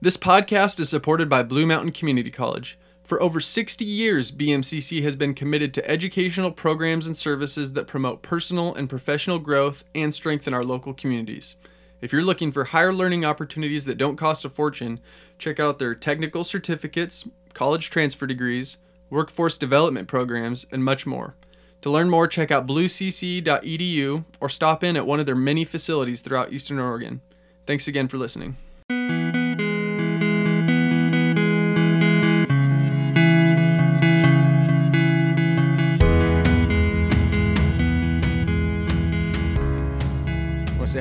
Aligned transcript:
This 0.00 0.16
podcast 0.16 0.78
is 0.78 0.88
supported 0.88 1.28
by 1.28 1.42
Blue 1.42 1.66
Mountain 1.66 1.90
Community 1.90 2.30
College. 2.30 2.78
For 3.02 3.20
over 3.20 3.40
60 3.40 3.84
years, 3.84 4.30
BMCC 4.30 5.02
has 5.02 5.16
been 5.16 5.34
committed 5.34 5.74
to 5.74 5.90
educational 5.90 6.52
programs 6.52 7.08
and 7.08 7.16
services 7.16 7.72
that 7.72 7.88
promote 7.88 8.22
personal 8.22 8.72
and 8.76 8.88
professional 8.88 9.40
growth 9.40 9.82
and 9.96 10.14
strengthen 10.14 10.54
our 10.54 10.62
local 10.62 10.94
communities. 10.94 11.56
If 12.00 12.12
you're 12.12 12.22
looking 12.22 12.52
for 12.52 12.62
higher 12.62 12.92
learning 12.92 13.24
opportunities 13.24 13.86
that 13.86 13.98
don't 13.98 14.14
cost 14.14 14.44
a 14.44 14.50
fortune, 14.50 15.00
check 15.36 15.58
out 15.58 15.80
their 15.80 15.96
technical 15.96 16.44
certificates, 16.44 17.26
college 17.52 17.90
transfer 17.90 18.28
degrees, 18.28 18.76
workforce 19.10 19.58
development 19.58 20.06
programs, 20.06 20.64
and 20.70 20.84
much 20.84 21.06
more. 21.06 21.34
To 21.80 21.90
learn 21.90 22.08
more, 22.08 22.28
check 22.28 22.52
out 22.52 22.68
bluecc.edu 22.68 24.24
or 24.40 24.48
stop 24.48 24.84
in 24.84 24.96
at 24.96 25.06
one 25.08 25.18
of 25.18 25.26
their 25.26 25.34
many 25.34 25.64
facilities 25.64 26.20
throughout 26.20 26.52
Eastern 26.52 26.78
Oregon. 26.78 27.20
Thanks 27.66 27.88
again 27.88 28.06
for 28.06 28.16
listening. 28.16 28.56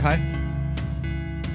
Hi? 0.07 0.15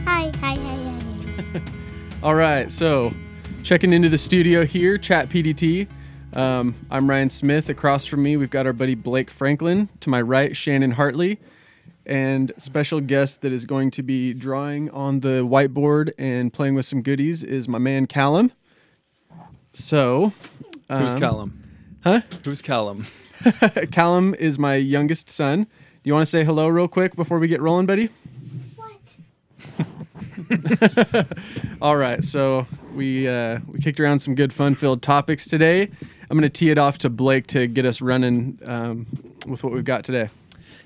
Hi, 0.05 0.31
hi, 0.41 0.55
hi, 0.55 1.55
hi. 1.55 1.63
All 2.23 2.35
right, 2.35 2.71
so 2.71 3.15
checking 3.63 3.95
into 3.95 4.11
the 4.11 4.19
studio 4.19 4.67
here, 4.67 4.99
Chat 4.99 5.31
PDT. 5.31 5.89
Um, 6.35 6.75
I'm 6.91 7.09
Ryan 7.09 7.31
Smith. 7.31 7.71
Across 7.71 8.07
from 8.07 8.23
me, 8.23 8.37
we've 8.37 8.51
got 8.51 8.67
our 8.67 8.75
buddy 8.75 8.95
Blake 8.95 9.31
Franklin. 9.31 9.89
To 10.01 10.11
my 10.11 10.21
right, 10.21 10.55
Shannon 10.55 10.93
Hartley. 10.93 11.39
And 12.05 12.53
special 12.59 13.01
guest 13.01 13.41
that 13.41 13.53
is 13.53 13.65
going 13.65 13.91
to 13.93 14.03
be 14.03 14.35
drawing 14.35 14.91
on 14.91 15.21
the 15.21 15.47
whiteboard 15.47 16.13
and 16.19 16.53
playing 16.53 16.75
with 16.75 16.85
some 16.85 17.01
goodies 17.01 17.43
is 17.43 17.69
my 17.69 17.79
man 17.79 18.07
Callum. 18.07 18.53
So, 19.73 20.33
Who's 20.91 21.15
um, 21.15 21.21
Callum? 21.21 21.63
Huh? 22.05 22.21
Who's 22.45 22.61
Callum? 22.61 23.07
Callum 23.93 24.35
is 24.35 24.59
my 24.59 24.75
youngest 24.75 25.31
son. 25.31 25.65
Do 25.65 26.09
you 26.09 26.13
want 26.13 26.27
to 26.27 26.31
say 26.31 26.45
hello 26.45 26.69
real 26.69 26.89
quick 26.89 27.17
before 27.17 27.39
we 27.39 27.49
get 27.49 27.63
rolling, 27.63 27.87
buddy? 27.87 28.11
All 31.83 31.97
right, 31.97 32.23
so 32.23 32.67
we 32.95 33.29
uh, 33.29 33.61
we 33.69 33.81
kicked 33.81 34.01
around 34.01 34.19
some 34.21 34.35
good 34.35 34.53
fun-filled 34.53 35.03
topics 35.03 35.47
today. 35.47 35.91
I'm 36.31 36.39
going 36.39 36.43
to 36.43 36.49
tee 36.49 36.71
it 36.71 36.79
off 36.79 36.99
to 36.99 37.11
Blake 37.11 37.47
to 37.49 37.67
get 37.67 37.85
us 37.85 38.01
running 38.01 38.59
um, 38.65 39.07
with 39.47 39.63
what 39.65 39.73
we've 39.73 39.85
got 39.85 40.05
today. 40.05 40.29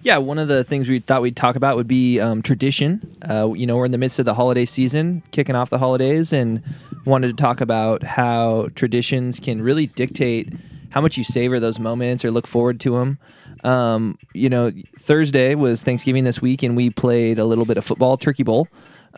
Yeah, 0.02 0.18
one 0.18 0.38
of 0.38 0.48
the 0.48 0.62
things 0.62 0.88
we 0.88 1.00
thought 1.00 1.22
we'd 1.22 1.36
talk 1.36 1.56
about 1.56 1.76
would 1.76 1.88
be 1.88 2.20
um, 2.20 2.42
tradition. 2.42 3.16
Uh, 3.28 3.52
you 3.54 3.66
know, 3.66 3.76
we're 3.76 3.86
in 3.86 3.92
the 3.92 3.98
midst 3.98 4.18
of 4.18 4.24
the 4.24 4.34
holiday 4.34 4.64
season, 4.64 5.22
kicking 5.30 5.56
off 5.56 5.70
the 5.70 5.78
holidays, 5.78 6.32
and 6.32 6.62
wanted 7.04 7.28
to 7.28 7.34
talk 7.34 7.60
about 7.60 8.02
how 8.02 8.68
traditions 8.74 9.40
can 9.40 9.62
really 9.62 9.86
dictate 9.86 10.52
how 10.90 11.00
much 11.00 11.16
you 11.16 11.24
savor 11.24 11.60
those 11.60 11.78
moments 11.78 12.24
or 12.24 12.30
look 12.30 12.46
forward 12.46 12.80
to 12.80 12.92
them. 12.92 13.18
Um, 13.64 14.18
you 14.32 14.48
know, 14.48 14.72
Thursday 14.98 15.54
was 15.54 15.82
Thanksgiving 15.82 16.24
this 16.24 16.40
week, 16.40 16.62
and 16.62 16.76
we 16.76 16.90
played 16.90 17.38
a 17.38 17.44
little 17.44 17.64
bit 17.64 17.76
of 17.76 17.84
football, 17.84 18.16
Turkey 18.16 18.42
Bowl. 18.42 18.68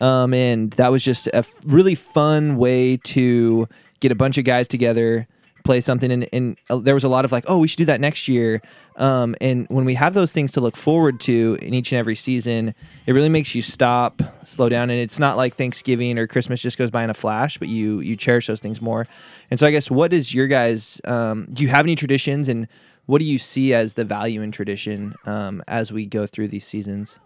Um, 0.00 0.32
and 0.32 0.70
that 0.72 0.92
was 0.92 1.02
just 1.02 1.26
a 1.28 1.36
f- 1.36 1.60
really 1.64 1.94
fun 1.94 2.56
way 2.56 2.98
to 2.98 3.68
get 4.00 4.12
a 4.12 4.14
bunch 4.14 4.38
of 4.38 4.44
guys 4.44 4.68
together, 4.68 5.26
play 5.68 5.82
something. 5.82 6.10
And, 6.10 6.26
and 6.32 6.56
uh, 6.70 6.76
there 6.78 6.94
was 6.94 7.04
a 7.04 7.10
lot 7.10 7.26
of 7.26 7.30
like, 7.30 7.44
oh, 7.46 7.58
we 7.58 7.68
should 7.68 7.76
do 7.76 7.84
that 7.84 8.00
next 8.00 8.26
year. 8.26 8.62
Um, 8.96 9.36
and 9.38 9.66
when 9.68 9.84
we 9.84 9.92
have 9.96 10.14
those 10.14 10.32
things 10.32 10.50
to 10.52 10.62
look 10.62 10.78
forward 10.78 11.20
to 11.20 11.58
in 11.60 11.74
each 11.74 11.92
and 11.92 11.98
every 11.98 12.14
season, 12.14 12.74
it 13.04 13.12
really 13.12 13.28
makes 13.28 13.54
you 13.54 13.60
stop, 13.60 14.22
slow 14.44 14.70
down. 14.70 14.88
And 14.88 14.98
it's 14.98 15.18
not 15.18 15.36
like 15.36 15.56
Thanksgiving 15.56 16.18
or 16.18 16.26
Christmas 16.26 16.62
just 16.62 16.78
goes 16.78 16.90
by 16.90 17.04
in 17.04 17.10
a 17.10 17.14
flash, 17.14 17.58
but 17.58 17.68
you 17.68 18.00
you 18.00 18.16
cherish 18.16 18.46
those 18.46 18.60
things 18.60 18.80
more. 18.80 19.06
And 19.50 19.60
so 19.60 19.66
I 19.66 19.70
guess 19.70 19.90
what 19.90 20.14
is 20.14 20.32
your 20.32 20.46
guys? 20.46 21.02
Um, 21.04 21.46
do 21.52 21.62
you 21.62 21.68
have 21.68 21.84
any 21.84 21.96
traditions, 21.96 22.48
and 22.48 22.66
what 23.04 23.18
do 23.18 23.26
you 23.26 23.36
see 23.36 23.74
as 23.74 23.92
the 23.92 24.06
value 24.06 24.40
in 24.40 24.50
tradition 24.50 25.16
um, 25.26 25.62
as 25.68 25.92
we 25.92 26.06
go 26.06 26.26
through 26.26 26.48
these 26.48 26.66
seasons? 26.66 27.18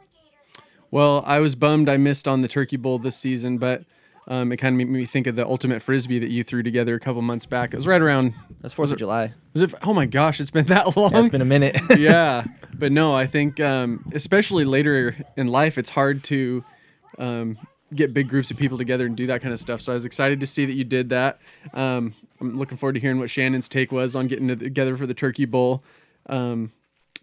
Well, 0.90 1.22
I 1.24 1.38
was 1.38 1.54
bummed 1.54 1.88
I 1.88 1.96
missed 1.96 2.26
on 2.26 2.42
the 2.42 2.48
Turkey 2.48 2.76
Bowl 2.76 2.98
this 2.98 3.16
season, 3.16 3.58
but 3.58 3.84
um, 4.28 4.52
it 4.52 4.58
kind 4.58 4.74
of 4.74 4.78
made 4.78 4.88
me 4.88 5.04
think 5.04 5.26
of 5.26 5.36
the 5.36 5.46
ultimate 5.46 5.82
frisbee 5.82 6.18
that 6.20 6.30
you 6.30 6.44
threw 6.44 6.62
together 6.62 6.94
a 6.94 7.00
couple 7.00 7.22
months 7.22 7.44
back. 7.44 7.72
It 7.72 7.76
was 7.76 7.86
right 7.86 8.00
around. 8.00 8.34
That's 8.60 8.72
Fourth 8.72 8.92
of 8.92 8.98
July. 8.98 9.34
Was 9.52 9.62
it? 9.62 9.74
Oh 9.82 9.92
my 9.92 10.06
gosh, 10.06 10.40
it's 10.40 10.50
been 10.50 10.66
that 10.66 10.96
long. 10.96 11.12
Yeah, 11.12 11.20
it's 11.20 11.28
been 11.28 11.40
a 11.40 11.46
minute. 11.46 11.76
yeah, 11.98 12.44
but 12.74 12.92
no, 12.92 13.14
I 13.14 13.26
think 13.26 13.58
um, 13.58 14.10
especially 14.14 14.64
later 14.64 15.16
in 15.36 15.48
life, 15.48 15.76
it's 15.76 15.90
hard 15.90 16.22
to 16.24 16.64
um, 17.18 17.58
get 17.94 18.14
big 18.14 18.28
groups 18.28 18.50
of 18.50 18.56
people 18.56 18.78
together 18.78 19.06
and 19.06 19.16
do 19.16 19.26
that 19.26 19.42
kind 19.42 19.52
of 19.52 19.60
stuff. 19.60 19.80
So 19.80 19.92
I 19.92 19.94
was 19.94 20.04
excited 20.04 20.40
to 20.40 20.46
see 20.46 20.66
that 20.66 20.74
you 20.74 20.84
did 20.84 21.08
that. 21.10 21.38
Um, 21.74 22.14
I'm 22.40 22.58
looking 22.58 22.78
forward 22.78 22.94
to 22.94 23.00
hearing 23.00 23.18
what 23.18 23.30
Shannon's 23.30 23.68
take 23.68 23.92
was 23.92 24.14
on 24.14 24.28
getting 24.28 24.48
together 24.48 24.96
for 24.96 25.06
the 25.06 25.14
Turkey 25.14 25.44
Bowl. 25.44 25.82
Um, 26.26 26.72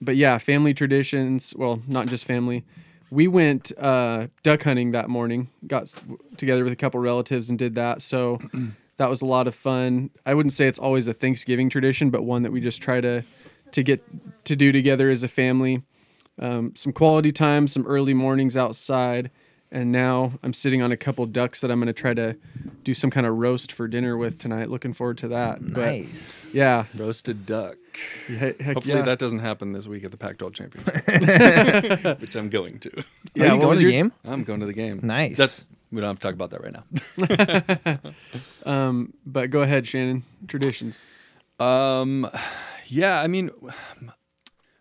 but 0.02 0.16
yeah, 0.16 0.38
family 0.38 0.74
traditions. 0.74 1.54
Well, 1.56 1.82
not 1.88 2.08
just 2.08 2.26
family. 2.26 2.66
We 3.12 3.28
went 3.28 3.72
uh, 3.78 4.28
duck 4.44 4.64
hunting 4.64 4.92
that 4.92 5.10
morning. 5.10 5.50
Got 5.66 5.94
together 6.38 6.64
with 6.64 6.74
a 6.74 6.76
couple 6.76 7.00
relatives 7.00 7.50
and 7.50 7.58
did 7.58 7.76
that. 7.76 8.02
So 8.02 8.40
that 8.98 9.10
was 9.10 9.22
a 9.22 9.26
lot 9.26 9.48
of 9.48 9.56
fun. 9.56 10.12
I 10.26 10.34
wouldn't 10.34 10.54
say 10.54 10.68
it's 10.68 10.80
always 10.80 11.08
a 11.08 11.14
Thanksgiving 11.14 11.70
tradition, 11.70 12.10
but 12.10 12.24
one 12.24 12.44
that 12.44 12.52
we 12.52 12.62
just 12.62 12.82
try 12.82 13.02
to 13.02 13.24
to 13.72 13.84
get 13.84 14.04
to 14.46 14.56
do 14.56 14.72
together 14.72 15.10
as 15.10 15.24
a 15.24 15.28
family. 15.28 15.84
Um, 16.40 16.74
some 16.76 16.94
quality 16.94 17.32
time, 17.32 17.68
some 17.68 17.86
early 17.86 18.14
mornings 18.14 18.56
outside, 18.56 19.30
and 19.72 19.92
now 19.92 20.34
I'm 20.42 20.54
sitting 20.54 20.82
on 20.82 20.92
a 20.92 20.98
couple 20.98 21.26
ducks 21.26 21.62
that 21.62 21.70
I'm 21.70 21.80
going 21.80 21.88
to 21.88 21.94
try 21.94 22.14
to 22.14 22.36
do 22.84 22.94
some 22.94 23.12
kind 23.12 23.28
of 23.28 23.36
roast 23.38 23.72
for 23.72 23.88
dinner 23.88 24.18
with 24.18 24.38
tonight. 24.40 24.70
Looking 24.70 24.94
forward 24.94 25.18
to 25.20 25.28
that. 25.30 25.60
But, 25.62 25.86
nice. 25.86 26.48
yeah. 26.54 26.86
Roasted 26.96 27.46
duck. 27.46 27.78
He- 28.28 28.36
Heck, 28.36 28.62
Hopefully 28.62 28.96
yeah. 28.96 29.02
that 29.04 29.20
doesn't 29.20 29.40
happen 29.40 29.72
this 29.74 29.88
week 29.88 30.04
at 30.04 30.12
the 30.12 30.18
Pac-12 30.18 30.54
championship, 30.54 32.20
which 32.22 32.36
I'm 32.36 32.48
going 32.48 32.80
to. 32.80 32.90
Are 33.00 33.04
Yeah, 33.36 33.54
you 33.54 33.60
what 33.60 33.62
going 33.62 33.70
to 33.72 33.76
the 33.78 33.82
your- 33.84 33.92
game? 33.92 34.12
I'm 34.26 34.44
going 34.44 34.60
to 34.62 34.66
the 34.66 34.74
game. 34.74 35.00
Nice. 35.04 35.38
That's 35.38 35.68
we 35.92 36.02
don't 36.02 36.10
have 36.10 36.20
to 36.20 36.22
talk 36.22 36.34
about 36.34 36.52
that 36.52 36.62
right 36.62 36.74
now. 38.04 38.12
Um, 38.66 39.14
but 39.26 39.50
go 39.50 39.62
ahead, 39.62 39.88
Shannon. 39.88 40.24
Traditions. 40.48 41.04
Um, 41.60 42.30
yeah, 42.86 43.22
I 43.22 43.28
mean, 43.28 43.50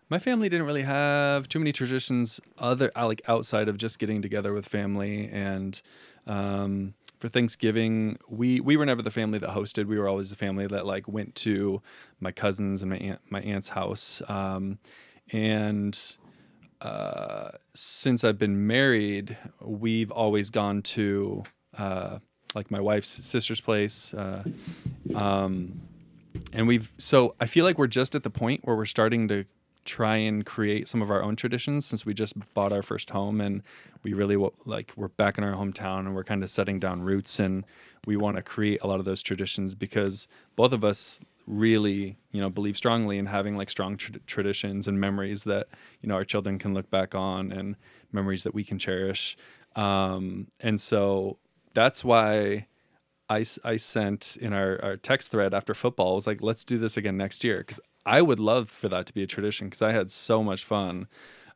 my 0.09 0.19
family 0.19 0.49
didn't 0.49 0.65
really 0.67 0.83
have 0.83 1.47
too 1.49 1.59
many 1.59 1.71
traditions 1.71 2.39
other 2.57 2.91
like 2.95 3.21
outside 3.27 3.67
of 3.67 3.77
just 3.77 3.99
getting 3.99 4.21
together 4.21 4.53
with 4.53 4.67
family 4.67 5.29
and 5.31 5.81
um, 6.27 6.93
for 7.19 7.29
Thanksgiving 7.29 8.17
we 8.27 8.59
we 8.59 8.77
were 8.77 8.85
never 8.85 9.01
the 9.01 9.11
family 9.11 9.39
that 9.39 9.49
hosted. 9.49 9.85
We 9.85 9.99
were 9.99 10.07
always 10.07 10.29
the 10.29 10.35
family 10.35 10.67
that 10.67 10.85
like 10.85 11.07
went 11.07 11.35
to 11.35 11.81
my 12.19 12.31
cousins 12.31 12.81
and 12.81 12.89
my 12.89 12.97
aunt 12.97 13.21
my 13.29 13.41
aunt's 13.41 13.69
house. 13.69 14.21
Um, 14.27 14.79
and 15.31 16.17
uh, 16.81 17.51
since 17.73 18.23
I've 18.23 18.37
been 18.37 18.65
married, 18.65 19.37
we've 19.61 20.11
always 20.11 20.49
gone 20.49 20.81
to 20.81 21.43
uh, 21.77 22.19
like 22.55 22.71
my 22.71 22.79
wife's 22.79 23.25
sister's 23.25 23.61
place. 23.61 24.13
Uh, 24.13 24.43
um, 25.13 25.81
and 26.53 26.67
we've 26.67 26.91
so 26.97 27.35
I 27.39 27.45
feel 27.45 27.65
like 27.65 27.77
we're 27.77 27.87
just 27.87 28.15
at 28.15 28.23
the 28.23 28.29
point 28.29 28.61
where 28.63 28.75
we're 28.75 28.85
starting 28.85 29.27
to 29.27 29.45
try 29.85 30.17
and 30.17 30.45
create 30.45 30.87
some 30.87 31.01
of 31.01 31.09
our 31.09 31.23
own 31.23 31.35
traditions 31.35 31.85
since 31.85 32.05
we 32.05 32.13
just 32.13 32.35
bought 32.53 32.71
our 32.71 32.81
first 32.81 33.09
home 33.09 33.41
and 33.41 33.63
we 34.03 34.13
really 34.13 34.37
like 34.65 34.91
we're 34.95 35.07
back 35.07 35.37
in 35.37 35.43
our 35.43 35.53
hometown 35.53 35.99
and 35.99 36.13
we're 36.13 36.23
kind 36.23 36.43
of 36.43 36.49
setting 36.49 36.79
down 36.79 37.01
roots 37.01 37.39
and 37.39 37.65
we 38.05 38.15
want 38.15 38.35
to 38.37 38.43
create 38.43 38.81
a 38.81 38.87
lot 38.87 38.99
of 38.99 39.05
those 39.05 39.23
traditions 39.23 39.75
because 39.75 40.27
both 40.55 40.73
of 40.73 40.83
us 40.83 41.19
really 41.47 42.15
you 42.31 42.39
know 42.39 42.49
believe 42.49 42.77
strongly 42.77 43.17
in 43.17 43.25
having 43.25 43.57
like 43.57 43.69
strong 43.69 43.97
tra- 43.97 44.19
traditions 44.27 44.87
and 44.87 44.99
memories 44.99 45.43
that 45.45 45.67
you 46.01 46.07
know 46.07 46.13
our 46.13 46.23
children 46.23 46.59
can 46.59 46.73
look 46.73 46.89
back 46.91 47.15
on 47.15 47.51
and 47.51 47.75
memories 48.11 48.43
that 48.43 48.53
we 48.53 48.63
can 48.63 48.77
cherish. 48.77 49.35
Um, 49.75 50.47
and 50.59 50.79
so 50.79 51.37
that's 51.73 52.03
why 52.03 52.67
I, 53.29 53.41
s- 53.41 53.59
I 53.63 53.75
sent 53.77 54.37
in 54.41 54.53
our, 54.53 54.79
our 54.83 54.97
text 54.97 55.29
thread 55.29 55.53
after 55.53 55.73
football 55.73 56.15
was 56.15 56.25
like, 56.27 56.41
let's 56.41 56.63
do 56.65 56.77
this 56.77 56.97
again 56.97 57.15
next 57.17 57.43
year. 57.43 57.63
Cause 57.63 57.79
I 58.05 58.21
would 58.21 58.39
love 58.39 58.69
for 58.69 58.89
that 58.89 59.05
to 59.07 59.13
be 59.13 59.21
a 59.23 59.27
tradition 59.27 59.67
because 59.67 59.81
I 59.81 59.91
had 59.91 60.09
so 60.09 60.43
much 60.43 60.63
fun. 60.65 61.07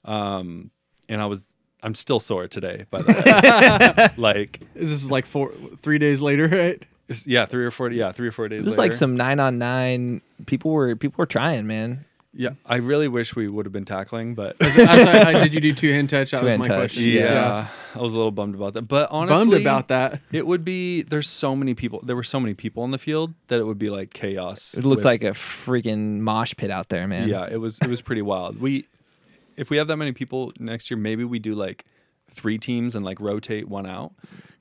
Um, 0.06 0.72
and 1.10 1.22
I 1.22 1.26
was, 1.26 1.56
I'm 1.82 1.96
still 1.96 2.20
sore 2.20 2.48
today, 2.48 2.86
by 2.92 3.00
the 3.00 3.14
way. 3.14 4.10
like, 4.22 4.60
this 4.76 4.90
Is 4.92 5.02
this 5.04 5.12
like 5.12 5.26
four, 5.26 5.52
three 5.78 5.98
days 5.98 6.22
later, 6.22 6.48
right? 6.48 6.84
yeah, 7.26 7.46
three 7.46 7.66
or 7.66 7.72
four, 7.72 7.92
yeah, 7.92 8.12
three 8.12 8.28
or 8.28 8.32
four 8.32 8.48
days 8.48 8.64
This 8.66 8.74
is 8.74 8.78
like 8.78 8.94
some 8.94 9.18
nine 9.18 9.40
on 9.40 9.58
nine. 9.58 10.22
People 10.46 10.72
were 10.72 10.96
people 10.96 11.16
were 11.18 11.26
trying, 11.26 11.68
man. 11.68 12.06
Yeah, 12.36 12.52
I 12.66 12.78
really 12.78 13.08
wish 13.08 13.36
we 13.36 13.48
would 13.48 13.66
have 13.66 13.74
been 13.74 13.86
tackling, 13.86 14.34
but 14.36 14.56
I'm 14.62 14.72
sorry, 14.72 15.20
I, 15.20 15.44
did 15.44 15.54
you 15.54 15.62
do 15.62 15.74
two 15.74 15.92
hand 15.92 16.10
touch? 16.10 16.32
That 16.32 16.44
was 16.44 16.54
Two-hand 16.54 16.60
my 16.62 16.68
touch, 16.68 16.78
question. 16.96 17.04
yeah, 17.12 17.68
I 17.96 18.00
was 18.00 18.14
a 18.14 18.18
little 18.18 18.32
bummed 18.32 18.56
about 18.56 18.74
that. 18.74 18.84
But 18.84 19.10
honestly, 19.12 19.46
Bummed 19.46 19.62
about 19.62 19.88
that. 19.90 20.20
It 20.32 20.48
would 20.48 20.66
be, 20.66 21.04
there's 21.04 21.30
so 21.30 21.56
many 21.56 21.74
people, 21.74 22.02
there 22.04 22.16
were 22.16 22.24
so 22.24 22.40
many 22.40 22.54
people 22.54 22.84
in 22.86 22.92
the 22.92 22.98
field 22.98 23.34
that 23.48 23.60
it 23.60 23.66
would 23.66 23.78
be 23.80 23.90
like 23.90 24.14
chaos. 24.14 24.74
It 24.74 24.84
looked 24.84 25.00
with- 25.00 25.06
like 25.06 25.24
a 25.24 25.32
freaking 25.32 26.20
mosh 26.20 26.54
pit 26.58 26.72
out 26.72 26.90
there, 26.90 27.08
man. 27.08 27.30
Yeah, 27.30 27.48
it 27.50 27.58
was 27.58 27.78
it 27.80 27.88
was 27.88 28.02
pretty 28.02 28.22
wild. 28.24 28.60
We 28.60 28.86
if 29.56 29.70
we 29.70 29.78
have 29.78 29.88
that 29.88 29.98
many 29.98 30.12
people 30.14 30.52
next 30.60 30.90
year, 30.90 30.98
maybe 30.98 31.24
we 31.24 31.38
do 31.40 31.54
like 31.54 31.86
three 32.32 32.58
teams 32.58 32.96
and 32.96 33.06
like 33.06 33.20
rotate 33.22 33.68
one 33.68 33.86
out. 33.86 34.14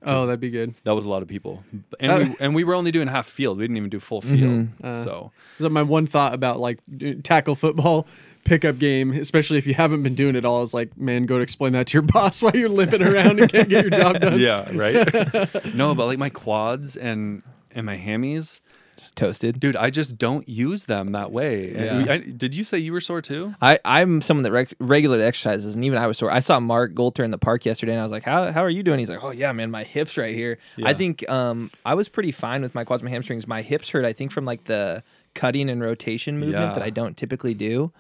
Oh, 0.05 0.27
that'd 0.27 0.41
be 0.41 0.51
good. 0.51 0.75
That 0.83 0.97
was 0.97 1.05
a 1.05 1.09
lot 1.09 1.23
of 1.23 1.29
people, 1.29 1.63
and 2.01 2.11
Uh, 2.13 2.17
we 2.19 2.37
and 2.41 2.55
we 2.57 2.65
were 2.65 2.75
only 2.75 2.91
doing 2.91 3.07
half 3.07 3.27
field. 3.27 3.59
We 3.59 3.65
didn't 3.65 3.77
even 3.77 3.89
do 3.91 4.01
full 4.01 4.21
field. 4.21 4.67
Uh, 4.83 4.91
so 4.91 5.31
Is 5.59 5.63
that 5.63 5.71
my 5.71 5.83
one 5.85 6.09
thought 6.09 6.35
about 6.35 6.59
like 6.59 6.81
tackle 7.23 7.55
football 7.55 8.09
pickup 8.45 8.79
game, 8.81 9.13
especially 9.13 9.59
if 9.59 9.67
you 9.69 9.75
haven't 9.75 10.03
been 10.03 10.17
doing 10.17 10.35
it 10.35 10.45
all, 10.45 10.63
is 10.63 10.75
like, 10.75 10.97
man, 10.99 11.25
go 11.27 11.37
to 11.37 11.43
explain 11.43 11.73
that 11.75 11.87
to 11.89 11.95
your 11.95 12.03
boss 12.15 12.43
while 12.43 12.57
you're 12.57 12.69
limping 12.69 13.01
around 13.01 13.39
and 13.39 13.49
can't 13.49 13.69
get 13.69 13.85
your 13.85 13.91
job 13.97 14.21
done. 14.21 14.41
yeah, 14.41 14.69
right. 14.75 15.75
no, 15.75 15.95
but 15.95 16.07
like 16.07 16.19
my 16.19 16.31
quads 16.31 16.97
and 16.97 17.45
and 17.71 17.87
my 17.87 17.97
hammies, 17.97 18.61
Just 19.03 19.17
toasted. 19.17 19.59
dude, 19.59 19.75
I 19.75 19.91
just 19.91 20.17
don't 20.17 20.49
use 20.49 20.85
them 20.85 21.11
that 21.11 21.33
way. 21.33 21.73
Yeah. 21.75 22.07
I, 22.09 22.19
did 22.19 22.55
you 22.55 22.63
say 22.63 22.79
you 22.79 22.93
were 22.93 23.01
sore 23.01 23.21
too? 23.21 23.53
I, 23.61 23.81
I'm 23.85 24.23
someone 24.23 24.45
that 24.45 24.53
rec- 24.53 24.75
regularly 24.79 25.25
exercises, 25.25 25.75
and 25.75 25.85
even 25.85 25.99
I 25.99 26.07
was 26.07 26.19
sore. 26.19 26.31
I 26.31 26.39
saw 26.39 26.61
Mark 26.61 26.95
Golter 26.95 27.25
in 27.25 27.33
the 27.33 27.39
park 27.39 27.67
yesterday, 27.67 27.93
and 27.93 28.01
I 28.01 28.05
was 28.05 28.13
like, 28.13 28.23
"How 28.23 28.53
how 28.53 28.63
are 28.63 28.71
you 28.71 28.85
doing?" 28.85 29.01
He's 29.01 29.09
like, 29.09 29.25
"Oh 29.25 29.33
yeah, 29.33 29.51
man, 29.51 29.73
my 29.73 29.83
hips 29.83 30.17
right 30.17 30.33
here." 30.35 30.59
I 30.85 30.95
think 30.95 31.29
um 31.29 31.73
I 31.85 31.95
was 31.95 32.09
pretty 32.09 32.31
fine 32.31 32.63
with 32.63 32.75
my 32.77 32.85
quads, 32.85 33.03
my 33.03 33.11
hamstrings. 33.11 33.47
My 33.49 33.63
hips 33.63 33.91
hurt. 33.91 34.05
I 34.05 34.13
think 34.13 34.31
from 34.31 34.45
like 34.45 34.65
the 34.65 35.03
cutting 35.35 35.69
and 35.69 35.81
rotation 35.83 36.39
movement 36.39 36.63
Yeah. 36.63 36.75
that 36.75 36.83
I 36.83 36.91
don't 36.91 37.17
typically 37.17 37.55
do. 37.55 37.91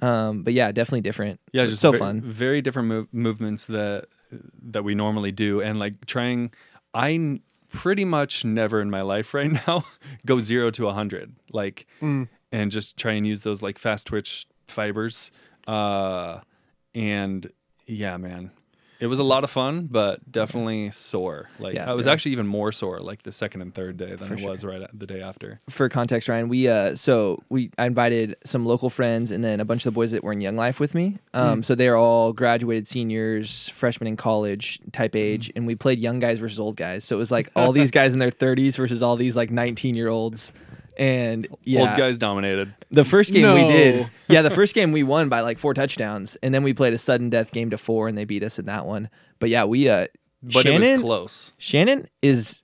Um, 0.00 0.42
but 0.42 0.52
yeah, 0.54 0.72
definitely 0.72 1.00
different. 1.02 1.38
Yeah, 1.52 1.62
But 1.64 1.70
just 1.70 1.82
so 1.82 1.92
fun. 1.92 2.20
Very 2.22 2.60
different 2.62 2.88
mov- 2.90 3.08
movements 3.12 3.66
that 3.66 4.06
that 4.70 4.84
we 4.84 4.94
normally 4.94 5.30
do, 5.32 5.60
and 5.60 5.78
like 5.78 6.06
trying. 6.06 6.52
I 6.94 7.40
pretty 7.76 8.04
much 8.04 8.44
never 8.44 8.80
in 8.80 8.90
my 8.90 9.02
life 9.02 9.34
right 9.34 9.52
now 9.66 9.84
go 10.26 10.40
zero 10.40 10.70
to 10.72 10.88
a 10.88 10.92
hundred, 10.92 11.34
like, 11.52 11.86
Mm. 12.02 12.28
and 12.52 12.70
just 12.70 12.96
try 12.96 13.12
and 13.12 13.26
use 13.26 13.42
those 13.42 13.62
like 13.62 13.78
fast 13.78 14.06
twitch 14.08 14.46
fibers. 14.68 15.30
Uh, 15.66 16.40
and 16.94 17.50
yeah, 17.86 18.16
man, 18.16 18.50
it 19.00 19.06
was 19.08 19.18
a 19.18 19.22
lot 19.22 19.44
of 19.44 19.50
fun, 19.50 19.86
but 19.90 20.30
definitely 20.30 20.90
sore. 20.90 21.48
Like 21.58 21.74
Yeah. 21.74 21.90
I 21.90 21.94
was 21.94 22.06
actually 22.06 22.32
even 22.32 22.46
more 22.46 22.72
sore 22.72 23.00
like 23.00 23.22
the 23.22 23.32
second 23.32 23.60
and 23.62 23.74
third 23.74 23.96
day 23.96 24.14
than 24.14 24.28
For 24.28 24.34
it 24.34 24.40
sure. 24.40 24.50
was 24.50 24.64
right 24.64 24.80
at 24.82 24.98
the 24.98 25.06
day 25.06 25.20
after. 25.20 25.60
for 25.68 25.88
context, 25.88 26.28
Ryan, 26.28 26.48
we 26.48 26.68
uh 26.68 26.94
so 26.96 27.42
we 27.48 27.70
I 27.78 27.86
invited 27.86 28.36
some 28.44 28.64
local 28.64 28.88
friends 28.90 29.30
and 29.30 29.44
then 29.44 29.60
a 29.60 29.64
bunch 29.64 29.84
of 29.84 29.92
the 29.92 29.94
boys 29.94 30.12
that 30.12 30.24
were 30.24 30.32
in 30.32 30.40
Young 30.40 30.56
Life 30.56 30.80
with 30.80 30.94
me. 30.94 31.18
Um, 31.34 31.62
so 31.62 31.74
they're 31.74 31.96
all 31.96 32.32
graduated 32.32 32.88
seniors, 32.88 33.68
freshmen 33.70 34.06
in 34.08 34.16
college 34.16 34.80
type 34.92 35.14
age, 35.14 35.52
and 35.54 35.66
we 35.66 35.74
played 35.74 35.98
young 35.98 36.18
guys 36.18 36.38
versus 36.38 36.58
old 36.58 36.76
guys. 36.76 37.04
So 37.04 37.16
it 37.16 37.18
was 37.18 37.30
like 37.30 37.50
all 37.54 37.72
these 37.80 37.90
guys 37.90 38.12
in 38.12 38.18
their 38.18 38.30
30s 38.30 38.76
versus 38.76 39.02
all 39.02 39.16
these 39.16 39.36
like 39.36 39.50
19 39.50 39.94
year 39.94 40.08
olds. 40.08 40.52
And 40.98 41.46
yeah, 41.62 41.80
Old 41.90 41.98
guys 41.98 42.16
dominated. 42.16 42.72
The 42.96 43.04
first 43.04 43.32
game 43.32 43.54
we 43.54 43.66
did, 43.66 44.10
yeah, 44.28 44.42
the 44.42 44.50
first 44.50 44.74
game 44.74 44.90
we 44.90 45.02
won 45.02 45.28
by 45.28 45.40
like 45.40 45.58
four 45.58 45.74
touchdowns, 45.74 46.36
and 46.42 46.52
then 46.52 46.62
we 46.62 46.74
played 46.74 46.94
a 46.94 46.98
sudden 46.98 47.30
death 47.30 47.52
game 47.52 47.70
to 47.70 47.78
four, 47.78 48.08
and 48.08 48.16
they 48.18 48.24
beat 48.24 48.42
us 48.42 48.58
in 48.58 48.66
that 48.66 48.86
one. 48.86 49.08
But 49.38 49.50
yeah, 49.50 49.64
we 49.64 49.88
uh, 49.88 50.06
But 50.42 50.66
it 50.66 50.80
was 50.80 51.00
close. 51.00 51.52
Shannon 51.58 52.08
is 52.22 52.62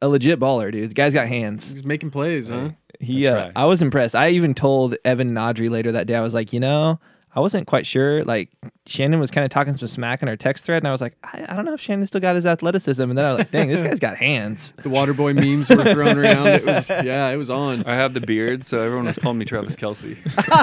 a 0.00 0.08
legit 0.08 0.38
baller, 0.38 0.72
dude. 0.72 0.90
The 0.90 0.94
guy's 0.94 1.12
got 1.12 1.26
hands. 1.26 1.72
He's 1.72 1.84
making 1.84 2.10
plays, 2.10 2.48
huh? 2.48 2.70
He, 3.00 3.28
I 3.28 3.32
uh. 3.32 3.52
I 3.56 3.64
was 3.66 3.82
impressed. 3.82 4.14
I 4.14 4.30
even 4.30 4.54
told 4.54 4.96
Evan 5.04 5.28
and 5.28 5.38
Audrey 5.38 5.68
later 5.68 5.92
that 5.92 6.06
day. 6.06 6.14
I 6.14 6.20
was 6.20 6.32
like, 6.32 6.52
you 6.52 6.60
know, 6.60 7.00
I 7.36 7.40
wasn't 7.40 7.66
quite 7.66 7.84
sure. 7.84 8.24
Like 8.24 8.48
Shannon 8.86 9.20
was 9.20 9.30
kind 9.30 9.44
of 9.44 9.50
talking 9.50 9.74
some 9.74 9.86
smack 9.88 10.22
in 10.22 10.28
our 10.28 10.36
text 10.36 10.64
thread, 10.64 10.78
and 10.78 10.88
I 10.88 10.90
was 10.90 11.02
like, 11.02 11.14
I, 11.22 11.44
I 11.50 11.54
don't 11.54 11.66
know 11.66 11.74
if 11.74 11.80
Shannon 11.82 12.06
still 12.06 12.20
got 12.20 12.34
his 12.34 12.46
athleticism. 12.46 13.02
And 13.02 13.16
then 13.18 13.24
I 13.26 13.32
was 13.32 13.38
like, 13.40 13.50
dang, 13.50 13.68
this 13.68 13.82
guy's 13.82 14.00
got 14.00 14.16
hands. 14.16 14.72
The 14.82 14.88
water 14.88 15.12
boy 15.12 15.34
memes 15.34 15.68
were 15.68 15.84
thrown 15.84 16.16
around. 16.18 16.46
It 16.46 16.64
was 16.64 16.88
yeah, 16.88 17.28
it 17.28 17.36
was 17.36 17.50
on. 17.50 17.84
I 17.84 17.94
have 17.94 18.14
the 18.14 18.20
beard, 18.22 18.64
so 18.64 18.80
everyone 18.80 19.06
was 19.06 19.18
calling 19.18 19.36
me 19.38 19.44
Travis 19.44 19.76
Kelce. 19.76 20.16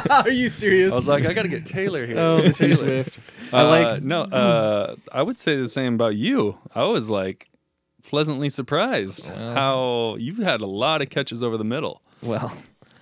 Are 0.26 0.32
you 0.32 0.50
serious? 0.50 0.92
I 0.94 0.96
was 0.96 1.08
like, 1.08 1.26
I 1.26 1.34
got 1.34 1.44
to 1.44 1.48
get 1.50 1.66
Taylor 1.66 2.06
here. 2.08 2.18
oh, 2.18 2.42
the 2.42 2.52
Taylor. 2.54 2.76
Swift. 2.76 3.20
Uh, 3.54 3.58
I 3.58 3.62
like 3.64 4.04
no. 4.04 4.22
Uh, 4.34 4.96
I 5.12 5.22
would 5.22 5.38
say 5.38 5.56
the 5.58 5.68
same 5.70 5.94
about 5.94 6.16
you. 6.16 6.58
I 6.74 6.86
was 6.86 7.08
like 7.10 7.50
pleasantly 8.04 8.50
surprised 8.50 9.28
how 9.30 10.16
you've 10.20 10.38
had 10.40 10.60
a 10.62 10.66
lot 10.66 11.02
of 11.04 11.10
catches 11.10 11.44
over 11.44 11.56
the 11.58 11.64
middle. 11.64 12.02
Well, 12.22 12.52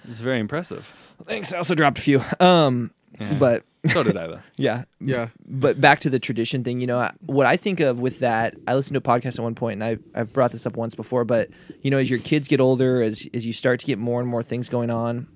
It's 0.10 0.20
very 0.20 0.40
impressive. 0.40 0.94
thanks. 1.26 1.54
I 1.54 1.58
also 1.58 1.74
dropped 1.76 2.00
a 2.00 2.02
few. 2.02 2.22
Um, 2.40 2.92
Yeah. 3.22 3.34
but 3.40 3.64
So 3.92 4.04
did 4.04 4.18
I, 4.18 4.28
though. 4.28 4.40
yeah, 4.58 4.84
yeah. 5.00 5.30
but 5.48 5.82
back 5.82 6.02
to 6.02 6.10
the 6.10 6.20
tradition 6.20 6.64
thing, 6.64 6.80
you 6.82 6.88
know, 6.88 7.00
I- 7.00 7.14
what 7.26 7.46
I 7.48 7.58
think 7.58 7.80
of 7.80 8.00
with 8.00 8.20
that, 8.20 8.56
I 8.68 8.76
listened 8.76 8.94
to 8.94 9.00
a 9.00 9.02
podcast 9.20 9.40
at 9.40 9.44
one 9.44 9.56
point, 9.56 9.74
and 9.82 9.84
I've, 9.84 10.04
I've 10.14 10.32
brought 10.34 10.52
this 10.52 10.66
up 10.66 10.76
once 10.78 10.94
before, 10.96 11.26
but 11.26 11.50
you 11.82 11.90
know, 11.92 11.98
as 11.98 12.10
your 12.10 12.20
kids 12.20 12.48
get 12.48 12.60
older, 12.62 13.02
as 13.02 13.28
as 13.34 13.46
you 13.46 13.54
start 13.54 13.80
to 13.80 13.86
get 13.86 13.98
more 13.98 14.20
and 14.20 14.30
more 14.30 14.44
things 14.44 14.70
going 14.70 14.90
on, 14.92 15.28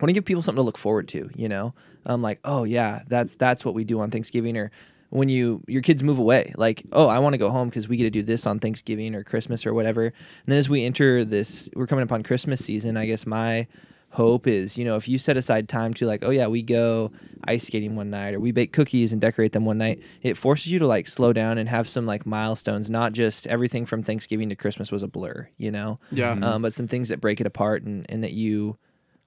I 0.00 0.02
want 0.04 0.08
to 0.10 0.12
give 0.12 0.24
people 0.24 0.42
something 0.42 0.60
to 0.60 0.64
look 0.66 0.78
forward 0.78 1.08
to. 1.08 1.28
You 1.34 1.48
know, 1.48 1.74
um, 2.06 2.22
like 2.22 2.40
oh 2.44 2.64
yeah, 2.64 3.02
that's 3.08 3.34
that's 3.36 3.64
what 3.64 3.74
we 3.74 3.84
do 3.84 4.00
on 4.00 4.10
Thanksgiving, 4.10 4.56
or 4.56 4.70
when 5.10 5.28
you 5.28 5.62
your 5.66 5.82
kids 5.82 6.02
move 6.02 6.18
away, 6.18 6.52
like 6.56 6.84
oh 6.92 7.06
I 7.08 7.18
want 7.18 7.34
to 7.34 7.38
go 7.38 7.50
home 7.50 7.68
because 7.68 7.88
we 7.88 7.96
get 7.98 8.04
to 8.04 8.10
do 8.10 8.22
this 8.22 8.46
on 8.46 8.58
Thanksgiving 8.60 9.14
or 9.14 9.24
Christmas 9.24 9.66
or 9.66 9.74
whatever. 9.74 10.04
And 10.06 10.14
then 10.46 10.56
as 10.58 10.68
we 10.68 10.84
enter 10.84 11.24
this, 11.24 11.68
we're 11.74 11.86
coming 11.86 12.02
upon 12.04 12.22
Christmas 12.22 12.64
season. 12.64 12.96
I 12.96 13.04
guess 13.06 13.26
my 13.26 13.66
hope 14.10 14.46
is 14.46 14.78
you 14.78 14.84
know 14.84 14.96
if 14.96 15.06
you 15.06 15.18
set 15.18 15.36
aside 15.36 15.68
time 15.68 15.92
to 15.92 16.06
like 16.06 16.24
oh 16.24 16.30
yeah 16.30 16.46
we 16.46 16.62
go 16.62 17.12
ice 17.44 17.66
skating 17.66 17.94
one 17.94 18.08
night 18.08 18.34
or 18.34 18.40
we 18.40 18.50
bake 18.50 18.72
cookies 18.72 19.12
and 19.12 19.20
decorate 19.20 19.52
them 19.52 19.64
one 19.66 19.76
night 19.76 20.00
it 20.22 20.34
forces 20.36 20.72
you 20.72 20.78
to 20.78 20.86
like 20.86 21.06
slow 21.06 21.32
down 21.32 21.58
and 21.58 21.68
have 21.68 21.86
some 21.88 22.06
like 22.06 22.24
milestones 22.24 22.88
not 22.88 23.12
just 23.12 23.46
everything 23.48 23.84
from 23.84 24.02
thanksgiving 24.02 24.48
to 24.48 24.56
christmas 24.56 24.90
was 24.90 25.02
a 25.02 25.06
blur 25.06 25.46
you 25.58 25.70
know 25.70 25.98
Yeah. 26.10 26.32
um, 26.32 26.62
but 26.62 26.72
some 26.72 26.88
things 26.88 27.10
that 27.10 27.20
break 27.20 27.38
it 27.40 27.46
apart 27.46 27.82
and, 27.82 28.06
and 28.08 28.24
that 28.24 28.32
you 28.32 28.78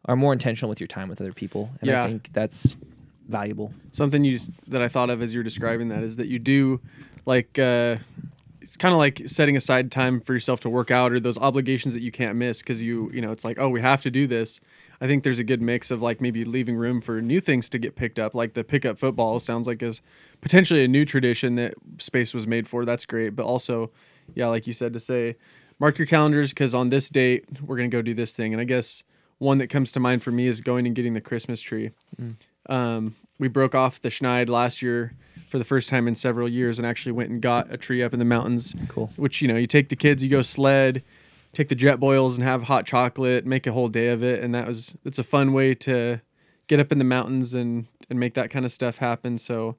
are 0.05 0.15
more 0.15 0.33
intentional 0.33 0.67
with 0.69 0.79
your 0.79 0.87
time 0.87 1.09
with 1.09 1.21
other 1.21 1.31
people 1.33 1.69
and 1.79 1.87
Yeah. 1.89 2.03
i 2.03 2.07
think 2.07 2.29
that's 2.33 2.75
valuable 3.27 3.73
something 3.91 4.23
you 4.23 4.39
that 4.67 4.81
I 4.81 4.87
thought 4.89 5.09
of 5.09 5.21
as 5.21 5.33
you're 5.33 5.43
describing 5.43 5.89
that 5.89 6.03
is 6.03 6.17
that 6.17 6.27
you 6.27 6.37
do 6.39 6.81
like 7.25 7.57
uh, 7.59 7.97
it's 8.71 8.77
kind 8.77 8.93
of 8.93 8.99
like 8.99 9.23
setting 9.25 9.57
aside 9.57 9.91
time 9.91 10.21
for 10.21 10.31
yourself 10.31 10.61
to 10.61 10.69
work 10.69 10.89
out 10.89 11.11
or 11.11 11.19
those 11.19 11.37
obligations 11.37 11.93
that 11.93 12.01
you 12.01 12.09
can't 12.09 12.37
miss 12.37 12.59
because 12.59 12.81
you 12.81 13.11
you 13.13 13.19
know 13.19 13.29
it's 13.29 13.43
like 13.43 13.59
oh 13.59 13.67
we 13.67 13.81
have 13.81 14.01
to 14.01 14.09
do 14.09 14.25
this. 14.27 14.61
I 15.01 15.07
think 15.07 15.25
there's 15.25 15.39
a 15.39 15.43
good 15.43 15.61
mix 15.61 15.91
of 15.91 16.01
like 16.01 16.21
maybe 16.21 16.45
leaving 16.45 16.77
room 16.77 17.01
for 17.01 17.21
new 17.21 17.41
things 17.41 17.67
to 17.67 17.77
get 17.77 17.97
picked 17.97 18.17
up, 18.17 18.33
like 18.33 18.53
the 18.53 18.63
pickup 18.63 18.97
football 18.97 19.39
sounds 19.39 19.67
like 19.67 19.83
is 19.83 20.01
potentially 20.39 20.85
a 20.85 20.87
new 20.87 21.03
tradition 21.03 21.55
that 21.55 21.73
space 21.97 22.33
was 22.33 22.47
made 22.47 22.65
for. 22.65 22.85
That's 22.85 23.05
great, 23.05 23.35
but 23.35 23.45
also, 23.45 23.91
yeah, 24.35 24.47
like 24.47 24.65
you 24.65 24.71
said, 24.71 24.93
to 24.93 25.01
say 25.01 25.35
mark 25.77 25.97
your 25.97 26.07
calendars 26.07 26.51
because 26.51 26.73
on 26.73 26.87
this 26.87 27.09
date 27.09 27.43
we're 27.61 27.75
gonna 27.75 27.89
go 27.89 28.01
do 28.01 28.13
this 28.13 28.31
thing. 28.31 28.53
And 28.53 28.61
I 28.61 28.63
guess 28.63 29.03
one 29.39 29.57
that 29.57 29.67
comes 29.67 29.91
to 29.91 29.99
mind 29.99 30.23
for 30.23 30.31
me 30.31 30.47
is 30.47 30.61
going 30.61 30.85
and 30.85 30.95
getting 30.95 31.13
the 31.13 31.19
Christmas 31.19 31.59
tree. 31.59 31.91
Um, 32.69 33.17
we 33.37 33.49
broke 33.49 33.75
off 33.75 34.01
the 34.01 34.07
Schneid 34.07 34.47
last 34.47 34.81
year 34.81 35.13
for 35.51 35.57
the 35.57 35.65
first 35.65 35.89
time 35.89 36.07
in 36.07 36.15
several 36.15 36.47
years 36.47 36.79
and 36.79 36.87
actually 36.87 37.11
went 37.11 37.29
and 37.29 37.41
got 37.41 37.71
a 37.71 37.75
tree 37.75 38.01
up 38.01 38.13
in 38.13 38.19
the 38.19 38.25
mountains. 38.25 38.73
Cool. 38.87 39.11
Which, 39.17 39.41
you 39.41 39.49
know, 39.49 39.57
you 39.57 39.67
take 39.67 39.89
the 39.89 39.97
kids, 39.97 40.23
you 40.23 40.29
go 40.29 40.41
sled, 40.41 41.03
take 41.51 41.67
the 41.67 41.75
Jetboils 41.75 42.35
and 42.35 42.43
have 42.43 42.63
hot 42.63 42.85
chocolate, 42.85 43.45
make 43.45 43.67
a 43.67 43.73
whole 43.73 43.89
day 43.89 44.07
of 44.07 44.23
it. 44.23 44.41
And 44.41 44.55
that 44.55 44.65
was, 44.65 44.95
it's 45.03 45.19
a 45.19 45.23
fun 45.23 45.51
way 45.51 45.75
to 45.75 46.21
get 46.67 46.79
up 46.79 46.93
in 46.93 46.99
the 46.99 47.03
mountains 47.03 47.53
and, 47.53 47.87
and 48.09 48.17
make 48.17 48.33
that 48.35 48.49
kind 48.49 48.63
of 48.63 48.71
stuff 48.71 48.99
happen. 48.99 49.37
So 49.37 49.75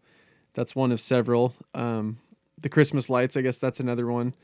that's 0.53 0.77
one 0.77 0.93
of 0.93 1.01
several. 1.01 1.55
Um, 1.75 2.19
the 2.61 2.69
Christmas 2.69 3.09
lights, 3.09 3.35
I 3.35 3.41
guess 3.41 3.59
that's 3.59 3.81
another 3.81 4.07
one. 4.07 4.35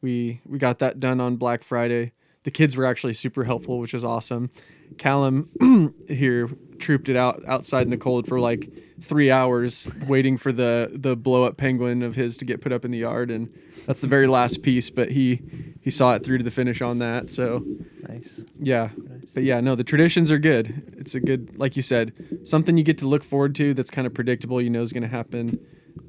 We, 0.00 0.40
we 0.46 0.56
got 0.58 0.78
that 0.78 0.98
done 0.98 1.20
on 1.20 1.36
Black 1.36 1.62
Friday. 1.62 2.12
The 2.44 2.50
kids 2.50 2.78
were 2.78 2.86
actually 2.86 3.12
super 3.12 3.44
helpful, 3.44 3.78
which 3.78 3.92
was 3.92 4.04
awesome. 4.04 4.48
Callum 4.96 5.94
here 6.08 6.48
trooped 6.78 7.08
it 7.08 7.16
out 7.16 7.42
outside 7.46 7.82
in 7.82 7.90
the 7.90 7.96
cold 7.96 8.26
for 8.26 8.40
like 8.40 8.70
three 9.00 9.30
hours, 9.30 9.88
waiting 10.06 10.36
for 10.36 10.52
the 10.52 10.90
the 10.92 11.16
blow 11.16 11.44
up 11.44 11.56
penguin 11.56 12.02
of 12.02 12.14
his 12.14 12.36
to 12.38 12.44
get 12.44 12.60
put 12.60 12.72
up 12.72 12.84
in 12.84 12.90
the 12.90 12.98
yard, 12.98 13.30
and 13.30 13.52
that's 13.86 14.00
the 14.00 14.06
very 14.06 14.26
last 14.26 14.62
piece. 14.62 14.90
But 14.90 15.12
he 15.12 15.40
he 15.80 15.90
saw 15.90 16.14
it 16.14 16.24
through 16.24 16.38
to 16.38 16.44
the 16.44 16.50
finish 16.50 16.80
on 16.80 16.98
that. 16.98 17.30
So 17.30 17.64
nice 18.08 18.40
yeah, 18.58 18.90
but 19.34 19.42
yeah, 19.42 19.60
no, 19.60 19.74
the 19.74 19.84
traditions 19.84 20.30
are 20.30 20.38
good. 20.38 20.94
It's 20.98 21.14
a 21.14 21.20
good, 21.20 21.58
like 21.58 21.76
you 21.76 21.82
said, 21.82 22.12
something 22.44 22.76
you 22.76 22.84
get 22.84 22.98
to 22.98 23.08
look 23.08 23.24
forward 23.24 23.54
to. 23.56 23.74
That's 23.74 23.90
kind 23.90 24.06
of 24.06 24.14
predictable. 24.14 24.60
You 24.60 24.70
know 24.70 24.82
is 24.82 24.92
going 24.92 25.02
to 25.02 25.08
happen, 25.08 25.64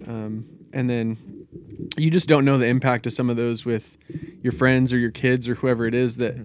um, 0.07 0.45
and 0.73 0.89
then 0.89 1.17
you 1.97 2.09
just 2.09 2.27
don't 2.27 2.45
know 2.45 2.57
the 2.57 2.65
impact 2.65 3.07
of 3.07 3.13
some 3.13 3.29
of 3.29 3.37
those 3.37 3.65
with 3.65 3.97
your 4.41 4.51
friends 4.51 4.93
or 4.93 4.97
your 4.97 5.11
kids 5.11 5.49
or 5.49 5.55
whoever 5.55 5.85
it 5.85 5.93
is 5.93 6.17
that 6.17 6.35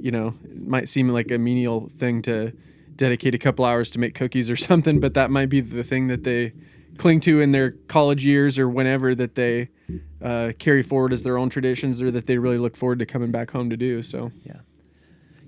you 0.00 0.10
know 0.10 0.34
it 0.44 0.66
might 0.66 0.88
seem 0.88 1.08
like 1.08 1.30
a 1.30 1.38
menial 1.38 1.90
thing 1.98 2.22
to 2.22 2.52
dedicate 2.96 3.34
a 3.34 3.38
couple 3.38 3.64
hours 3.64 3.90
to 3.90 3.98
make 3.98 4.14
cookies 4.14 4.48
or 4.50 4.56
something 4.68 5.00
but 5.00 5.14
that 5.14 5.30
might 5.30 5.48
be 5.48 5.60
the 5.60 5.84
thing 5.84 6.06
that 6.08 6.24
they 6.24 6.52
cling 6.98 7.20
to 7.20 7.40
in 7.40 7.52
their 7.52 7.72
college 7.88 8.24
years 8.24 8.58
or 8.58 8.68
whenever 8.68 9.14
that 9.14 9.34
they 9.34 9.68
uh, 10.22 10.52
carry 10.58 10.82
forward 10.82 11.12
as 11.12 11.22
their 11.22 11.36
own 11.36 11.50
traditions 11.50 12.00
or 12.00 12.10
that 12.10 12.26
they 12.26 12.38
really 12.38 12.58
look 12.58 12.76
forward 12.76 12.98
to 12.98 13.06
coming 13.06 13.30
back 13.30 13.50
home 13.50 13.68
to 13.70 13.76
do 13.76 14.02
so 14.02 14.32
Yeah. 14.44 14.60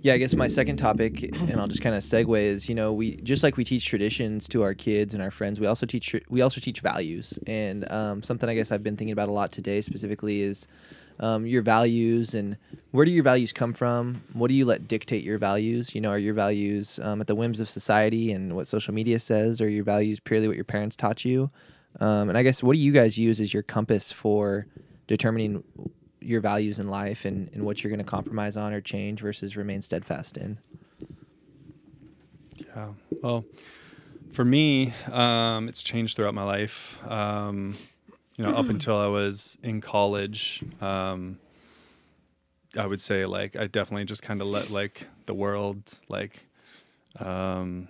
Yeah, 0.00 0.14
I 0.14 0.18
guess 0.18 0.34
my 0.36 0.46
second 0.46 0.76
topic, 0.76 1.22
and 1.22 1.60
I'll 1.60 1.66
just 1.66 1.82
kind 1.82 1.96
of 1.96 2.04
segue, 2.04 2.40
is 2.40 2.68
you 2.68 2.74
know 2.74 2.92
we 2.92 3.16
just 3.16 3.42
like 3.42 3.56
we 3.56 3.64
teach 3.64 3.84
traditions 3.84 4.48
to 4.48 4.62
our 4.62 4.72
kids 4.72 5.12
and 5.12 5.22
our 5.22 5.30
friends. 5.30 5.58
We 5.58 5.66
also 5.66 5.86
teach 5.86 6.14
we 6.28 6.40
also 6.40 6.60
teach 6.60 6.80
values, 6.80 7.36
and 7.48 7.90
um, 7.90 8.22
something 8.22 8.48
I 8.48 8.54
guess 8.54 8.70
I've 8.70 8.84
been 8.84 8.96
thinking 8.96 9.12
about 9.12 9.28
a 9.28 9.32
lot 9.32 9.50
today 9.50 9.80
specifically 9.80 10.40
is 10.42 10.68
um, 11.20 11.46
your 11.46 11.62
values 11.62 12.34
and 12.34 12.56
where 12.92 13.04
do 13.04 13.10
your 13.10 13.24
values 13.24 13.52
come 13.52 13.72
from? 13.72 14.22
What 14.34 14.48
do 14.48 14.54
you 14.54 14.64
let 14.64 14.86
dictate 14.86 15.24
your 15.24 15.38
values? 15.38 15.94
You 15.94 16.00
know, 16.00 16.10
are 16.10 16.18
your 16.18 16.34
values 16.34 17.00
um, 17.02 17.20
at 17.20 17.26
the 17.26 17.34
whims 17.34 17.58
of 17.58 17.68
society 17.68 18.30
and 18.30 18.54
what 18.54 18.68
social 18.68 18.94
media 18.94 19.18
says, 19.18 19.60
or 19.60 19.68
your 19.68 19.84
values 19.84 20.20
purely 20.20 20.46
what 20.46 20.56
your 20.56 20.64
parents 20.64 20.94
taught 20.94 21.24
you? 21.24 21.50
Um, 21.98 22.28
and 22.28 22.38
I 22.38 22.44
guess 22.44 22.62
what 22.62 22.74
do 22.74 22.78
you 22.78 22.92
guys 22.92 23.18
use 23.18 23.40
as 23.40 23.52
your 23.52 23.64
compass 23.64 24.12
for 24.12 24.66
determining 25.08 25.64
your 26.28 26.40
values 26.40 26.78
in 26.78 26.88
life 26.88 27.24
and, 27.24 27.50
and 27.54 27.64
what 27.64 27.82
you're 27.82 27.90
going 27.90 28.04
to 28.04 28.04
compromise 28.04 28.56
on 28.56 28.72
or 28.72 28.80
change 28.80 29.20
versus 29.20 29.56
remain 29.56 29.82
steadfast 29.82 30.36
in? 30.36 30.58
Yeah. 32.56 32.88
Well, 33.22 33.44
for 34.30 34.44
me, 34.44 34.92
um, 35.10 35.68
it's 35.68 35.82
changed 35.82 36.16
throughout 36.16 36.34
my 36.34 36.44
life. 36.44 37.00
Um, 37.10 37.76
you 38.36 38.44
know, 38.44 38.50
up 38.54 38.68
until 38.68 38.96
I 38.96 39.06
was 39.06 39.56
in 39.62 39.80
college, 39.80 40.62
um, 40.80 41.38
I 42.76 42.86
would 42.86 43.00
say 43.00 43.24
like 43.24 43.56
I 43.56 43.66
definitely 43.66 44.04
just 44.04 44.22
kind 44.22 44.40
of 44.40 44.46
let 44.46 44.70
like 44.70 45.08
the 45.26 45.34
world 45.34 45.98
like 46.08 46.46
um, 47.18 47.88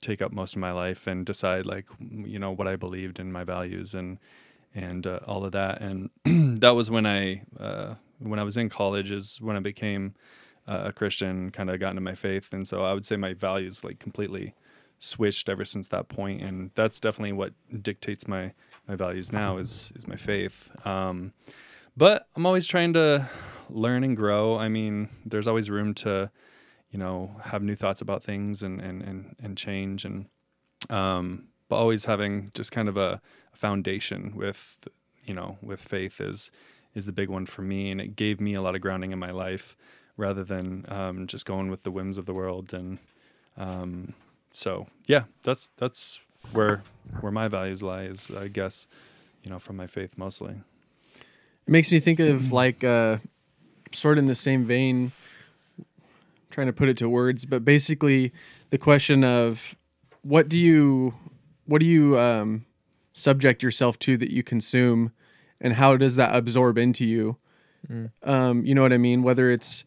take 0.00 0.22
up 0.22 0.32
most 0.32 0.54
of 0.54 0.60
my 0.60 0.72
life 0.72 1.06
and 1.06 1.26
decide 1.26 1.66
like 1.66 1.86
you 2.24 2.38
know 2.38 2.52
what 2.52 2.66
I 2.66 2.76
believed 2.76 3.20
in 3.20 3.30
my 3.30 3.44
values 3.44 3.94
and 3.94 4.18
and 4.74 5.06
uh, 5.06 5.20
all 5.26 5.44
of 5.44 5.52
that. 5.52 5.80
And 5.80 6.10
that 6.60 6.70
was 6.70 6.90
when 6.90 7.06
I 7.06 7.42
uh, 7.58 7.94
when 8.18 8.38
I 8.38 8.42
was 8.42 8.56
in 8.56 8.68
college 8.68 9.10
is 9.10 9.40
when 9.40 9.56
I 9.56 9.60
became 9.60 10.14
uh, 10.68 10.82
a 10.86 10.92
Christian, 10.92 11.50
kind 11.50 11.70
of 11.70 11.80
got 11.80 11.90
into 11.90 12.02
my 12.02 12.14
faith, 12.14 12.52
and 12.52 12.66
so 12.66 12.84
I 12.84 12.92
would 12.92 13.04
say 13.04 13.16
my 13.16 13.34
values 13.34 13.82
like 13.82 13.98
completely 13.98 14.54
switched 14.98 15.48
ever 15.48 15.64
since 15.64 15.88
that 15.88 16.08
point, 16.08 16.42
and 16.42 16.70
that's 16.74 17.00
definitely 17.00 17.32
what 17.32 17.52
dictates 17.82 18.28
my 18.28 18.52
my 18.86 18.94
values 18.94 19.32
now 19.32 19.56
is 19.56 19.92
is 19.96 20.06
my 20.06 20.16
faith. 20.16 20.70
Um, 20.86 21.32
but 21.96 22.28
I'm 22.36 22.46
always 22.46 22.66
trying 22.66 22.92
to 22.94 23.28
learn 23.68 24.04
and 24.04 24.16
grow. 24.16 24.56
I 24.56 24.68
mean, 24.68 25.08
there's 25.24 25.48
always 25.48 25.70
room 25.70 25.94
to, 25.94 26.30
you 26.90 26.98
know, 26.98 27.34
have 27.42 27.62
new 27.62 27.74
thoughts 27.74 28.00
about 28.00 28.22
things 28.22 28.62
and 28.62 28.80
and 28.80 29.02
and, 29.02 29.36
and 29.42 29.56
change 29.56 30.04
and 30.04 30.26
um 30.88 31.48
but 31.70 31.76
always 31.76 32.04
having 32.04 32.50
just 32.52 32.72
kind 32.72 32.88
of 32.88 32.98
a, 32.98 33.22
a 33.54 33.56
foundation 33.56 34.32
with 34.36 34.76
you 35.24 35.32
know, 35.32 35.58
with 35.62 35.80
faith 35.80 36.20
is 36.20 36.50
is 36.94 37.06
the 37.06 37.12
big 37.12 37.28
one 37.28 37.46
for 37.46 37.62
me 37.62 37.90
and 37.90 38.00
it 38.00 38.16
gave 38.16 38.40
me 38.40 38.52
a 38.52 38.60
lot 38.60 38.74
of 38.74 38.80
grounding 38.80 39.12
in 39.12 39.18
my 39.18 39.30
life 39.30 39.76
rather 40.16 40.42
than 40.42 40.84
um, 40.88 41.26
just 41.28 41.46
going 41.46 41.70
with 41.70 41.84
the 41.84 41.90
whims 41.90 42.18
of 42.18 42.26
the 42.26 42.34
world 42.34 42.74
and 42.74 42.98
um, 43.56 44.12
so 44.50 44.88
yeah, 45.06 45.24
that's 45.42 45.70
that's 45.76 46.20
where 46.52 46.82
where 47.20 47.30
my 47.30 47.46
values 47.46 47.82
lie 47.82 48.02
is 48.02 48.30
I 48.30 48.48
guess, 48.48 48.88
you 49.44 49.50
know, 49.50 49.60
from 49.60 49.76
my 49.76 49.86
faith 49.86 50.18
mostly. 50.18 50.54
It 50.54 51.70
makes 51.70 51.92
me 51.92 52.00
think 52.00 52.18
of 52.18 52.52
like 52.52 52.82
uh, 52.82 53.18
sort 53.92 54.18
of 54.18 54.24
in 54.24 54.28
the 54.28 54.34
same 54.34 54.64
vein, 54.64 55.12
trying 56.50 56.66
to 56.66 56.72
put 56.72 56.88
it 56.88 56.96
to 56.96 57.08
words, 57.08 57.44
but 57.44 57.64
basically 57.64 58.32
the 58.70 58.78
question 58.78 59.22
of 59.22 59.76
what 60.22 60.48
do 60.48 60.58
you 60.58 61.14
what 61.70 61.78
do 61.78 61.86
you 61.86 62.18
um, 62.18 62.66
subject 63.12 63.62
yourself 63.62 63.96
to 64.00 64.16
that 64.16 64.32
you 64.32 64.42
consume, 64.42 65.12
and 65.60 65.74
how 65.74 65.96
does 65.96 66.16
that 66.16 66.34
absorb 66.34 66.76
into 66.76 67.06
you? 67.06 67.36
Um, 68.24 68.66
you 68.66 68.74
know 68.74 68.82
what 68.82 68.92
I 68.92 68.98
mean? 68.98 69.22
Whether 69.22 69.52
it's 69.52 69.84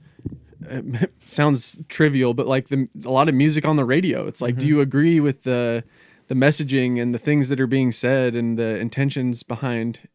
it 0.62 1.12
sounds 1.26 1.78
trivial, 1.90 2.34
but 2.34 2.48
like 2.48 2.70
the 2.70 2.88
a 3.04 3.12
lot 3.12 3.28
of 3.28 3.36
music 3.36 3.66
on 3.66 3.76
the 3.76 3.84
radio, 3.84 4.28
it's 4.28 4.42
like, 4.42 4.56
do 4.58 4.66
you 4.66 4.80
agree 4.80 5.20
with 5.20 5.44
the 5.44 5.84
the 6.30 6.36
messaging 6.36 7.02
and 7.02 7.14
the 7.14 7.20
things 7.20 7.50
that 7.50 7.60
are 7.60 7.68
being 7.68 7.92
said 7.92 8.34
and 8.34 8.58
the 8.58 8.78
intentions 8.78 9.44
behind? 9.44 10.08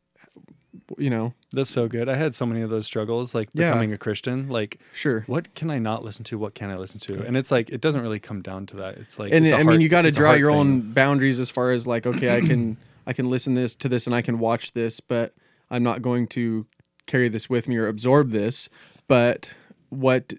You 0.96 1.10
know, 1.10 1.34
That's 1.52 1.68
so 1.68 1.86
good. 1.88 2.08
I 2.08 2.14
had 2.16 2.34
so 2.34 2.46
many 2.46 2.62
of 2.62 2.70
those 2.70 2.86
struggles, 2.86 3.34
like 3.34 3.50
Yeah. 3.52 3.68
becoming 3.70 3.92
a 3.92 3.98
Christian. 3.98 4.48
Like, 4.48 4.78
sure. 4.94 5.24
what 5.26 5.54
can 5.54 5.70
I 5.70 5.78
not 5.78 6.04
listen 6.04 6.24
to? 6.24 6.38
What 6.38 6.54
can 6.54 6.70
I 6.70 6.76
listen 6.76 6.98
to? 7.00 7.26
And 7.26 7.36
it's 7.36 7.50
like 7.50 7.68
it 7.70 7.80
doesn't 7.80 8.00
really 8.00 8.20
come 8.20 8.40
down 8.40 8.66
to 8.66 8.76
that. 8.76 8.96
It's 8.96 9.18
like, 9.18 9.32
and 9.32 9.44
it's 9.44 9.52
a 9.52 9.58
I 9.58 9.62
mean, 9.64 9.80
you 9.80 9.88
got 9.88 10.02
to 10.02 10.10
draw 10.10 10.32
your 10.32 10.50
thing. 10.50 10.58
own 10.60 10.92
boundaries 10.92 11.38
as 11.38 11.50
far 11.50 11.72
as 11.72 11.86
like, 11.86 12.06
okay, 12.12 12.36
I 12.36 12.40
can 12.40 12.76
I 13.06 13.12
can 13.12 13.28
listen 13.28 13.54
this 13.54 13.74
to 13.76 13.88
this 13.88 14.06
and 14.06 14.14
I 14.14 14.22
can 14.22 14.38
watch 14.38 14.72
this, 14.72 15.00
but 15.00 15.34
I'm 15.70 15.82
not 15.82 16.00
going 16.00 16.26
to 16.28 16.66
carry 17.06 17.28
this 17.28 17.48
with 17.50 17.68
me 17.68 17.76
or 17.76 17.86
absorb 17.88 18.30
this. 18.30 18.68
But 19.08 19.54
what 19.90 20.32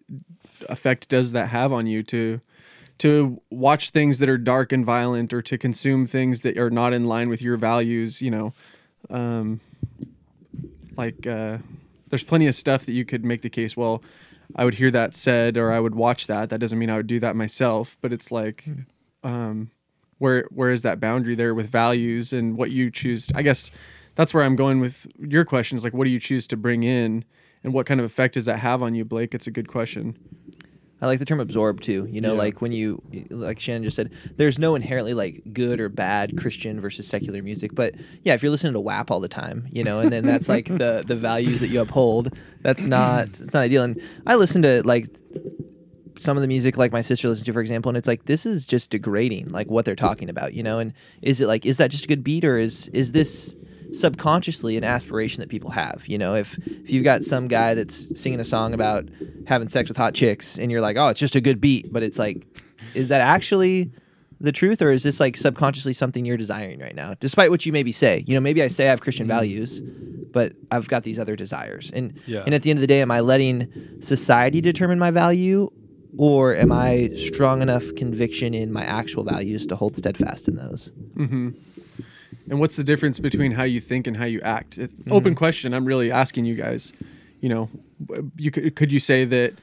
effect 0.67 1.09
does 1.09 1.31
that 1.31 1.47
have 1.47 1.71
on 1.73 1.85
you 1.87 2.03
to 2.03 2.41
to 2.99 3.39
watch 3.49 3.91
things 3.91 4.19
that 4.19 4.27
are 4.29 4.37
dark 4.37 4.71
and 4.73 4.85
violent 4.85 5.31
or 5.33 5.41
to 5.41 5.57
consume 5.57 6.05
things 6.05 6.41
that 6.41 6.57
are 6.57 6.69
not 6.69 6.91
in 6.93 7.05
line 7.05 7.29
with 7.29 7.41
your 7.41 7.57
values? 7.57 8.21
You 8.21 8.31
know, 8.31 8.53
um, 9.09 9.61
like 10.99 11.25
uh, 11.25 11.57
there's 12.09 12.23
plenty 12.23 12.45
of 12.47 12.55
stuff 12.55 12.85
that 12.85 12.91
you 12.91 13.05
could 13.05 13.23
make 13.23 13.41
the 13.41 13.49
case. 13.49 13.75
Well, 13.75 14.03
I 14.55 14.65
would 14.65 14.75
hear 14.75 14.91
that 14.91 15.15
said, 15.15 15.57
or 15.57 15.71
I 15.71 15.79
would 15.79 15.95
watch 15.95 16.27
that. 16.27 16.49
That 16.49 16.59
doesn't 16.59 16.77
mean 16.77 16.89
I 16.89 16.97
would 16.97 17.07
do 17.07 17.19
that 17.21 17.35
myself. 17.35 17.97
But 18.01 18.11
it's 18.11 18.31
like, 18.31 18.65
um, 19.23 19.71
where 20.17 20.45
where 20.51 20.71
is 20.71 20.81
that 20.81 20.99
boundary 20.99 21.35
there 21.35 21.55
with 21.55 21.69
values 21.69 22.33
and 22.33 22.57
what 22.57 22.71
you 22.71 22.91
choose? 22.91 23.29
I 23.33 23.41
guess 23.41 23.71
that's 24.15 24.33
where 24.33 24.43
I'm 24.43 24.55
going 24.55 24.79
with 24.79 25.07
your 25.17 25.45
questions 25.45 25.83
like, 25.83 25.93
what 25.93 26.03
do 26.03 26.09
you 26.09 26.19
choose 26.19 26.45
to 26.47 26.57
bring 26.57 26.83
in, 26.83 27.23
and 27.63 27.73
what 27.73 27.85
kind 27.85 27.99
of 27.99 28.05
effect 28.05 28.33
does 28.33 28.45
that 28.45 28.57
have 28.57 28.83
on 28.83 28.93
you, 28.93 29.05
Blake? 29.05 29.33
It's 29.33 29.47
a 29.47 29.51
good 29.51 29.67
question. 29.67 30.17
I 31.01 31.05
like 31.07 31.19
the 31.19 31.25
term 31.25 31.39
absorb 31.39 31.79
too. 31.81 32.07
You 32.11 32.19
know, 32.21 32.33
Yeah. 32.33 32.39
like 32.39 32.61
when 32.61 32.71
you, 32.71 33.01
like 33.29 33.59
Shannon 33.59 33.83
just 33.83 33.95
said, 33.95 34.11
there's 34.35 34.59
no 34.59 34.75
inherently 34.75 35.13
like 35.13 35.41
good 35.53 35.79
or 35.79 35.87
bad 35.89 36.37
Christian 36.37 36.81
versus 36.81 37.07
secular 37.07 37.41
music. 37.41 37.73
But 37.73 37.95
yeah, 38.23 38.33
if 38.33 38.43
you're 38.43 38.51
listening 38.51 38.73
to 38.73 38.79
WAP 38.79 39.09
all 39.09 39.19
the 39.19 39.27
time, 39.29 39.67
you 39.71 39.83
know, 39.83 39.99
and 39.99 40.11
then 40.11 40.25
that's 40.25 40.49
like 40.49 40.65
the 40.77 41.03
the 41.07 41.15
values 41.15 41.61
that 41.61 41.69
you 41.69 41.79
uphold, 41.81 42.37
that's 42.61 42.83
not 42.83 43.27
it's 43.27 43.53
not 43.53 43.55
ideal. 43.55 43.83
And 43.83 44.01
I 44.27 44.35
listen 44.35 44.61
to 44.63 44.81
like 44.85 45.07
some 46.19 46.35
of 46.35 46.41
the 46.41 46.47
music 46.47 46.75
like 46.75 46.91
my 46.91 46.99
sister 47.01 47.29
listens 47.29 47.45
to, 47.45 47.53
for 47.53 47.61
example, 47.61 47.89
and 47.89 47.97
it's 47.97 48.07
like 48.07 48.25
this 48.25 48.45
is 48.45 48.67
just 48.67 48.89
degrading, 48.89 49.49
like 49.49 49.67
what 49.69 49.85
they're 49.85 49.95
talking 49.95 50.29
about, 50.29 50.53
you 50.53 50.63
know. 50.63 50.79
And 50.79 50.93
is 51.21 51.39
it 51.39 51.47
like 51.47 51.65
is 51.65 51.77
that 51.77 51.91
just 51.91 52.03
a 52.05 52.07
good 52.07 52.23
beat 52.25 52.43
or 52.43 52.57
is 52.57 52.89
is 52.89 53.13
this 53.13 53.55
subconsciously 53.93 54.77
an 54.77 54.83
aspiration 54.83 55.41
that 55.41 55.49
people 55.49 55.71
have? 55.71 56.03
You 56.07 56.17
know, 56.17 56.35
if 56.35 56.57
if 56.67 56.89
you've 56.91 57.03
got 57.03 57.23
some 57.23 57.47
guy 57.47 57.73
that's 57.73 58.19
singing 58.19 58.39
a 58.39 58.43
song 58.43 58.73
about 58.73 59.07
having 59.47 59.69
sex 59.69 59.89
with 59.89 59.97
hot 59.97 60.13
chicks, 60.13 60.57
and 60.57 60.71
you're 60.71 60.81
like, 60.81 60.97
oh, 60.97 61.07
it's 61.07 61.19
just 61.19 61.35
a 61.35 61.41
good 61.41 61.59
beat, 61.61 61.91
but 61.91 62.03
it's 62.03 62.19
like, 62.19 62.45
is 62.93 63.09
that 63.09 63.21
actually 63.21 63.91
the 64.41 64.51
truth, 64.51 64.81
or 64.81 64.91
is 64.91 65.03
this 65.03 65.19
like 65.19 65.35
subconsciously 65.35 65.93
something 65.93 66.23
you're 66.25 66.37
desiring 66.37 66.79
right 66.79 66.95
now, 66.95 67.13
despite 67.19 67.49
what 67.49 67.65
you 67.65 67.71
maybe 67.73 67.91
say? 67.91 68.23
You 68.27 68.35
know, 68.35 68.41
maybe 68.41 68.63
I 68.63 68.67
say 68.69 68.85
I 68.87 68.89
have 68.89 69.01
Christian 69.01 69.27
values, 69.27 69.81
but 70.31 70.53
I've 70.71 70.87
got 70.87 71.03
these 71.03 71.19
other 71.19 71.35
desires, 71.35 71.91
and 71.93 72.13
Yeah. 72.25 72.43
and 72.45 72.53
at 72.55 72.63
the 72.63 72.69
end 72.69 72.77
of 72.77 72.81
the 72.81 72.87
day, 72.87 73.01
am 73.01 73.11
I 73.11 73.19
letting 73.19 73.67
society 74.01 74.61
determine 74.61 74.99
my 74.99 75.11
value? 75.11 75.71
Or 76.17 76.55
am 76.55 76.71
I 76.71 77.11
strong 77.15 77.61
enough 77.61 77.93
conviction 77.95 78.55
in 78.55 78.73
my 78.73 78.83
actual 78.83 79.23
values 79.23 79.67
to 79.67 79.75
hold 79.75 79.95
steadfast 79.95 80.47
in 80.47 80.55
those? 80.55 80.89
Mm-hmm. 81.15 81.49
And 82.49 82.59
what's 82.59 82.75
the 82.75 82.83
difference 82.83 83.19
between 83.19 83.51
how 83.51 83.63
you 83.63 83.79
think 83.79 84.07
and 84.07 84.17
how 84.17 84.25
you 84.25 84.41
act? 84.41 84.77
It, 84.77 84.91
Open 85.09 85.35
question. 85.35 85.73
I'm 85.73 85.85
really 85.85 86.11
asking 86.11 86.45
you 86.45 86.55
guys. 86.55 86.93
You 87.41 87.49
know, 87.49 87.69
you 88.35 88.51
could 88.51 88.75
could 88.75 88.91
you 88.91 88.99
say 88.99 89.23
that 89.25 89.53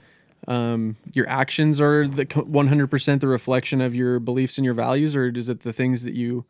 um, 0.49 0.97
your 1.13 1.29
actions 1.29 1.81
are 1.81 2.07
the 2.07 2.25
100% 2.27 3.21
the 3.21 3.27
reflection 3.27 3.81
of 3.81 3.95
your 3.97 4.21
beliefs 4.21 4.59
and 4.59 4.65
your 4.65 4.75
values, 4.75 5.17
or 5.17 5.29
is 5.29 5.49
it 5.49 5.63
the 5.63 5.73
things 5.73 6.05
that 6.05 6.15
you 6.15 6.45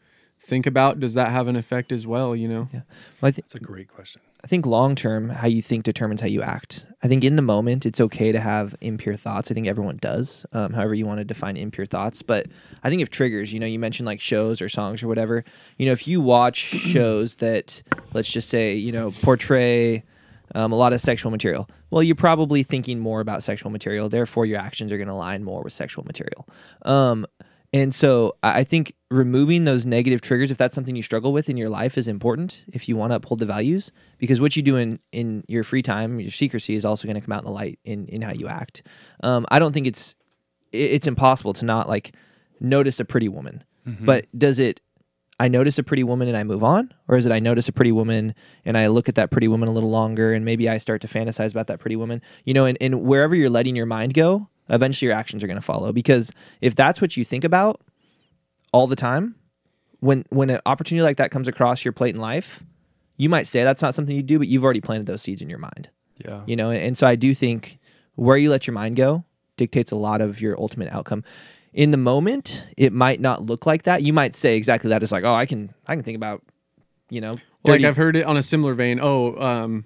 think 0.47 0.67
about? 0.67 1.01
Does 1.01 1.15
that 1.15 1.29
have 1.31 1.49
an 1.49 1.57
effect 1.57 1.93
as 1.93 2.07
well? 2.07 2.35
You 2.37 2.49
know. 2.49 2.69
Yeah. 2.73 2.81
Well, 3.21 3.29
I, 3.29 3.31
th- 3.33 3.45
It's 3.45 3.55
a 3.55 3.61
great 3.61 3.89
question. 3.89 4.23
I 4.45 4.49
think 4.49 4.65
long 4.65 4.95
term, 4.95 5.31
how 5.31 5.49
you 5.49 5.61
think 5.61 5.85
determines 5.85 6.21
how 6.21 6.29
you 6.29 6.41
act. 6.41 6.87
I 7.03 7.09
think 7.09 7.25
in 7.25 7.35
the 7.35 7.43
moment, 7.43 7.85
it's 7.85 8.01
okay 8.01 8.31
to 8.31 8.39
have 8.39 8.77
impure 8.81 9.17
thoughts. 9.17 9.51
I 9.51 9.55
think 9.55 9.67
everyone 9.67 9.97
does, 9.97 10.47
um, 10.53 10.73
however 10.73 10.95
you 10.95 11.05
want 11.05 11.19
to 11.19 11.25
define 11.25 11.57
impure 11.57 11.87
thoughts. 11.87 12.23
But 12.23 12.47
I 12.85 12.89
think 12.91 13.03
if 13.03 13.11
triggers, 13.11 13.53
you 13.53 13.59
know, 13.59 13.67
you 13.67 13.81
mentioned 13.81 14.07
like 14.07 14.21
shows 14.21 14.63
or 14.63 14.69
songs 14.69 15.03
or 15.03 15.09
whatever, 15.09 15.45
you 15.79 15.87
know, 15.87 15.93
if 15.93 16.07
you 16.07 16.21
watch 16.21 16.57
shows 16.59 17.37
that, 17.37 17.83
let's 18.15 18.31
just 18.31 18.49
say, 18.49 18.75
you 18.75 18.93
know, 18.93 19.11
portray 19.11 20.05
um, 20.55 20.71
a 20.71 20.77
lot 20.77 20.93
of 20.93 21.01
sexual 21.01 21.33
material, 21.33 21.69
well, 21.91 22.03
you're 22.03 22.15
probably 22.15 22.63
thinking 22.63 23.01
more 23.01 23.21
about 23.21 23.43
sexual 23.43 23.71
material. 23.71 24.09
Therefore, 24.09 24.47
your 24.47 24.61
actions 24.61 24.93
are 24.93 24.97
going 24.97 25.09
to 25.09 25.15
align 25.15 25.43
more 25.43 25.63
with 25.63 25.73
sexual 25.73 26.05
material. 26.05 26.47
Um, 26.83 27.27
and 27.77 27.95
so 27.95 28.37
I 28.43 28.65
think 28.65 28.95
removing 29.11 29.65
those 29.65 29.85
negative 29.85 30.23
triggers, 30.23 30.51
if 30.51 30.57
that's 30.57 30.75
something 30.75 30.97
you 30.97 31.03
struggle 31.03 31.31
with 31.31 31.51
in 31.51 31.59
your 31.59 31.69
life, 31.69 31.99
is 31.99 32.09
important 32.09 32.65
if 32.73 32.89
you 32.89 32.97
want 32.97 33.13
to 33.13 33.17
uphold 33.17 33.39
the 33.39 33.45
values. 33.45 33.93
Because 34.17 34.41
what 34.41 34.57
you 34.57 34.63
do 34.63 34.77
in, 34.77 34.99
in 35.13 35.45
your 35.47 35.63
free 35.63 35.83
time, 35.83 36.19
your 36.19 36.31
secrecy, 36.31 36.75
is 36.75 36.87
also 36.87 37.07
going 37.07 37.17
to 37.17 37.21
come 37.21 37.33
out 37.33 37.41
in 37.41 37.45
the 37.45 37.53
light 37.53 37.79
in, 37.85 38.07
in 38.07 38.23
how 38.23 38.33
you 38.33 38.49
act. 38.49 38.83
Um, 39.23 39.45
I 39.51 39.59
don't 39.59 39.75
think 39.75 39.87
it's 39.87 40.15
it's 40.73 41.07
impossible 41.07 41.53
to 41.53 41.67
not 41.67 41.87
like 41.87 42.15
notice 42.61 42.99
a 42.99 43.05
pretty 43.05 43.29
woman, 43.29 43.63
but 44.07 44.27
does 44.39 44.59
it? 44.59 44.81
I 45.39 45.49
notice 45.49 45.79
a 45.79 45.83
pretty 45.83 46.03
woman 46.03 46.29
and 46.29 46.37
I 46.37 46.45
move 46.45 46.65
on, 46.65 46.95
or 47.09 47.19
is 47.19 47.27
it 47.27 47.33
I 47.33 47.41
notice 47.41 47.69
a 47.69 47.73
pretty 47.73 47.93
woman 47.93 48.35
and 48.65 48.79
I 48.79 48.87
look 48.87 49.07
at 49.11 49.17
that 49.17 49.31
pretty 49.31 49.49
woman 49.49 49.69
a 49.69 49.73
little 49.73 49.91
longer 49.91 50.33
and 50.33 50.47
maybe 50.47 50.67
I 50.67 50.79
start 50.79 51.03
to 51.03 51.09
fantasize 51.09 51.51
about 51.51 51.67
that 51.67 51.79
pretty 51.79 51.97
woman, 51.97 52.23
you 52.47 52.55
know, 52.55 52.65
and, 52.65 52.79
and 52.81 53.03
wherever 53.03 53.35
you're 53.35 53.51
letting 53.51 53.77
your 53.77 53.85
mind 53.85 54.15
go, 54.15 54.49
eventually 54.69 55.09
your 55.09 55.17
actions 55.17 55.43
are 55.43 55.47
going 55.47 55.59
to 55.59 55.63
follow. 55.63 55.93
Because 55.93 56.33
if 56.61 56.75
that's 56.75 57.01
what 57.01 57.17
you 57.17 57.25
think 57.25 57.45
about 57.45 57.81
all 58.73 58.87
the 58.87 58.97
time, 58.97 59.35
when 60.01 60.25
when 60.31 60.51
an 60.51 60.61
opportunity 60.67 61.03
like 61.03 61.17
that 61.19 61.31
comes 61.31 61.49
across 61.49 61.85
your 61.85 61.93
plate 61.93 62.15
in 62.15 62.21
life, 62.21 62.63
you 63.17 63.29
might 63.29 63.47
say 63.47 63.65
that's 63.65 63.83
not 63.83 63.95
something 63.95 64.15
you 64.15 64.23
do, 64.23 64.39
but 64.39 64.49
you've 64.49 64.65
already 64.65 64.81
planted 64.81 65.07
those 65.07 65.23
seeds 65.23 65.41
in 65.41 65.49
your 65.49 65.59
mind 65.59 65.89
Yeah. 66.25 66.43
you 66.47 66.55
know 66.57 66.71
and 66.71 66.97
so 66.99 67.07
i 67.07 67.17
do 67.17 67.35
think 67.35 67.79
where 68.15 68.37
you 68.37 68.51
let 68.51 68.67
your 68.67 68.75
mind 68.75 68.97
go 68.97 69.25
dictates 69.57 69.91
a 69.91 69.97
lot 69.97 70.21
of 70.21 70.41
your 70.41 70.59
ultimate 70.61 70.93
outcome 70.93 71.25
in 71.73 71.91
the 71.93 71.97
moment 71.97 72.67
it 72.77 72.93
might 72.93 73.21
not 73.21 73.45
look 73.47 73.65
like 73.67 73.85
that 73.85 74.03
you 74.03 74.13
might 74.13 74.35
say 74.35 74.57
exactly 74.57 74.91
that 74.91 75.03
it's 75.03 75.13
like 75.13 75.25
oh 75.25 75.33
i 75.35 75.47
can 75.47 75.73
i 75.87 75.95
can 75.95 76.05
think 76.05 76.17
about 76.17 76.43
you 77.09 77.21
know, 77.21 77.37
like 77.65 77.85
I've 77.85 77.97
heard 77.97 78.17
it 78.17 78.25
on 78.27 78.37
a 78.37 78.43
similar 78.43 78.75
vein. 78.75 78.99
Oh, 79.01 79.37
um, 79.41 79.85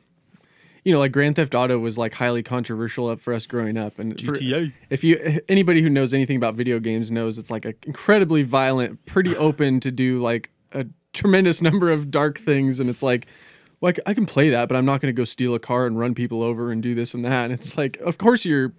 you 0.85 0.93
know, 0.93 0.99
like 0.99 1.13
Grand 1.13 1.37
Theft 1.37 1.55
Auto 1.55 1.79
was 1.79 1.99
like 1.99 2.15
highly 2.15 2.43
controversial 2.43 3.15
for 3.17 3.35
us 3.35 3.47
growing 3.47 3.77
up, 3.77 3.99
and 3.99 4.19
for- 4.21 4.33
GTA. 4.33 4.73
if 4.89 5.05
you 5.05 5.41
anybody 5.49 5.83
who 5.83 5.91
knows 5.91 6.15
anything 6.15 6.37
about 6.37 6.55
video 6.55 6.79
games 6.79 7.11
knows 7.11 7.39
it's 7.39 7.51
like 7.51 7.65
a 7.65 7.75
incredibly 7.85 8.43
violent, 8.43 9.05
pretty 9.07 9.37
open 9.49 9.81
to 9.81 9.91
do 9.91 10.21
like 10.21 10.51
a 10.73 10.87
tremendous 11.13 11.61
number 11.69 11.91
of 11.91 12.11
dark 12.11 12.39
things, 12.39 12.81
and 12.81 12.89
it's 12.91 13.03
like. 13.03 13.27
Like 13.83 13.99
I 14.05 14.13
can 14.13 14.27
play 14.27 14.51
that, 14.51 14.69
but 14.69 14.77
I'm 14.77 14.85
not 14.85 15.01
going 15.01 15.09
to 15.09 15.19
go 15.19 15.25
steal 15.25 15.55
a 15.55 15.59
car 15.59 15.87
and 15.87 15.99
run 15.99 16.15
people 16.15 16.43
over 16.43 16.71
and 16.71 16.83
do 16.83 16.95
this 16.95 17.15
and 17.15 17.25
that. 17.25 17.45
And 17.45 17.53
it's 17.55 17.79
like, 17.79 17.97
of 18.01 18.19
course 18.19 18.45
you're. 18.45 18.75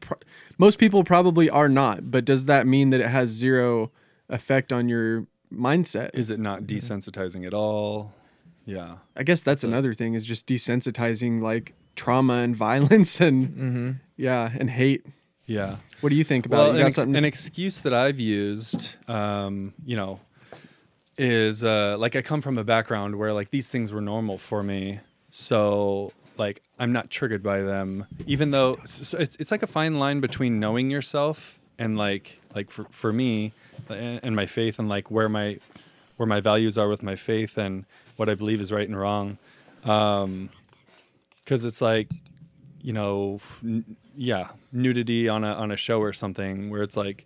Most 0.60 0.78
people 0.78 1.04
probably 1.04 1.50
are 1.50 1.68
not, 1.68 2.12
but 2.12 2.24
does 2.24 2.46
that 2.46 2.68
mean 2.68 2.92
that 2.92 3.02
it 3.02 3.08
has 3.08 3.30
zero 3.30 3.92
effect 4.30 4.72
on 4.72 4.88
your 4.88 5.26
mindset? 5.52 6.12
Is 6.14 6.30
it 6.30 6.40
not 6.40 6.64
desensitizing 6.64 7.48
at 7.48 7.54
all? 7.56 8.14
Yeah. 8.66 8.98
I 9.16 9.24
guess 9.24 9.42
that's 9.42 9.64
another 9.64 9.94
thing 9.94 10.14
is 10.14 10.24
just 10.24 10.46
desensitizing 10.48 11.42
like 11.42 11.74
trauma 11.96 12.36
and 12.36 12.56
violence 12.68 13.20
and 13.22 13.48
Mm-hmm. 13.48 13.92
yeah 14.18 14.52
and 14.58 14.70
hate. 14.70 15.06
Yeah. 15.46 15.78
What 16.02 16.10
do 16.10 16.16
you 16.16 16.24
think 16.24 16.46
about 16.46 16.58
Well, 16.58 16.76
it? 16.76 16.80
an, 16.80 16.86
ex- 16.88 16.98
an 16.98 17.26
excuse 17.26 17.82
that 17.82 17.94
I've 17.94 18.20
used, 18.20 18.96
um, 19.10 19.74
you 19.86 19.96
know, 19.98 20.20
is 21.18 21.64
uh, 21.64 21.98
like 22.00 22.16
I 22.16 22.22
come 22.22 22.42
from 22.42 22.58
a 22.58 22.64
background 22.64 23.16
where 23.18 23.34
like 23.34 23.50
these 23.52 23.68
things 23.70 23.92
were 23.92 24.02
normal 24.02 24.38
for 24.38 24.64
me, 24.64 25.00
so 25.30 26.14
like 26.38 26.62
I'm 26.80 26.92
not 26.94 27.10
triggered 27.10 27.44
by 27.44 27.62
them, 27.62 28.06
even 28.26 28.52
though 28.52 28.78
it's, 28.84 29.14
it's, 29.14 29.36
it's 29.36 29.52
like 29.52 29.62
a 29.64 29.68
fine 29.68 30.00
line 30.00 30.22
between 30.22 30.60
knowing 30.60 30.90
yourself 30.90 31.60
and 31.78 31.98
like 31.98 32.40
like 32.56 32.72
for 32.72 32.86
for 32.90 33.12
me 33.12 33.54
and, 33.90 34.20
and 34.24 34.36
my 34.36 34.46
faith 34.46 34.80
and 34.80 34.88
like 34.90 35.12
where 35.12 35.30
my 35.30 35.60
where 36.18 36.28
my 36.28 36.40
values 36.40 36.78
are 36.78 36.88
with 36.88 37.04
my 37.04 37.16
faith 37.16 37.58
and 37.58 37.86
what 38.16 38.30
I 38.30 38.36
believe 38.36 38.62
is 38.62 38.72
right 38.72 38.88
and 38.88 38.98
wrong, 38.98 39.38
because 41.44 41.66
it's 41.66 41.82
like 41.82 42.10
you 42.84 42.94
know, 42.94 43.40
n- 43.64 43.96
yeah, 44.16 44.50
nudity 44.72 45.30
on 45.30 45.44
a 45.44 45.54
on 45.54 45.72
a 45.72 45.76
show 45.78 46.00
or 46.02 46.14
something 46.14 46.70
where 46.70 46.82
it's 46.82 46.98
like 46.98 47.26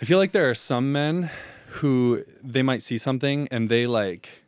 I 0.00 0.04
feel 0.06 0.18
like 0.18 0.32
there 0.32 0.48
are 0.48 0.54
some 0.54 0.92
men 0.92 1.30
who 1.68 2.24
they 2.42 2.62
might 2.62 2.82
see 2.82 2.98
something 2.98 3.46
and 3.50 3.68
they 3.68 3.86
like 3.86 4.42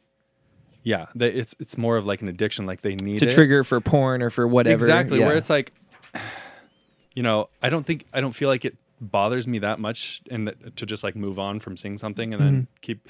yeah, 0.83 1.07
they, 1.15 1.29
it's 1.29 1.55
it's 1.61 1.77
more 1.79 1.97
of 1.97 2.07
like 2.07 2.23
an 2.23 2.29
addiction 2.29 2.67
like 2.67 2.81
they 2.81 2.95
need 2.97 3.19
to 3.21 3.29
it. 3.29 3.33
trigger 3.33 3.63
for 3.65 3.81
porn 3.81 4.23
or 4.23 4.31
for 4.31 4.49
whatever. 4.49 4.75
Exactly, 4.75 5.19
Yeah. 5.21 5.27
where 5.27 5.37
it's 5.37 5.51
like 5.51 5.73
you 7.15 7.23
know, 7.23 7.49
I 7.63 7.69
don't 7.71 7.85
think 7.85 8.07
I 8.13 8.21
don't 8.21 8.33
feel 8.33 8.49
like 8.49 8.65
it 8.65 8.77
bothers 9.01 9.47
me 9.47 9.59
that 9.59 9.79
much 9.81 10.23
and 10.31 10.49
that, 10.49 10.77
to 10.77 10.87
just 10.87 11.05
like 11.05 11.17
move 11.17 11.39
on 11.39 11.61
from 11.61 11.77
seeing 11.77 11.99
something 11.99 12.33
and 12.33 12.43
then 12.43 12.55
Mm-hmm. 12.55 12.65
keep 12.81 13.09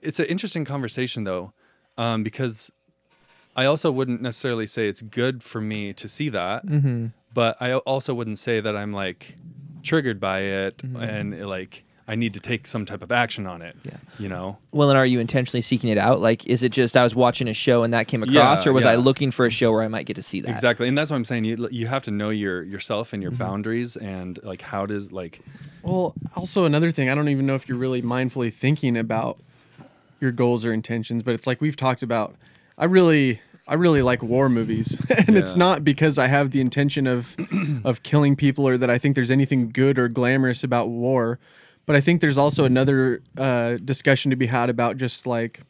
it's 0.00 0.20
an 0.20 0.26
interesting 0.26 0.64
conversation 0.64 1.24
though 1.24 1.52
um, 1.98 2.22
because 2.22 2.70
I 3.56 3.64
also 3.66 3.90
wouldn't 3.92 4.22
necessarily 4.22 4.66
say 4.66 4.88
it's 4.88 5.02
good 5.02 5.42
for 5.42 5.60
me 5.60 5.92
to 5.94 6.08
see 6.08 6.28
that, 6.30 6.66
Mm-hmm. 6.66 7.06
but 7.34 7.56
I 7.60 7.74
also 7.74 8.14
wouldn't 8.14 8.38
say 8.38 8.60
that 8.60 8.76
I'm 8.76 8.92
like 8.92 9.36
triggered 9.82 10.18
by 10.20 10.40
it 10.40 10.78
Mm-hmm. 10.78 10.96
and 10.96 11.46
like 11.46 11.84
I 12.08 12.16
need 12.16 12.34
to 12.34 12.40
take 12.40 12.66
some 12.66 12.84
type 12.84 13.00
of 13.02 13.12
action 13.12 13.46
on 13.46 13.62
it. 13.62 13.76
Yeah. 13.84 13.96
You 14.18 14.28
know? 14.28 14.58
well, 14.72 14.90
and 14.90 14.98
are 14.98 15.06
you 15.06 15.20
intentionally 15.20 15.62
seeking 15.62 15.88
it 15.88 15.98
out? 15.98 16.20
Like, 16.20 16.44
is 16.46 16.62
it 16.64 16.72
just 16.72 16.96
I 16.96 17.04
was 17.04 17.14
watching 17.14 17.46
a 17.46 17.54
show 17.54 17.84
and 17.84 17.94
that 17.94 18.08
came 18.08 18.22
across, 18.24 18.64
Yeah, 18.66 18.70
or 18.70 18.74
was 18.74 18.84
I 18.84 18.96
looking 18.96 19.30
for 19.30 19.46
a 19.46 19.50
show 19.50 19.70
where 19.70 19.82
I 19.82 19.88
might 19.88 20.04
get 20.06 20.16
to 20.16 20.22
see 20.22 20.40
that? 20.40 20.50
Exactly. 20.50 20.88
And 20.88 20.98
that's 20.98 21.10
what 21.10 21.16
I'm 21.16 21.24
saying. 21.24 21.44
You, 21.44 21.68
you 21.70 21.86
have 21.86 22.02
to 22.04 22.10
know 22.10 22.30
your 22.30 22.62
yourself 22.64 23.12
and 23.12 23.22
your 23.22 23.32
Mm-hmm. 23.32 23.38
boundaries 23.42 23.96
and 23.96 24.38
like 24.42 24.62
how 24.62 24.84
does 24.84 25.12
like 25.12 25.40
Well, 25.82 26.14
also 26.34 26.64
another 26.64 26.90
thing, 26.90 27.08
I 27.08 27.14
don't 27.14 27.28
even 27.28 27.46
know 27.46 27.54
if 27.54 27.68
you're 27.68 27.78
really 27.78 28.02
mindfully 28.02 28.52
thinking 28.52 28.96
about 28.96 29.38
your 30.20 30.32
goals 30.32 30.64
or 30.66 30.72
intentions, 30.72 31.22
but 31.22 31.34
it's 31.34 31.46
like 31.46 31.60
we've 31.60 31.76
talked 31.76 32.02
about. 32.02 32.34
I 32.82 32.86
really, 32.86 33.40
I 33.68 33.74
really 33.74 34.02
like 34.02 34.24
war 34.24 34.48
movies, 34.48 34.98
and 35.08 35.36
it's 35.38 35.54
not 35.54 35.84
because 35.84 36.18
I 36.18 36.26
have 36.26 36.50
the 36.50 36.60
intention 36.60 37.06
of, 37.06 37.36
of 37.84 38.02
killing 38.02 38.34
people 38.34 38.66
or 38.66 38.76
that 38.76 38.90
I 38.90 38.98
think 38.98 39.14
there's 39.14 39.30
anything 39.30 39.70
good 39.70 40.00
or 40.00 40.08
glamorous 40.08 40.64
about 40.64 40.88
war, 40.88 41.38
but 41.86 41.94
I 41.94 42.00
think 42.00 42.20
there's 42.20 42.36
also 42.36 42.64
another 42.64 43.22
uh, 43.38 43.74
discussion 43.84 44.30
to 44.30 44.36
be 44.36 44.46
had 44.46 44.68
about 44.68 44.96
just 44.96 45.28
like 45.28 45.60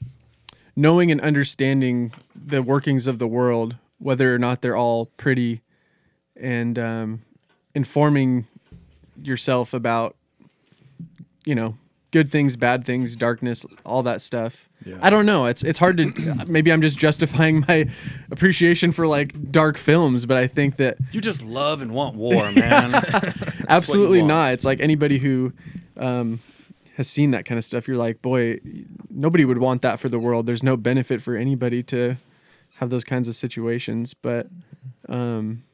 knowing 0.75 1.11
and 1.11 1.21
understanding 1.21 2.15
the 2.35 2.63
workings 2.63 3.07
of 3.07 3.19
the 3.19 3.27
world, 3.27 3.77
whether 3.99 4.35
or 4.35 4.39
not 4.39 4.63
they're 4.63 4.75
all 4.75 5.11
pretty, 5.19 5.61
and 6.35 6.79
um, 6.79 7.23
informing 7.75 8.47
yourself 9.23 9.75
about 9.75 10.17
you 11.45 11.55
know 11.55 11.77
good 12.13 12.31
things 12.31 12.57
bad 12.57 12.85
things 12.85 13.17
darkness 13.17 13.67
all 13.85 14.03
that 14.05 14.21
stuff. 14.21 14.69
Yeah. 14.85 14.99
i 15.01 15.11
don't 15.11 15.27
know. 15.27 15.47
It's 15.47 15.63
it's 15.65 15.79
hard 15.79 15.97
to 15.97 16.45
maybe 16.47 16.71
i'm 16.73 16.83
just 16.83 16.99
justifying 16.99 17.65
my 17.67 17.89
appreciation 18.31 18.93
for 18.93 19.07
like 19.07 19.51
dark 19.51 19.77
films 19.79 20.27
but 20.27 20.37
i 20.37 20.47
think 20.47 20.77
that 20.77 20.99
you 21.11 21.21
just 21.21 21.45
love 21.45 21.83
and 21.83 21.93
want 21.93 22.15
war, 22.15 22.53
man. 22.53 22.95
absolutely 23.69 24.23
not. 24.23 24.53
It's 24.53 24.65
like 24.65 24.81
anybody 24.81 25.19
who 25.19 25.53
um, 25.97 26.41
has 26.97 27.09
seen 27.09 27.31
that 27.33 27.45
kind 27.45 27.59
of 27.59 27.65
stuff 27.65 27.89
you're 27.89 27.97
like 27.97 28.23
boy 28.23 28.59
nobody 29.11 29.45
would 29.45 29.59
want 29.59 29.83
that 29.83 29.99
for 29.99 30.09
the 30.09 30.19
world. 30.19 30.47
There's 30.47 30.63
no 30.63 30.77
benefit 30.77 31.23
for 31.23 31.37
anybody 31.37 31.83
to 31.85 32.17
have 32.77 32.91
those 32.91 33.05
kinds 33.05 33.27
of 33.29 33.35
situations. 33.35 34.15
But 34.15 34.49
um 35.09 35.65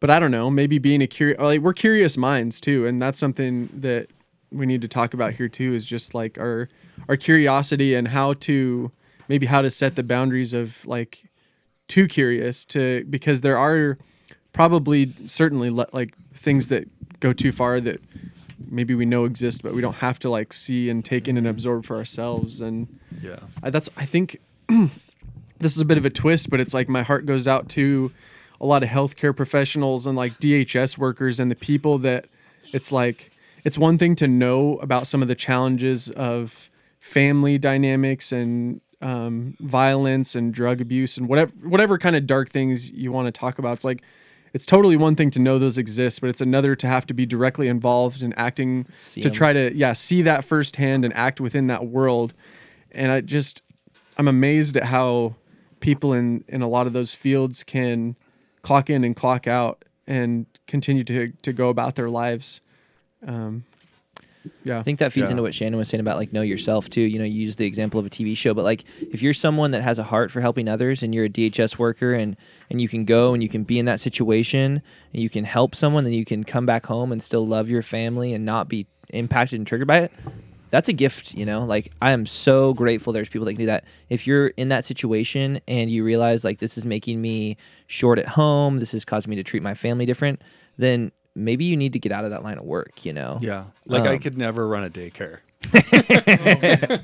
but 0.00 0.10
i 0.10 0.18
don't 0.18 0.30
know. 0.30 0.48
Maybe 0.50 0.78
being 0.78 1.02
a 1.02 1.06
curious 1.06 1.40
like 1.40 1.60
we're 1.60 1.74
curious 1.74 2.16
minds 2.16 2.60
too 2.60 2.86
and 2.86 3.00
that's 3.00 3.18
something 3.18 3.68
that 3.74 4.08
we 4.54 4.66
need 4.66 4.82
to 4.82 4.88
talk 4.88 5.14
about 5.14 5.34
here 5.34 5.48
too 5.48 5.74
is 5.74 5.84
just 5.84 6.14
like 6.14 6.38
our 6.38 6.68
our 7.08 7.16
curiosity 7.16 7.94
and 7.94 8.08
how 8.08 8.34
to 8.34 8.90
maybe 9.28 9.46
how 9.46 9.62
to 9.62 9.70
set 9.70 9.96
the 9.96 10.02
boundaries 10.02 10.54
of 10.54 10.86
like 10.86 11.24
too 11.88 12.06
curious 12.06 12.64
to 12.64 13.04
because 13.10 13.40
there 13.40 13.58
are 13.58 13.98
probably 14.52 15.12
certainly 15.26 15.70
le- 15.70 15.88
like 15.92 16.14
things 16.32 16.68
that 16.68 16.88
go 17.20 17.32
too 17.32 17.52
far 17.52 17.80
that 17.80 18.00
maybe 18.70 18.94
we 18.94 19.04
know 19.04 19.24
exist 19.24 19.62
but 19.62 19.74
we 19.74 19.80
don't 19.80 19.96
have 19.96 20.18
to 20.18 20.30
like 20.30 20.52
see 20.52 20.88
and 20.88 21.04
take 21.04 21.28
in 21.28 21.36
and 21.36 21.46
absorb 21.46 21.84
for 21.84 21.96
ourselves 21.96 22.60
and 22.60 22.98
yeah. 23.20 23.40
I, 23.62 23.70
that's 23.70 23.88
I 23.96 24.04
think 24.04 24.40
this 25.64 25.74
is 25.74 25.80
a 25.80 25.84
bit 25.84 25.98
of 25.98 26.04
a 26.04 26.10
twist, 26.10 26.50
but 26.50 26.60
it's 26.60 26.74
like 26.74 26.88
my 26.88 27.02
heart 27.02 27.26
goes 27.26 27.48
out 27.48 27.68
to 27.70 28.12
a 28.60 28.66
lot 28.66 28.82
of 28.82 28.88
healthcare 28.88 29.34
professionals 29.34 30.06
and 30.06 30.16
like 30.16 30.38
DHS 30.38 30.98
workers 30.98 31.40
and 31.40 31.50
the 31.50 31.56
people 31.56 31.98
that 31.98 32.26
it's 32.72 32.92
like 32.92 33.30
it's 33.64 33.78
one 33.78 33.98
thing 33.98 34.14
to 34.16 34.28
know 34.28 34.76
about 34.78 35.06
some 35.06 35.22
of 35.22 35.28
the 35.28 35.34
challenges 35.34 36.10
of 36.10 36.70
family 37.00 37.58
dynamics 37.58 38.32
and 38.32 38.80
um, 39.00 39.56
violence 39.60 40.34
and 40.34 40.54
drug 40.54 40.80
abuse 40.80 41.16
and 41.18 41.28
whatever 41.28 41.52
whatever 41.62 41.98
kind 41.98 42.16
of 42.16 42.26
dark 42.26 42.50
things 42.50 42.90
you 42.90 43.12
want 43.12 43.26
to 43.26 43.32
talk 43.32 43.58
about. 43.58 43.74
It's 43.74 43.84
like 43.84 44.02
it's 44.54 44.64
totally 44.64 44.96
one 44.96 45.16
thing 45.16 45.30
to 45.32 45.38
know 45.40 45.58
those 45.58 45.76
exist, 45.78 46.20
but 46.20 46.30
it's 46.30 46.40
another 46.40 46.76
to 46.76 46.86
have 46.86 47.06
to 47.06 47.14
be 47.14 47.26
directly 47.26 47.68
involved 47.68 48.22
in 48.22 48.32
acting 48.34 48.86
See 48.94 49.20
to 49.22 49.28
'em. 49.28 49.34
try 49.34 49.52
to 49.52 49.76
yeah 49.76 49.92
see 49.92 50.22
that 50.22 50.44
firsthand 50.44 51.04
and 51.04 51.12
act 51.14 51.40
within 51.40 51.66
that 51.66 51.86
world. 51.86 52.32
And 52.92 53.10
I 53.12 53.20
just 53.20 53.62
I'm 54.16 54.28
amazed 54.28 54.76
at 54.76 54.84
how 54.84 55.34
people 55.80 56.12
in 56.12 56.44
in 56.48 56.62
a 56.62 56.68
lot 56.68 56.86
of 56.86 56.92
those 56.92 57.14
fields 57.14 57.64
can 57.64 58.16
clock 58.62 58.88
in 58.88 59.04
and 59.04 59.14
clock 59.14 59.46
out 59.46 59.84
and 60.06 60.46
continue 60.66 61.04
to 61.04 61.28
to 61.42 61.52
go 61.52 61.68
about 61.68 61.96
their 61.96 62.08
lives. 62.08 62.60
Um, 63.26 63.64
yeah, 64.62 64.78
I 64.78 64.82
think 64.82 64.98
that 64.98 65.10
feeds 65.12 65.26
Yeah. 65.28 65.32
into 65.32 65.42
what 65.42 65.54
Shannon 65.54 65.78
was 65.78 65.88
saying 65.88 66.00
about 66.02 66.18
like 66.18 66.32
know 66.32 66.42
yourself 66.42 66.90
too. 66.90 67.00
You 67.00 67.18
know, 67.18 67.24
you 67.24 67.42
use 67.42 67.56
the 67.56 67.64
example 67.66 67.98
of 67.98 68.04
a 68.04 68.10
TV 68.10 68.36
show, 68.36 68.52
but 68.52 68.62
like 68.64 68.84
if 69.00 69.22
you're 69.22 69.32
someone 69.32 69.70
that 69.70 69.82
has 69.82 69.98
a 69.98 70.02
heart 70.02 70.30
for 70.30 70.42
helping 70.42 70.68
others 70.68 71.02
and 71.02 71.14
you're 71.14 71.24
a 71.24 71.30
DHS 71.30 71.78
worker 71.78 72.12
and 72.12 72.36
and 72.70 72.80
you 72.80 72.88
can 72.88 73.04
go 73.06 73.32
and 73.32 73.42
you 73.42 73.48
can 73.48 73.64
be 73.64 73.78
in 73.78 73.86
that 73.86 74.00
situation 74.00 74.82
and 75.12 75.22
you 75.22 75.30
can 75.30 75.44
help 75.44 75.74
someone, 75.74 76.04
then 76.04 76.12
you 76.12 76.26
can 76.26 76.44
come 76.44 76.66
back 76.66 76.86
home 76.86 77.10
and 77.10 77.22
still 77.22 77.46
love 77.46 77.70
your 77.70 77.82
family 77.82 78.34
and 78.34 78.44
not 78.44 78.68
be 78.68 78.86
impacted 79.10 79.58
and 79.60 79.66
triggered 79.66 79.88
by 79.88 80.00
it. 80.00 80.12
That's 80.70 80.88
a 80.88 80.92
gift, 80.92 81.34
you 81.34 81.46
know. 81.46 81.64
Like 81.64 81.92
I 82.02 82.10
am 82.10 82.26
so 82.26 82.74
grateful 82.74 83.12
there's 83.14 83.28
people 83.30 83.46
that 83.46 83.52
can 83.52 83.60
do 83.60 83.66
that. 83.66 83.84
If 84.10 84.26
you're 84.26 84.48
in 84.48 84.68
that 84.68 84.84
situation 84.84 85.60
and 85.66 85.90
you 85.90 86.04
realize 86.04 86.44
like 86.44 86.58
this 86.58 86.76
is 86.76 86.84
making 86.84 87.22
me 87.22 87.56
short 87.86 88.18
at 88.18 88.28
home, 88.28 88.78
this 88.80 88.92
is 88.92 89.04
causing 89.06 89.30
me 89.30 89.36
to 89.36 89.42
treat 89.44 89.62
my 89.62 89.72
family 89.74 90.04
different, 90.04 90.42
then 90.76 91.12
maybe 91.34 91.64
you 91.64 91.76
need 91.76 91.92
to 91.94 91.98
get 91.98 92.12
out 92.12 92.24
of 92.24 92.30
that 92.30 92.42
line 92.42 92.58
of 92.58 92.64
work, 92.64 93.04
you 93.04 93.12
know. 93.12 93.38
Yeah. 93.40 93.64
Like 93.86 94.04
I 94.04 94.14
Um, 94.14 94.18
could 94.20 94.38
never 94.38 94.66
run 94.68 94.84
a 94.84 94.90
daycare. 94.90 95.38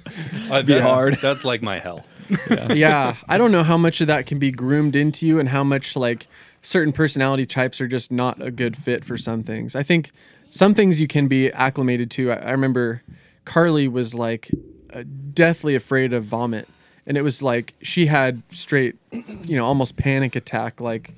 Uh, 0.50 0.62
Be 0.62 0.74
that's, 0.74 0.90
hard. 0.90 1.14
That's 1.22 1.44
like 1.44 1.62
my 1.62 1.78
hell. 1.78 2.04
yeah, 2.74 3.16
I 3.28 3.38
don't 3.38 3.50
know 3.52 3.62
how 3.62 3.76
much 3.76 4.00
of 4.00 4.06
that 4.08 4.26
can 4.26 4.38
be 4.38 4.50
groomed 4.50 4.94
into 4.96 5.26
you 5.26 5.38
and 5.38 5.48
how 5.48 5.64
much 5.64 5.96
like 5.96 6.26
certain 6.62 6.92
personality 6.92 7.46
types 7.46 7.80
are 7.80 7.88
just 7.88 8.10
not 8.12 8.40
a 8.42 8.50
good 8.50 8.76
fit 8.76 9.04
for 9.04 9.16
some 9.16 9.42
things. 9.42 9.74
I 9.74 9.82
think 9.82 10.10
some 10.48 10.74
things 10.74 11.00
you 11.00 11.06
can 11.08 11.28
be 11.28 11.50
acclimated 11.52 12.10
to. 12.12 12.32
I, 12.32 12.36
I 12.36 12.50
remember 12.50 13.02
Carly 13.44 13.88
was 13.88 14.14
like 14.14 14.50
uh, 14.92 15.04
deathly 15.32 15.74
afraid 15.74 16.12
of 16.12 16.24
vomit, 16.24 16.68
and 17.06 17.16
it 17.16 17.22
was 17.22 17.42
like 17.42 17.74
she 17.82 18.06
had 18.06 18.42
straight, 18.52 18.96
you 19.12 19.56
know, 19.56 19.64
almost 19.64 19.96
panic 19.96 20.36
attack, 20.36 20.80
like 20.80 21.14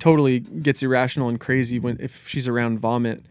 totally 0.00 0.40
gets 0.40 0.82
irrational 0.82 1.28
and 1.28 1.38
crazy 1.38 1.78
when 1.78 1.96
if 2.00 2.26
she's 2.28 2.48
around 2.48 2.80
vomit, 2.80 3.22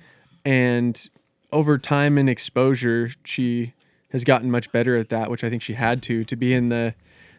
and 0.46 1.10
over 1.52 1.78
time 1.78 2.18
and 2.18 2.30
exposure, 2.30 3.12
she 3.26 3.74
has 4.12 4.24
gotten 4.24 4.50
much 4.50 4.72
better 4.72 4.96
at 4.96 5.10
that, 5.10 5.30
which 5.30 5.44
I 5.44 5.50
think 5.50 5.62
she 5.62 5.74
had 5.74 6.02
to 6.04 6.24
to 6.24 6.36
be 6.36 6.54
in 6.54 6.70
the 6.70 6.94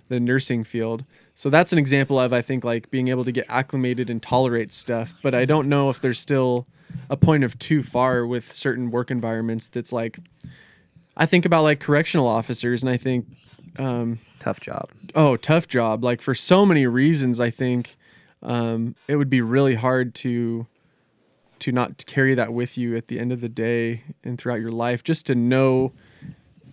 the 0.08 0.20
nursing 0.20 0.64
field. 0.64 1.04
So 1.34 1.48
that's 1.48 1.72
an 1.72 1.78
example 1.78 2.18
of 2.18 2.32
I 2.32 2.42
think 2.42 2.64
like 2.64 2.90
being 2.90 3.08
able 3.08 3.24
to 3.24 3.32
get 3.32 3.46
acclimated 3.48 4.10
and 4.10 4.20
tolerate 4.22 4.72
stuff. 4.72 5.14
But 5.22 5.34
I 5.34 5.44
don't 5.44 5.68
know 5.68 5.88
if 5.88 6.00
there's 6.00 6.18
still 6.18 6.66
a 7.08 7.16
point 7.16 7.44
of 7.44 7.58
too 7.58 7.82
far 7.84 8.26
with 8.26 8.52
certain 8.52 8.90
work 8.90 9.10
environments 9.12 9.68
that's 9.68 9.92
like 9.92 10.18
I 11.16 11.26
think 11.26 11.44
about 11.44 11.62
like 11.62 11.78
correctional 11.80 12.26
officers 12.26 12.82
and 12.82 12.90
I 12.90 12.96
think 12.96 13.26
um, 13.78 14.18
Tough 14.40 14.58
job. 14.60 14.88
oh 15.14 15.36
tough 15.36 15.68
job 15.68 16.02
like 16.02 16.20
for 16.22 16.34
so 16.34 16.66
many 16.66 16.86
reasons 16.86 17.38
i 17.40 17.50
think 17.50 17.96
um, 18.42 18.94
it 19.08 19.16
would 19.16 19.30
be 19.30 19.40
really 19.40 19.74
hard 19.74 20.14
to 20.16 20.66
to 21.60 21.72
not 21.72 22.04
carry 22.06 22.34
that 22.34 22.52
with 22.54 22.78
you 22.78 22.96
at 22.96 23.08
the 23.08 23.18
end 23.20 23.32
of 23.32 23.40
the 23.42 23.48
day 23.48 24.02
and 24.24 24.38
throughout 24.38 24.60
your 24.60 24.72
life 24.72 25.04
just 25.04 25.26
to 25.26 25.34
know 25.34 25.92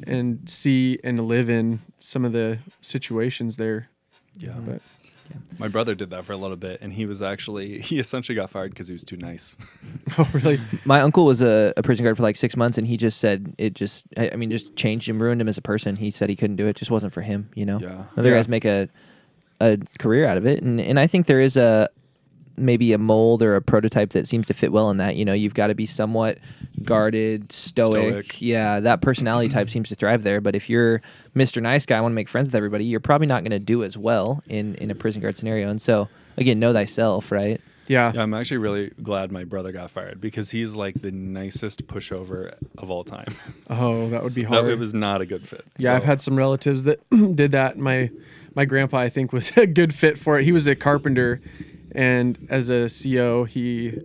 and 0.05 0.49
see 0.49 0.97
and 1.03 1.19
live 1.27 1.49
in 1.49 1.79
some 1.99 2.23
of 2.23 2.31
the 2.31 2.59
situations 2.79 3.57
there 3.57 3.89
Yeah. 4.37 4.53
but 4.65 4.81
My 5.59 5.67
brother 5.67 5.93
did 5.93 6.11
that 6.11 6.23
for 6.23 6.31
a 6.31 6.37
little 6.37 6.55
bit, 6.55 6.79
and 6.79 6.93
he 6.93 7.05
was 7.05 7.21
actually 7.21 7.79
he 7.81 7.99
essentially 7.99 8.33
got 8.35 8.49
fired 8.49 8.71
because 8.71 8.87
he 8.87 8.93
was 8.93 9.03
too 9.03 9.17
nice. 9.17 9.57
oh 10.17 10.29
really 10.31 10.57
My 10.85 11.01
uncle 11.01 11.25
was 11.25 11.41
a, 11.41 11.73
a 11.75 11.83
prison 11.83 12.05
guard 12.05 12.15
for 12.15 12.23
like 12.23 12.37
six 12.37 12.55
months, 12.55 12.77
and 12.77 12.87
he 12.87 12.95
just 12.95 13.19
said 13.19 13.53
it 13.57 13.73
just, 13.73 14.05
I, 14.15 14.29
I 14.31 14.35
mean, 14.37 14.49
just 14.51 14.75
changed 14.77 15.09
him, 15.09 15.21
ruined 15.21 15.41
him 15.41 15.49
as 15.49 15.57
a 15.57 15.61
person. 15.61 15.97
He 15.97 16.11
said 16.11 16.29
he 16.29 16.37
couldn't 16.37 16.55
do 16.55 16.65
it; 16.67 16.77
just 16.77 16.91
wasn't 16.91 17.11
for 17.11 17.21
him. 17.23 17.49
You 17.55 17.65
know, 17.65 17.79
Yeah. 17.81 18.03
other 18.15 18.29
Yeah. 18.29 18.35
guys 18.37 18.47
make 18.47 18.63
a 18.63 18.87
a 19.59 19.77
career 19.99 20.25
out 20.25 20.37
of 20.37 20.45
it, 20.45 20.63
and 20.63 20.79
and 20.79 20.99
I 20.99 21.07
think 21.07 21.27
there 21.27 21.41
is 21.41 21.57
a 21.57 21.89
maybe 22.59 22.91
a 22.91 22.97
mold 22.97 23.43
or 23.43 23.55
a 23.55 23.61
prototype 23.61 24.09
that 24.11 24.27
seems 24.27 24.47
to 24.47 24.53
fit 24.53 24.71
well 24.71 24.89
in 24.89 24.97
that. 24.97 25.15
You 25.15 25.25
know, 25.25 25.33
you've 25.33 25.53
got 25.53 25.67
to 25.67 25.75
be 25.75 25.85
somewhat 25.85 26.39
guarded, 26.83 27.51
stoic. 27.51 28.25
Stoic. 28.25 28.41
Yeah, 28.41 28.79
that 28.79 29.01
personality 29.01 29.49
type 29.49 29.69
seems 29.71 29.89
to 29.89 29.95
thrive 29.95 30.23
there. 30.23 30.41
But 30.41 30.55
if 30.55 30.69
you're 30.69 31.01
Mr. 31.35 31.61
Nice 31.61 31.85
Guy, 31.85 31.97
I 31.97 32.01
want 32.01 32.13
to 32.13 32.15
make 32.15 32.29
friends 32.29 32.47
with 32.47 32.55
everybody, 32.55 32.85
you're 32.85 32.99
probably 32.99 33.27
not 33.27 33.43
going 33.43 33.51
to 33.51 33.59
do 33.59 33.83
as 33.83 33.97
well 33.97 34.43
in 34.47 34.75
in 34.75 34.91
a 34.91 34.95
prison 34.95 35.21
guard 35.21 35.37
scenario. 35.37 35.69
And 35.69 35.81
so 35.81 36.09
again, 36.37 36.59
know 36.59 36.73
thyself, 36.73 37.31
right? 37.31 37.61
yeah, 37.87 38.11
yeah, 38.13 38.21
I'm 38.21 38.33
actually 38.33 38.57
really 38.57 38.91
glad 39.01 39.31
my 39.31 39.43
brother 39.43 39.71
got 39.71 39.89
fired 39.89 40.19
because 40.19 40.51
he's 40.51 40.75
like 40.75 41.01
the 41.01 41.11
nicest 41.11 41.87
pushover 41.87 42.53
of 42.77 42.91
all 42.91 43.03
time. 43.03 43.27
oh 43.69 44.09
that 44.09 44.23
would 44.23 44.35
be 44.35 44.43
So 44.43 44.49
hard 44.49 44.65
it 44.65 44.75
was 44.77 44.93
not 44.93 45.21
a 45.21 45.25
good 45.25 45.47
fit. 45.47 45.65
Yeah, 45.77 45.95
I've 45.95 46.03
had 46.03 46.21
some 46.21 46.35
relatives 46.37 46.83
that 46.83 46.99
did 47.35 47.51
that. 47.51 47.77
My 47.77 48.09
my 48.57 48.65
grandpa, 48.65 48.97
I 48.97 49.09
think, 49.09 49.31
was 49.31 49.53
a 49.55 49.67
good 49.67 49.93
fit 49.93 50.17
for 50.17 50.39
it. 50.39 50.43
He 50.43 50.51
was 50.51 50.67
a 50.67 50.75
carpenter, 50.75 51.39
and 51.93 52.45
as 52.49 52.69
a 52.69 52.89
CO, 52.89 53.45
he 53.45 53.97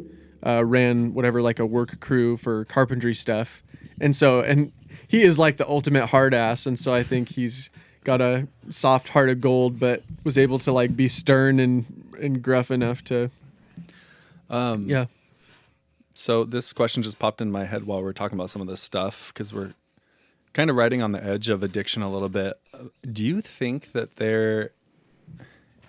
uh, 0.47 0.65
ran 0.65 1.15
whatever 1.15 1.43
like 1.43 1.59
a 1.59 1.67
work 1.67 1.99
crew 1.99 2.37
for 2.37 2.67
carpentry 2.67 3.15
stuff, 3.15 3.65
and 4.01 4.15
so 4.15 4.41
and 4.41 4.71
he 5.09 5.23
is 5.23 5.39
like 5.39 5.57
the 5.57 5.69
ultimate 5.69 6.07
hard 6.07 6.35
ass, 6.35 6.67
and 6.67 6.79
so 6.79 6.93
I 6.93 7.03
think 7.03 7.31
he's 7.31 7.71
got 8.05 8.21
a 8.21 8.47
soft 8.71 9.09
heart 9.09 9.31
of 9.31 9.41
gold, 9.41 9.79
but 9.81 10.03
was 10.23 10.37
able 10.37 10.59
to 10.61 10.71
like 10.71 10.95
be 10.95 11.09
stern 11.09 11.59
and 11.59 11.87
and 12.21 12.43
gruff 12.43 12.71
enough 12.71 13.03
to 13.05 13.31
Um, 14.51 14.83
yeah. 14.83 15.07
So 16.15 16.45
this 16.45 16.75
question 16.75 17.03
just 17.03 17.19
popped 17.19 17.41
in 17.41 17.51
my 17.51 17.65
head 17.65 17.85
while 17.85 18.03
we 18.03 18.09
are 18.09 18.13
talking 18.13 18.39
about 18.39 18.51
some 18.51 18.61
of 18.61 18.69
this 18.69 18.83
stuff 18.83 19.33
because 19.33 19.55
we're 19.55 19.73
kind 20.53 20.71
of 20.71 20.77
riding 20.77 21.03
on 21.03 21.13
the 21.13 21.25
edge 21.25 21.49
of 21.49 21.63
addiction 21.63 22.03
a 22.03 22.11
little 22.11 22.29
bit. 22.29 22.59
Uh, 22.75 22.85
Do 23.11 23.25
you 23.25 23.41
think 23.41 23.93
that 23.93 24.17
there 24.17 24.71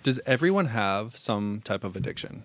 does 0.02 0.20
everyone 0.26 0.66
have 0.66 1.16
some 1.16 1.62
type 1.64 1.82
of 1.84 1.96
addiction? 1.96 2.42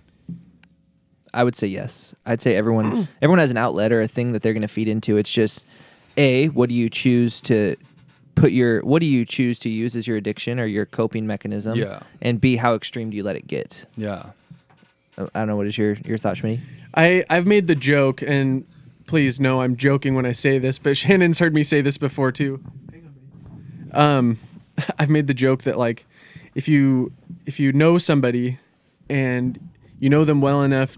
I 1.34 1.44
would 1.44 1.56
say 1.56 1.68
yes. 1.68 2.16
I'd 2.26 2.42
say 2.42 2.56
everyone 2.56 3.08
everyone 3.22 3.40
has 3.40 3.52
an 3.52 3.58
outlet 3.58 3.92
or 3.92 4.02
a 4.02 4.08
thing 4.08 4.32
that 4.34 4.42
they're 4.42 4.54
going 4.54 4.62
to 4.62 4.68
feed 4.68 4.88
into. 4.88 5.18
It's 5.18 5.32
just 5.32 5.66
a 6.18 6.48
what 6.48 6.70
do 6.70 6.76
you 6.76 6.90
choose 6.90 7.42
to 7.42 7.76
put 8.36 8.52
your 8.52 8.82
what 8.82 9.00
do 9.00 9.06
you 9.06 9.26
choose 9.26 9.60
to 9.60 9.70
use 9.70 9.96
as 9.96 10.08
your 10.08 10.18
addiction 10.18 10.60
or 10.60 10.66
your 10.66 10.86
coping 10.86 11.28
mechanism? 11.28 11.76
Yeah. 11.76 12.00
And 12.22 12.42
b 12.42 12.56
how 12.56 12.74
extreme 12.76 13.10
do 13.10 13.18
you 13.18 13.24
let 13.24 13.36
it 13.36 13.46
get? 13.48 13.86
Yeah. 13.98 14.32
I 15.18 15.40
don't 15.40 15.48
know 15.48 15.58
what 15.58 15.68
is 15.68 15.78
your 15.78 15.96
your 16.06 16.18
thought, 16.18 16.38
Schmitty? 16.38 16.62
I 16.96 17.24
I've 17.30 17.46
made 17.46 17.68
the 17.68 17.76
joke, 17.76 18.22
and 18.22 18.66
please 19.10 19.40
know 19.40 19.62
I'm 19.62 19.76
joking 19.76 20.14
when 20.14 20.28
I 20.28 20.32
say 20.32 20.60
this, 20.60 20.78
but 20.78 20.96
Shannon's 20.98 21.40
heard 21.40 21.54
me 21.54 21.64
say 21.64 21.82
this 21.82 21.98
before 21.98 22.32
too. 22.32 22.64
Um, 23.92 24.38
I've 25.00 25.10
made 25.10 25.26
the 25.26 25.34
joke 25.34 25.64
that 25.64 25.78
like, 25.78 26.06
if 26.56 26.68
you 26.68 27.12
if 27.46 27.60
you 27.60 27.72
know 27.74 27.98
somebody, 27.98 28.60
and 29.10 29.60
you 30.00 30.10
know 30.10 30.24
them 30.26 30.42
well 30.42 30.62
enough 30.62 30.96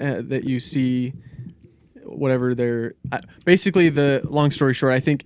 uh, 0.00 0.20
that 0.20 0.44
you 0.44 0.60
see 0.60 1.14
whatever 2.02 2.54
they're 2.54 2.94
uh, 3.10 3.20
basically 3.44 3.88
the 3.88 4.20
long 4.24 4.50
story 4.50 4.74
short, 4.74 4.92
I 4.92 5.00
think 5.00 5.24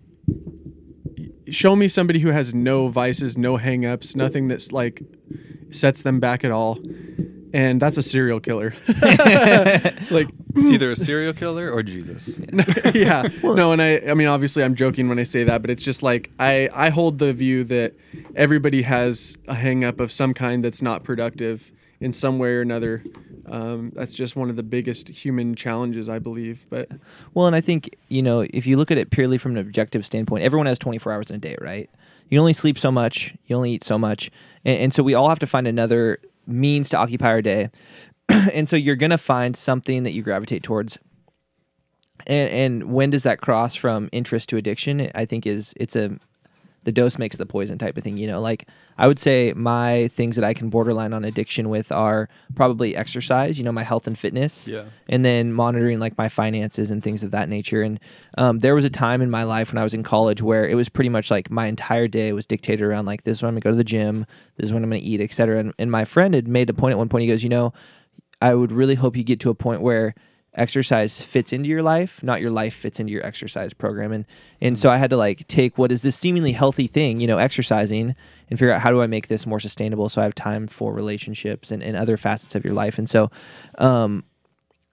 show 1.50 1.74
me 1.74 1.88
somebody 1.88 2.20
who 2.20 2.28
has 2.28 2.54
no 2.54 2.86
vices, 2.88 3.36
no 3.36 3.58
hangups, 3.58 4.14
nothing 4.14 4.46
that's 4.46 4.70
like 4.70 5.02
sets 5.70 6.02
them 6.02 6.20
back 6.20 6.44
at 6.44 6.52
all. 6.52 6.78
And 7.52 7.80
that's 7.80 7.96
a 7.96 8.02
serial 8.02 8.40
killer. 8.40 8.74
like 10.10 10.28
It's 10.60 10.70
either 10.70 10.90
a 10.90 10.96
serial 10.96 11.32
killer 11.32 11.70
or 11.70 11.82
Jesus. 11.82 12.40
yeah. 12.94 13.28
No, 13.42 13.72
and 13.72 13.80
I 13.82 14.00
I 14.08 14.14
mean 14.14 14.28
obviously 14.28 14.62
I'm 14.62 14.74
joking 14.74 15.08
when 15.08 15.18
I 15.18 15.24
say 15.24 15.44
that, 15.44 15.62
but 15.62 15.70
it's 15.70 15.82
just 15.82 16.02
like 16.02 16.30
I 16.38 16.68
I 16.72 16.90
hold 16.90 17.18
the 17.18 17.32
view 17.32 17.64
that 17.64 17.94
everybody 18.34 18.82
has 18.82 19.36
a 19.46 19.54
hang 19.54 19.84
up 19.84 20.00
of 20.00 20.12
some 20.12 20.34
kind 20.34 20.64
that's 20.64 20.82
not 20.82 21.04
productive 21.04 21.72
in 22.00 22.12
some 22.12 22.38
way 22.38 22.50
or 22.50 22.60
another. 22.60 23.02
Um, 23.46 23.92
that's 23.94 24.12
just 24.12 24.36
one 24.36 24.50
of 24.50 24.56
the 24.56 24.62
biggest 24.62 25.08
human 25.08 25.54
challenges, 25.54 26.08
I 26.08 26.18
believe. 26.18 26.66
But 26.70 26.88
Well, 27.34 27.46
and 27.46 27.56
I 27.56 27.60
think, 27.60 27.96
you 28.08 28.22
know, 28.22 28.46
if 28.50 28.66
you 28.66 28.76
look 28.76 28.90
at 28.90 28.98
it 28.98 29.10
purely 29.10 29.38
from 29.38 29.52
an 29.52 29.58
objective 29.58 30.04
standpoint, 30.04 30.44
everyone 30.44 30.66
has 30.66 30.78
24 30.78 31.12
hours 31.12 31.30
in 31.30 31.36
a 31.36 31.38
day, 31.38 31.56
right? 31.60 31.88
You 32.28 32.38
only 32.38 32.52
sleep 32.52 32.78
so 32.78 32.92
much, 32.92 33.34
you 33.46 33.56
only 33.56 33.72
eat 33.72 33.84
so 33.84 33.98
much. 33.98 34.30
And, 34.64 34.78
and 34.78 34.94
so 34.94 35.02
we 35.02 35.14
all 35.14 35.28
have 35.28 35.38
to 35.38 35.46
find 35.46 35.66
another 35.66 36.18
means 36.46 36.88
to 36.90 36.96
occupy 36.98 37.28
our 37.28 37.42
day. 37.42 37.70
and 38.52 38.68
so 38.68 38.76
you're 38.76 38.96
going 38.96 39.10
to 39.10 39.18
find 39.18 39.56
something 39.56 40.02
that 40.04 40.12
you 40.12 40.22
gravitate 40.22 40.62
towards. 40.62 40.98
And, 42.26 42.50
and 42.82 42.92
when 42.92 43.10
does 43.10 43.22
that 43.22 43.40
cross 43.40 43.74
from 43.74 44.08
interest 44.12 44.48
to 44.50 44.56
addiction? 44.56 45.10
I 45.14 45.24
think 45.24 45.46
is 45.46 45.72
it's 45.76 45.96
a 45.96 46.18
the 46.84 46.92
dose 46.92 47.18
makes 47.18 47.36
the 47.36 47.44
poison 47.44 47.76
type 47.76 47.96
of 47.98 48.04
thing. 48.04 48.16
You 48.16 48.26
know, 48.26 48.40
like 48.40 48.66
I 48.96 49.06
would 49.08 49.18
say 49.18 49.52
my 49.54 50.08
things 50.08 50.36
that 50.36 50.44
I 50.44 50.54
can 50.54 50.70
borderline 50.70 51.12
on 51.12 51.24
addiction 51.24 51.68
with 51.68 51.92
are 51.92 52.28
probably 52.54 52.96
exercise. 52.96 53.58
You 53.58 53.64
know, 53.64 53.72
my 53.72 53.82
health 53.82 54.06
and 54.06 54.18
fitness 54.18 54.66
Yeah. 54.68 54.84
and 55.08 55.24
then 55.24 55.52
monitoring 55.52 55.98
like 56.00 56.16
my 56.16 56.28
finances 56.28 56.90
and 56.90 57.02
things 57.02 57.22
of 57.22 57.30
that 57.32 57.48
nature. 57.48 57.82
And 57.82 58.00
um, 58.38 58.60
there 58.60 58.74
was 58.74 58.84
a 58.84 58.90
time 58.90 59.20
in 59.22 59.30
my 59.30 59.42
life 59.42 59.72
when 59.72 59.78
I 59.78 59.84
was 59.84 59.92
in 59.92 60.02
college 60.02 60.40
where 60.40 60.66
it 60.66 60.74
was 60.76 60.88
pretty 60.88 61.10
much 61.10 61.30
like 61.30 61.50
my 61.50 61.66
entire 61.66 62.08
day 62.08 62.32
was 62.32 62.46
dictated 62.46 62.84
around 62.86 63.06
like 63.06 63.24
this 63.24 63.38
is 63.38 63.42
when 63.42 63.48
I'm 63.50 63.54
gonna 63.54 63.60
go 63.64 63.70
to 63.70 63.76
the 63.76 63.84
gym, 63.84 64.24
this 64.56 64.66
is 64.66 64.72
when 64.72 64.82
I'm 64.82 64.90
gonna 64.90 65.02
eat, 65.02 65.20
etc. 65.20 65.58
And, 65.58 65.74
and 65.78 65.90
my 65.90 66.04
friend 66.04 66.32
had 66.34 66.48
made 66.48 66.70
a 66.70 66.74
point 66.74 66.92
at 66.92 66.98
one 66.98 67.08
point. 67.08 67.22
He 67.22 67.28
goes, 67.28 67.42
you 67.42 67.50
know, 67.50 67.72
I 68.40 68.54
would 68.54 68.72
really 68.72 68.94
hope 68.94 69.16
you 69.16 69.24
get 69.24 69.40
to 69.40 69.50
a 69.50 69.54
point 69.54 69.80
where 69.80 70.14
exercise 70.54 71.22
fits 71.22 71.52
into 71.52 71.68
your 71.68 71.82
life, 71.82 72.22
not 72.22 72.40
your 72.40 72.50
life 72.50 72.74
fits 72.74 72.98
into 72.98 73.12
your 73.12 73.24
exercise 73.24 73.72
program. 73.72 74.12
And 74.12 74.24
and 74.60 74.78
so 74.78 74.90
I 74.90 74.96
had 74.96 75.10
to 75.10 75.16
like 75.16 75.46
take 75.48 75.78
what 75.78 75.92
is 75.92 76.02
this 76.02 76.16
seemingly 76.16 76.52
healthy 76.52 76.86
thing, 76.86 77.20
you 77.20 77.26
know, 77.26 77.38
exercising, 77.38 78.14
and 78.50 78.58
figure 78.58 78.72
out 78.72 78.80
how 78.80 78.90
do 78.90 79.02
I 79.02 79.06
make 79.06 79.28
this 79.28 79.46
more 79.46 79.60
sustainable 79.60 80.08
so 80.08 80.20
I 80.20 80.24
have 80.24 80.34
time 80.34 80.66
for 80.66 80.92
relationships 80.92 81.70
and, 81.70 81.82
and 81.82 81.96
other 81.96 82.16
facets 82.16 82.54
of 82.54 82.64
your 82.64 82.74
life. 82.74 82.98
And 82.98 83.08
so 83.08 83.30
um, 83.78 84.24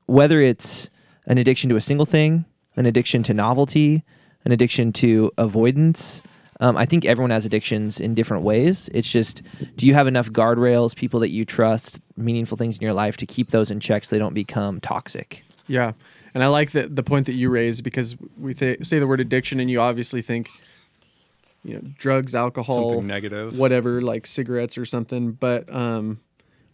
whether 0.05 0.39
it's 0.39 0.89
an 1.25 1.37
addiction 1.37 1.69
to 1.69 1.75
a 1.75 1.81
single 1.81 2.05
thing, 2.05 2.45
an 2.75 2.85
addiction 2.85 3.23
to 3.23 3.33
novelty, 3.33 4.03
an 4.43 4.51
addiction 4.51 4.93
to 4.93 5.31
avoidance. 5.37 6.21
Um, 6.61 6.77
I 6.77 6.85
think 6.85 7.03
everyone 7.05 7.31
has 7.31 7.45
addictions 7.45 7.99
in 7.99 8.13
different 8.13 8.43
ways. 8.43 8.89
It's 8.93 9.11
just, 9.11 9.41
do 9.75 9.85
you 9.85 9.93
have 9.93 10.07
enough 10.07 10.29
guardrails, 10.31 10.95
people 10.95 11.19
that 11.19 11.29
you 11.29 11.43
trust, 11.43 11.99
meaningful 12.15 12.57
things 12.57 12.77
in 12.77 12.81
your 12.81 12.93
life 12.93 13.17
to 13.17 13.25
keep 13.25 13.51
those 13.51 13.69
in 13.69 13.79
check 13.81 14.05
so 14.05 14.15
they 14.15 14.19
don't 14.19 14.33
become 14.33 14.79
toxic? 14.79 15.43
yeah, 15.67 15.91
and 16.33 16.43
I 16.43 16.47
like 16.47 16.71
the 16.71 16.87
the 16.87 17.01
point 17.03 17.25
that 17.25 17.33
you 17.33 17.49
raised 17.49 17.83
because 17.83 18.15
we 18.37 18.53
th- 18.53 18.85
say 18.85 18.99
the 18.99 19.07
word 19.07 19.19
addiction, 19.19 19.59
and 19.59 19.69
you 19.71 19.81
obviously 19.81 20.21
think, 20.21 20.49
you 21.63 21.73
know, 21.75 21.81
drugs, 21.97 22.35
alcohol, 22.35 22.89
Something 22.89 23.07
negative. 23.07 23.57
whatever, 23.57 24.01
like 24.01 24.27
cigarettes 24.27 24.77
or 24.77 24.85
something. 24.85 25.31
But 25.31 25.73
um, 25.73 26.19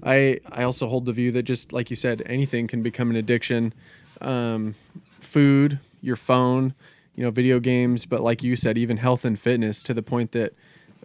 I 0.03 0.39
I 0.51 0.63
also 0.63 0.87
hold 0.87 1.05
the 1.05 1.13
view 1.13 1.31
that 1.33 1.43
just 1.43 1.71
like 1.73 1.89
you 1.89 1.95
said, 1.95 2.21
anything 2.25 2.67
can 2.67 2.81
become 2.81 3.09
an 3.11 3.15
addiction. 3.15 3.73
Um, 4.19 4.75
food, 5.19 5.79
your 6.01 6.15
phone, 6.17 6.73
you 7.21 7.27
know, 7.27 7.29
video 7.29 7.59
games, 7.59 8.07
but 8.07 8.21
like 8.21 8.41
you 8.41 8.55
said, 8.55 8.79
even 8.79 8.97
health 8.97 9.25
and 9.25 9.39
fitness 9.39 9.83
to 9.83 9.93
the 9.93 10.01
point 10.01 10.31
that 10.31 10.55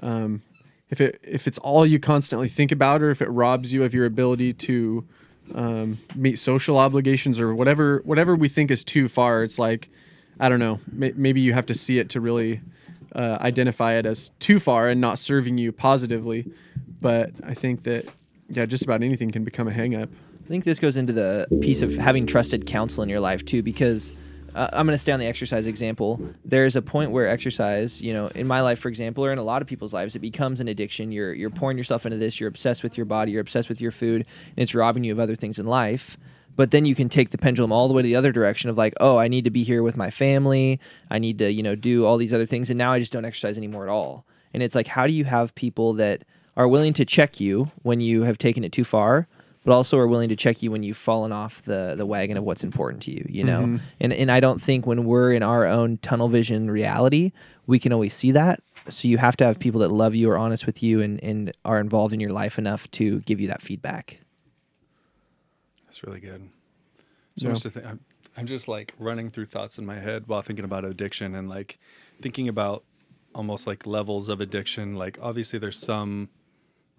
um, 0.00 0.40
if 0.88 0.98
it 0.98 1.20
if 1.22 1.46
it's 1.46 1.59
all 1.59 1.85
you 1.85 2.00
constantly 2.00 2.48
think 2.48 2.72
about, 2.72 3.02
or 3.02 3.11
if 3.11 3.20
it 3.20 3.26
robs 3.26 3.70
you 3.70 3.85
of 3.85 3.92
your 3.92 4.07
ability 4.07 4.55
to 4.55 5.07
um, 5.55 5.98
meet 6.14 6.38
social 6.38 6.79
obligations 6.79 7.38
or 7.38 7.55
whatever 7.55 8.00
whatever 8.07 8.35
we 8.35 8.48
think 8.48 8.70
is 8.70 8.83
too 8.83 9.09
far, 9.09 9.42
it's 9.42 9.59
like 9.59 9.90
I 10.40 10.48
don't 10.48 10.59
know. 10.59 10.81
May, 10.90 11.12
maybe 11.14 11.42
you 11.42 11.52
have 11.52 11.66
to 11.66 11.74
see 11.74 11.98
it 11.98 12.09
to 12.11 12.20
really 12.22 12.62
uh, 13.14 13.37
identify 13.42 13.92
it 13.92 14.07
as 14.07 14.31
too 14.38 14.59
far 14.59 14.88
and 14.88 15.02
not 15.02 15.18
serving 15.18 15.59
you 15.59 15.70
positively. 15.70 16.50
But 16.98 17.33
I 17.44 17.52
think 17.52 17.83
that 17.83 18.07
yeah, 18.48 18.64
just 18.64 18.85
about 18.85 19.02
anything 19.02 19.31
can 19.33 19.44
become 19.44 19.68
a 19.68 19.72
hang 19.72 19.94
up. 19.94 20.09
I 20.42 20.48
think 20.48 20.64
this 20.64 20.79
goes 20.79 20.96
into 20.96 21.12
the 21.12 21.46
piece 21.61 21.83
of 21.83 21.94
having 21.98 22.26
trusted 22.26 22.64
counsel 22.64 23.02
in 23.02 23.11
your 23.11 23.20
life 23.20 23.44
too, 23.44 23.62
because 23.62 24.14
uh, 24.56 24.70
I'm 24.72 24.86
going 24.86 24.94
to 24.94 25.00
stay 25.00 25.12
on 25.12 25.20
the 25.20 25.26
exercise 25.26 25.66
example. 25.66 26.18
There's 26.42 26.76
a 26.76 26.82
point 26.82 27.10
where 27.10 27.28
exercise, 27.28 28.00
you 28.00 28.14
know, 28.14 28.28
in 28.28 28.46
my 28.46 28.62
life, 28.62 28.78
for 28.78 28.88
example, 28.88 29.24
or 29.24 29.30
in 29.30 29.38
a 29.38 29.42
lot 29.42 29.60
of 29.60 29.68
people's 29.68 29.92
lives, 29.92 30.16
it 30.16 30.20
becomes 30.20 30.60
an 30.60 30.68
addiction. 30.68 31.12
You're 31.12 31.34
you're 31.34 31.50
pouring 31.50 31.76
yourself 31.76 32.06
into 32.06 32.16
this. 32.16 32.40
You're 32.40 32.48
obsessed 32.48 32.82
with 32.82 32.96
your 32.96 33.04
body. 33.04 33.32
You're 33.32 33.42
obsessed 33.42 33.68
with 33.68 33.82
your 33.82 33.90
food, 33.90 34.24
and 34.56 34.62
it's 34.62 34.74
robbing 34.74 35.04
you 35.04 35.12
of 35.12 35.20
other 35.20 35.34
things 35.34 35.58
in 35.58 35.66
life. 35.66 36.16
But 36.56 36.70
then 36.70 36.86
you 36.86 36.94
can 36.94 37.10
take 37.10 37.30
the 37.30 37.38
pendulum 37.38 37.70
all 37.70 37.86
the 37.86 37.92
way 37.92 38.00
to 38.00 38.08
the 38.08 38.16
other 38.16 38.32
direction 38.32 38.70
of 38.70 38.78
like, 38.78 38.94
oh, 38.98 39.18
I 39.18 39.28
need 39.28 39.44
to 39.44 39.50
be 39.50 39.62
here 39.62 39.82
with 39.82 39.94
my 39.94 40.08
family. 40.08 40.80
I 41.10 41.18
need 41.18 41.38
to, 41.40 41.52
you 41.52 41.62
know, 41.62 41.74
do 41.74 42.06
all 42.06 42.16
these 42.16 42.32
other 42.32 42.46
things, 42.46 42.70
and 42.70 42.78
now 42.78 42.92
I 42.92 42.98
just 42.98 43.12
don't 43.12 43.26
exercise 43.26 43.58
anymore 43.58 43.84
at 43.84 43.90
all. 43.90 44.24
And 44.54 44.62
it's 44.62 44.74
like, 44.74 44.86
how 44.86 45.06
do 45.06 45.12
you 45.12 45.26
have 45.26 45.54
people 45.54 45.92
that 45.94 46.24
are 46.56 46.66
willing 46.66 46.94
to 46.94 47.04
check 47.04 47.40
you 47.40 47.70
when 47.82 48.00
you 48.00 48.22
have 48.22 48.38
taken 48.38 48.64
it 48.64 48.72
too 48.72 48.84
far, 48.84 49.28
but 49.66 49.72
also 49.74 49.98
are 49.98 50.07
willing 50.07 50.29
to 50.31 50.37
check 50.37 50.62
you 50.62 50.70
when 50.70 50.83
you've 50.83 50.96
fallen 50.96 51.33
off 51.33 51.61
the 51.62 51.94
the 51.96 52.07
wagon 52.07 52.37
of 52.38 52.44
what's 52.44 52.64
important 52.64 53.02
to 53.02 53.11
you, 53.11 53.26
you 53.29 53.44
know? 53.44 53.62
Mhm. 53.62 53.81
And 54.00 54.12
and 54.12 54.31
I 54.31 54.40
don't 54.40 54.62
think 54.62 54.87
when 54.87 55.05
we're 55.05 55.33
in 55.33 55.42
our 55.42 55.66
own 55.66 55.98
tunnel 55.98 56.29
vision 56.29 56.70
reality, 56.70 57.33
we 57.66 57.79
can 57.79 57.92
always 57.92 58.14
see 58.14 58.31
that. 58.33 58.62
So 58.88 59.09
you 59.09 59.18
have 59.18 59.37
to 59.38 59.44
have 59.44 59.59
people 59.59 59.81
that 59.81 59.90
love 59.90 60.14
you, 60.14 60.31
are 60.31 60.38
honest 60.38 60.64
with 60.64 60.83
you, 60.83 61.02
and 61.02 61.22
and 61.22 61.52
are 61.64 61.81
involved 61.81 62.14
in 62.14 62.20
your 62.20 62.33
life 62.33 62.59
enough 62.59 62.90
to 62.92 63.20
give 63.20 63.40
you 63.40 63.48
that 63.48 63.61
feedback. 63.61 64.20
That's 65.85 66.02
really 66.05 66.20
good. 66.20 66.48
So 67.37 67.48
Yeah. 67.48 67.52
much 67.52 67.62
to 67.62 67.70
think. 67.70 67.87
I'm, 67.87 68.00
I'm 68.37 68.46
just 68.46 68.68
like 68.68 68.94
running 68.98 69.31
through 69.31 69.46
thoughts 69.46 69.79
in 69.79 69.87
my 69.87 69.98
head 69.98 70.24
while 70.26 70.42
thinking 70.42 70.64
about 70.64 70.85
addiction 70.85 71.35
and 71.35 71.48
like 71.48 71.79
thinking 72.22 72.48
about 72.48 72.85
almost 73.35 73.66
like 73.66 73.87
levels 73.87 74.29
of 74.29 74.40
addiction. 74.40 74.94
Like 74.94 75.18
obviously 75.20 75.59
there's 75.59 75.79
some 75.79 76.29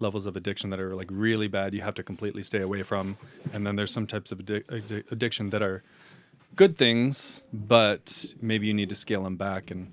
levels 0.00 0.26
of 0.26 0.36
addiction 0.36 0.70
that 0.70 0.78
are 0.80 0.94
like 0.94 1.08
really 1.10 1.48
bad 1.48 1.74
you 1.74 1.80
have 1.82 1.94
to 1.94 2.02
completely 2.02 2.42
stay 2.42 2.60
away 2.60 2.82
from 2.82 3.16
and 3.52 3.66
then 3.66 3.74
there's 3.76 3.92
some 3.92 4.06
types 4.06 4.30
of 4.32 4.38
addic- 4.38 4.64
addic- 4.66 5.10
addiction 5.10 5.50
that 5.50 5.60
are 5.62 5.82
good 6.56 6.76
things 6.76 7.42
but 7.52 8.34
maybe 8.40 8.66
you 8.66 8.74
need 8.74 8.88
to 8.88 8.94
scale 8.94 9.22
them 9.24 9.36
back 9.36 9.70
and 9.70 9.92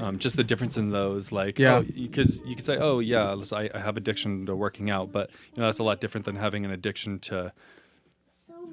um, 0.00 0.18
just 0.18 0.36
the 0.36 0.44
difference 0.44 0.76
in 0.78 0.90
those 0.90 1.32
like 1.32 1.58
Yeah. 1.58 1.80
because 1.80 2.42
you 2.46 2.54
could 2.56 2.64
say 2.64 2.76
oh 2.78 2.98
yeah 3.00 3.32
listen, 3.34 3.58
I, 3.58 3.70
I 3.74 3.78
have 3.78 3.96
addiction 3.96 4.46
to 4.46 4.56
working 4.56 4.90
out 4.90 5.12
but 5.12 5.30
you 5.54 5.60
know 5.60 5.66
that's 5.68 5.78
a 5.80 5.84
lot 5.84 6.00
different 6.00 6.24
than 6.24 6.36
having 6.36 6.64
an 6.64 6.70
addiction 6.70 7.18
to 7.20 7.52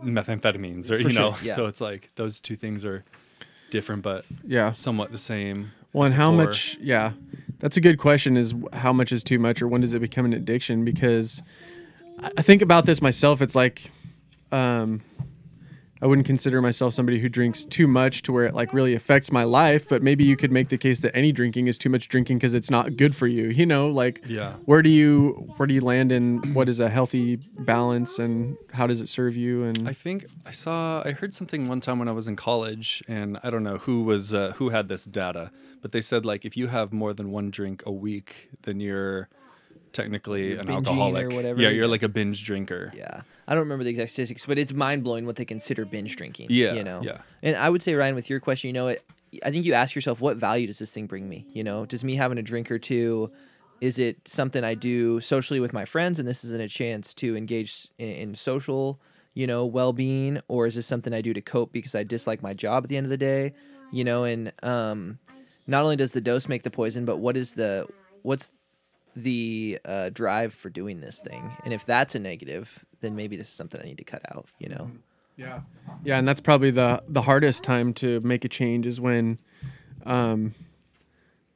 methamphetamines 0.03 0.89
or 0.89 0.95
For 0.99 1.09
you 1.09 1.19
know 1.19 1.33
sure, 1.33 1.37
yeah. 1.47 1.55
so 1.55 1.65
it's 1.65 1.81
like 1.81 2.09
those 2.15 2.39
two 2.39 2.55
things 2.55 2.85
are 2.85 3.03
different 3.69 4.01
but 4.01 4.25
Yeah. 4.45 4.71
somewhat 4.71 5.11
the 5.11 5.17
same 5.17 5.71
Well, 5.93 6.05
and 6.05 6.13
how 6.15 6.31
much? 6.31 6.77
Yeah, 6.81 7.13
that's 7.59 7.77
a 7.77 7.81
good 7.81 7.97
question. 7.97 8.37
Is 8.37 8.53
how 8.73 8.93
much 8.93 9.11
is 9.11 9.23
too 9.23 9.39
much, 9.39 9.61
or 9.61 9.67
when 9.67 9.81
does 9.81 9.93
it 9.93 9.99
become 9.99 10.25
an 10.25 10.33
addiction? 10.33 10.83
Because 10.83 11.41
I 12.37 12.41
think 12.41 12.61
about 12.61 12.85
this 12.85 13.01
myself. 13.01 13.41
It's 13.41 13.55
like, 13.55 13.91
um, 14.51 15.01
I 16.01 16.07
wouldn't 16.07 16.25
consider 16.25 16.61
myself 16.61 16.93
somebody 16.93 17.19
who 17.19 17.27
drinks 17.27 17.65
too 17.65 17.85
much 17.85 18.21
to 18.23 18.31
where 18.31 18.45
it 18.45 18.55
like 18.55 18.73
really 18.73 18.93
affects 18.93 19.31
my 19.31 19.43
life. 19.43 19.87
But 19.89 20.01
maybe 20.01 20.23
you 20.23 20.37
could 20.37 20.51
make 20.51 20.69
the 20.69 20.77
case 20.77 21.01
that 21.01 21.13
any 21.13 21.33
drinking 21.33 21.67
is 21.67 21.77
too 21.77 21.89
much 21.89 22.07
drinking 22.07 22.37
because 22.37 22.53
it's 22.53 22.69
not 22.69 22.95
good 22.95 23.15
for 23.15 23.27
you. 23.27 23.49
You 23.49 23.65
know, 23.65 23.89
like 23.89 24.21
yeah 24.27 24.53
where 24.63 24.81
do 24.81 24.89
you 24.89 25.51
where 25.57 25.67
do 25.67 25.73
you 25.73 25.81
land 25.81 26.13
in 26.13 26.37
what 26.53 26.69
is 26.69 26.79
a 26.79 26.87
healthy 26.87 27.35
balance 27.35 28.17
and 28.17 28.55
how 28.71 28.87
does 28.87 29.01
it 29.01 29.09
serve 29.09 29.35
you? 29.35 29.63
And 29.63 29.89
I 29.89 29.93
think 29.93 30.25
I 30.45 30.51
saw 30.51 31.03
I 31.03 31.11
heard 31.11 31.33
something 31.33 31.67
one 31.67 31.81
time 31.81 31.99
when 31.99 32.07
I 32.07 32.13
was 32.13 32.29
in 32.29 32.37
college 32.37 33.03
and 33.09 33.37
I 33.43 33.49
don't 33.49 33.63
know 33.63 33.77
who 33.77 34.03
was 34.03 34.33
uh, 34.33 34.53
who 34.55 34.69
had 34.69 34.87
this 34.87 35.03
data, 35.03 35.51
but 35.81 35.91
they 35.91 36.01
said 36.01 36.25
like 36.25 36.45
if 36.45 36.55
you 36.57 36.67
have 36.67 36.91
more 36.91 37.13
than 37.13 37.31
one 37.31 37.49
drink 37.51 37.83
a 37.85 37.91
week, 37.91 38.49
then 38.63 38.79
you're 38.79 39.29
technically 39.91 40.51
You're 40.51 40.61
an 40.61 40.67
binging 40.67 41.31
or 41.31 41.35
whatever, 41.35 41.61
Yeah, 41.61 41.69
you're 41.69 41.87
like 41.87 42.03
a 42.03 42.09
binge 42.09 42.43
drinker. 42.43 42.91
Yeah. 42.95 43.21
I 43.47 43.53
don't 43.53 43.61
remember 43.61 43.83
the 43.83 43.89
exact 43.89 44.11
statistics, 44.11 44.45
but 44.45 44.57
it's 44.59 44.73
mind 44.73 45.03
blowing 45.03 45.25
what 45.25 45.35
they 45.35 45.45
consider 45.45 45.85
binge 45.85 46.15
drinking. 46.15 46.47
Yeah, 46.49 46.73
You 46.73 46.83
know? 46.83 47.01
yeah. 47.01 47.21
And 47.41 47.55
I 47.55 47.69
would 47.69 47.81
say, 47.81 47.95
Ryan, 47.95 48.15
with 48.15 48.29
your 48.29 48.39
question, 48.39 48.67
you 48.67 48.73
know, 48.73 48.87
it, 48.87 49.03
I 49.43 49.51
think 49.51 49.65
you 49.65 49.73
ask 49.73 49.95
yourself, 49.95 50.21
what 50.21 50.37
value 50.37 50.67
does 50.67 50.79
this 50.79 50.91
thing 50.91 51.07
bring 51.07 51.27
me? 51.27 51.47
You 51.53 51.63
know, 51.63 51.85
does 51.85 52.03
me 52.03 52.15
having 52.15 52.37
a 52.37 52.41
drink 52.43 52.69
or 52.69 52.77
two, 52.79 53.31
is 53.81 53.97
it 53.97 54.27
something 54.27 54.63
I 54.63 54.75
do 54.75 55.19
socially 55.21 55.59
with 55.59 55.73
my 55.73 55.85
friends 55.85 56.19
and 56.19 56.27
this 56.27 56.43
isn't 56.43 56.61
a 56.61 56.67
chance 56.67 57.13
to 57.15 57.35
engage 57.35 57.87
in, 57.97 58.09
in 58.09 58.35
social, 58.35 58.99
you 59.33 59.47
know, 59.47 59.65
well 59.65 59.93
being? 59.93 60.39
Or 60.47 60.67
is 60.67 60.75
this 60.75 60.85
something 60.85 61.13
I 61.13 61.21
do 61.21 61.33
to 61.33 61.41
cope 61.41 61.71
because 61.71 61.95
I 61.95 62.03
dislike 62.03 62.43
my 62.43 62.53
job 62.53 62.83
at 62.83 62.89
the 62.89 62.97
end 62.97 63.05
of 63.05 63.09
the 63.09 63.17
day? 63.17 63.53
You 63.91 64.03
know, 64.03 64.23
and 64.23 64.51
um, 64.61 65.17
not 65.69 65.83
only 65.83 65.95
does 65.95 66.11
the 66.11 66.21
dose 66.21 66.47
make 66.47 66.63
the 66.63 66.71
poison, 66.71 67.05
but 67.05 67.17
what 67.17 67.37
is 67.37 67.53
the, 67.53 67.87
what's 68.23 68.49
the 69.15 69.79
uh, 69.85 70.09
drive 70.09 70.53
for 70.53 70.69
doing 70.69 71.01
this 71.01 71.19
thing. 71.19 71.51
And 71.63 71.73
if 71.73 71.85
that's 71.85 72.15
a 72.15 72.19
negative, 72.19 72.85
then 73.01 73.15
maybe 73.15 73.35
this 73.35 73.47
is 73.47 73.53
something 73.53 73.79
I 73.81 73.85
need 73.85 73.97
to 73.97 74.03
cut 74.03 74.21
out, 74.31 74.47
you 74.59 74.69
know? 74.69 74.91
Yeah, 75.37 75.61
yeah, 76.03 76.17
and 76.17 76.27
that's 76.27 76.41
probably 76.41 76.69
the 76.69 77.01
the 77.07 77.21
hardest 77.21 77.63
time 77.63 77.93
to 77.93 78.19
make 78.19 78.43
a 78.43 78.49
change 78.49 78.85
is 78.85 78.99
when, 78.99 79.37
um, 80.05 80.53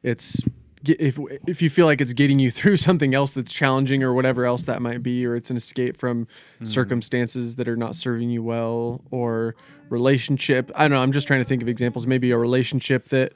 it's 0.04 0.42
if 0.86 1.20
if 1.46 1.62
you 1.62 1.70
feel 1.70 1.86
like 1.86 2.00
it's 2.00 2.14
getting 2.14 2.40
you 2.40 2.50
through 2.60 2.78
something 2.78 3.14
else 3.14 3.34
that's 3.34 3.52
challenging 3.52 4.02
or 4.02 4.14
whatever 4.14 4.46
else 4.46 4.64
that 4.66 4.82
might 4.82 5.04
be, 5.04 5.26
or 5.26 5.36
it's 5.36 5.50
an 5.50 5.58
escape 5.58 5.98
from 5.98 6.28
circumstances 6.64 7.58
that 7.58 7.68
are 7.68 7.76
not 7.76 7.94
serving 7.94 8.30
you 8.30 8.42
well, 8.42 9.02
or 9.12 9.54
relationship. 9.90 10.72
I 10.76 10.84
don't 10.84 10.92
know. 10.92 11.04
I'm 11.04 11.12
just 11.12 11.28
trying 11.28 11.42
to 11.42 11.46
think 11.46 11.62
of 11.62 11.68
examples. 11.68 12.08
Maybe 12.08 12.32
a 12.32 12.38
relationship 12.38 13.10
that 13.10 13.34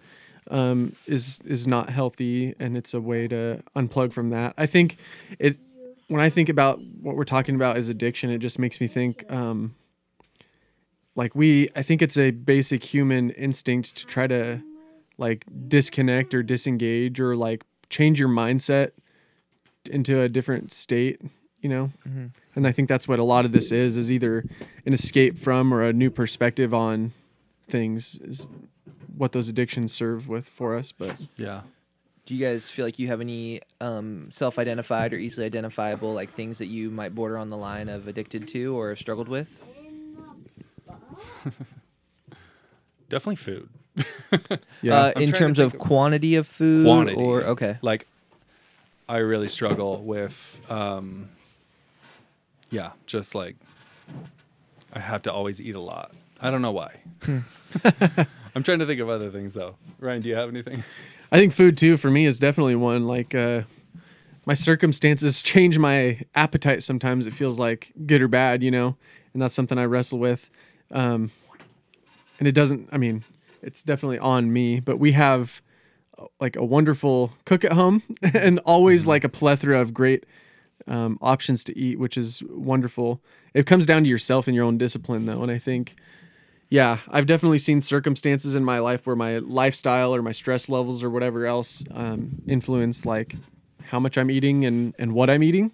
um, 0.49 0.95
is 1.05 1.39
is 1.45 1.67
not 1.67 1.89
healthy, 1.89 2.53
and 2.59 2.77
it's 2.77 2.93
a 2.93 3.01
way 3.01 3.27
to 3.27 3.61
unplug 3.75 4.13
from 4.13 4.29
that. 4.31 4.53
I 4.57 4.65
think 4.65 4.97
it. 5.39 5.57
When 6.09 6.21
I 6.21 6.29
think 6.29 6.47
about 6.47 6.79
what 7.01 7.17
we're 7.17 7.25
talking 7.25 7.55
about 7.55 7.75
as 7.75 7.89
addiction, 7.89 8.29
it 8.29 8.37
just 8.37 8.59
makes 8.59 8.79
me 8.79 8.87
think. 8.87 9.29
Um, 9.31 9.75
like 11.15 11.33
we 11.35 11.67
i 11.75 11.81
think 11.81 12.01
it's 12.03 12.15
a 12.17 12.29
basic 12.29 12.83
human 12.83 13.31
instinct 13.31 13.95
to 13.97 14.05
try 14.05 14.27
to 14.27 14.61
like 15.17 15.45
disconnect 15.67 16.33
or 16.35 16.43
disengage 16.43 17.19
or 17.19 17.35
like 17.35 17.63
change 17.89 18.19
your 18.19 18.29
mindset 18.29 18.91
into 19.89 20.21
a 20.21 20.29
different 20.29 20.71
state 20.71 21.19
you 21.59 21.69
know 21.69 21.91
Mhm. 22.07 22.31
and 22.55 22.67
i 22.67 22.71
think 22.71 22.87
that's 22.87 23.07
what 23.07 23.17
a 23.17 23.23
lot 23.23 23.45
of 23.45 23.51
this 23.51 23.71
is 23.71 23.97
is 23.97 24.11
either 24.11 24.43
an 24.85 24.93
escape 24.93 25.39
from 25.39 25.73
or 25.73 25.81
a 25.81 25.91
new 25.91 26.11
perspective 26.11 26.71
on 26.73 27.13
things 27.67 28.19
is 28.23 28.47
what 29.17 29.31
those 29.31 29.49
addictions 29.49 29.91
serve 29.91 30.27
with 30.27 30.47
for 30.47 30.75
us 30.75 30.91
but 30.91 31.15
Yeah. 31.37 31.61
Do 32.25 32.35
you 32.35 32.45
guys 32.45 32.69
feel 32.69 32.83
like 32.85 32.99
you 32.99 33.07
have 33.07 33.21
any 33.21 33.61
um, 33.79 34.27
self 34.31 34.59
identified 34.59 35.13
or 35.13 35.17
easily 35.17 35.45
identifiable 35.45 36.13
like 36.13 36.33
things 36.33 36.57
that 36.57 36.65
you 36.65 36.89
might 36.91 37.15
border 37.15 37.37
on 37.37 37.49
the 37.49 37.55
line 37.55 37.87
of 37.87 38.05
addicted 38.09 38.49
to 38.49 38.77
or 38.77 38.89
have 38.89 38.99
struggled 38.99 39.29
with? 39.29 39.59
Definitely 43.09 43.35
food. 43.37 43.69
yeah 44.81 44.95
Uh, 45.05 45.11
in 45.15 45.31
terms 45.31 45.57
of 45.59 45.73
of- 45.73 45.79
quantity 45.79 46.35
of 46.35 46.45
food 46.45 46.85
Quantity. 46.85 47.17
or 47.21 47.43
okay. 47.43 47.77
Like 47.81 48.05
I 49.07 49.17
really 49.17 49.47
struggle 49.47 50.03
with 50.03 50.61
um 50.69 51.29
yeah, 52.69 52.91
just 53.05 53.33
like 53.35 53.55
I 54.91 54.99
have 54.99 55.21
to 55.23 55.31
always 55.31 55.61
eat 55.61 55.75
a 55.75 55.79
lot. 55.79 56.11
I 56.41 56.51
don't 56.51 56.61
know 56.61 56.73
why. 56.73 56.95
I'm 58.57 58.63
trying 58.63 58.79
to 58.79 58.87
think 58.87 58.99
of 58.99 59.07
other 59.07 59.29
things 59.29 59.53
though. 59.53 59.75
Ryan, 59.99 60.23
do 60.23 60.29
you 60.29 60.35
have 60.35 60.49
anything? 60.49 60.83
I 61.31 61.37
think 61.37 61.53
food 61.53 61.77
too 61.77 61.95
for 61.95 62.09
me 62.09 62.25
is 62.25 62.39
definitely 62.39 62.73
one 62.73 63.05
like 63.05 63.35
uh 63.35 63.61
my 64.47 64.55
circumstances 64.55 65.41
change 65.43 65.77
my 65.77 66.21
appetite 66.33 66.81
sometimes 66.81 67.27
it 67.27 67.35
feels 67.35 67.59
like 67.59 67.93
good 68.07 68.19
or 68.19 68.27
bad, 68.27 68.63
you 68.63 68.71
know. 68.71 68.95
And 69.33 69.41
that's 69.43 69.53
something 69.53 69.77
I 69.77 69.85
wrestle 69.85 70.17
with. 70.17 70.49
Um 70.89 71.29
and 72.39 72.47
it 72.47 72.53
doesn't 72.53 72.89
I 72.91 72.97
mean, 72.97 73.23
it's 73.61 73.83
definitely 73.83 74.17
on 74.17 74.51
me, 74.51 74.79
but 74.79 74.97
we 74.97 75.11
have 75.11 75.61
uh, 76.17 76.25
like 76.39 76.55
a 76.55 76.65
wonderful 76.65 77.33
cook 77.45 77.63
at 77.63 77.73
home 77.73 78.01
and 78.23 78.57
always 78.65 79.05
like 79.05 79.23
a 79.23 79.29
plethora 79.29 79.79
of 79.79 79.93
great 79.93 80.25
um, 80.87 81.19
options 81.21 81.63
to 81.65 81.77
eat, 81.77 81.99
which 81.99 82.17
is 82.17 82.41
wonderful. 82.49 83.21
It 83.53 83.67
comes 83.67 83.85
down 83.85 84.01
to 84.03 84.09
yourself 84.09 84.47
and 84.47 84.55
your 84.55 84.65
own 84.65 84.79
discipline, 84.79 85.25
though. 85.25 85.43
And 85.43 85.51
I 85.51 85.57
think, 85.57 85.95
yeah, 86.69 86.99
I've 87.09 87.25
definitely 87.27 87.59
seen 87.59 87.81
circumstances 87.81 88.55
in 88.55 88.63
my 88.63 88.79
life 88.79 89.05
where 89.07 89.15
my 89.15 89.37
lifestyle 89.37 90.13
or 90.13 90.21
my 90.21 90.31
stress 90.33 90.67
levels 90.69 91.03
or 91.03 91.09
whatever 91.09 91.45
else 91.45 91.83
um, 91.93 92.41
influence 92.47 93.05
like 93.05 93.35
how 93.85 93.99
much 93.99 94.17
I'm 94.17 94.29
eating 94.29 94.65
and, 94.65 94.93
and 94.99 95.13
what 95.13 95.29
I'm 95.29 95.43
eating. 95.43 95.71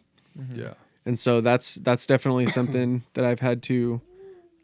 Yeah. 0.53 0.73
And 1.05 1.17
so 1.19 1.41
that's 1.41 1.75
that's 1.75 2.05
definitely 2.07 2.45
something 2.45 3.03
that 3.15 3.25
I've 3.25 3.39
had 3.41 3.61
to 3.63 4.01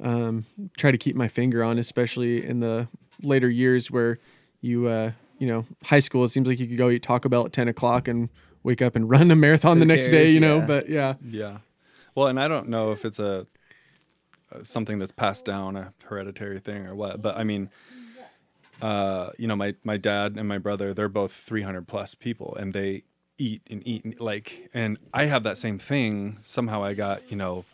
um, 0.04 0.46
try 0.78 0.92
to 0.92 0.98
keep 0.98 1.16
my 1.16 1.28
finger 1.28 1.64
on, 1.64 1.78
especially 1.78 2.46
in 2.46 2.60
the 2.60 2.88
later 3.22 3.50
years 3.50 3.92
where 3.92 4.18
you 4.62 4.88
uh, 4.88 5.12
you 5.38 5.48
know 5.48 5.66
high 5.84 6.00
school. 6.00 6.24
It 6.24 6.30
seems 6.30 6.48
like 6.48 6.60
you 6.60 6.68
could 6.68 6.78
go 6.78 6.90
eat 6.90 7.04
Taco 7.04 7.28
Bell 7.28 7.46
at 7.46 7.52
ten 7.54 7.68
o'clock 7.68 8.08
and 8.08 8.30
wake 8.64 8.82
up 8.82 8.96
and 8.96 9.10
run 9.10 9.30
a 9.32 9.36
marathon 9.36 9.78
Who 9.78 9.80
the 9.82 9.86
next 9.86 10.08
day. 10.08 10.26
cares? 10.26 10.34
You 10.34 10.40
know, 10.40 10.60
Yeah. 10.60 10.66
but 10.66 10.90
yeah, 10.90 11.14
Yeah. 11.28 11.58
Well, 12.16 12.28
and 12.28 12.40
I 12.40 12.48
don't 12.48 12.70
know 12.70 12.92
if 12.92 13.04
it's 13.06 13.20
a 13.20 13.46
something 14.64 14.98
that's 15.00 15.12
passed 15.12 15.46
down, 15.46 15.76
a 15.76 15.94
hereditary 16.06 16.60
thing 16.60 16.86
or 16.86 16.96
what, 16.96 17.22
but 17.22 17.38
I 17.38 17.44
mean, 17.44 17.70
uh, 18.82 19.32
you 19.38 19.48
know, 19.48 19.56
my 19.56 19.74
my 19.84 19.98
dad 19.98 20.36
and 20.38 20.48
my 20.48 20.58
brother, 20.58 20.94
they're 20.94 21.10
both 21.10 21.32
300 21.34 21.88
plus 21.88 22.16
people, 22.16 22.56
and 22.60 22.74
they 22.74 23.04
eat 23.38 23.62
and 23.70 23.86
eat 23.86 24.06
and 24.06 24.20
like, 24.20 24.70
and 24.74 24.98
I 25.14 25.26
have 25.26 25.44
that 25.44 25.58
same 25.58 25.80
thing. 25.80 26.40
Somehow, 26.42 26.84
I 26.84 26.94
got 26.94 27.30
you 27.30 27.38
know, 27.38 27.66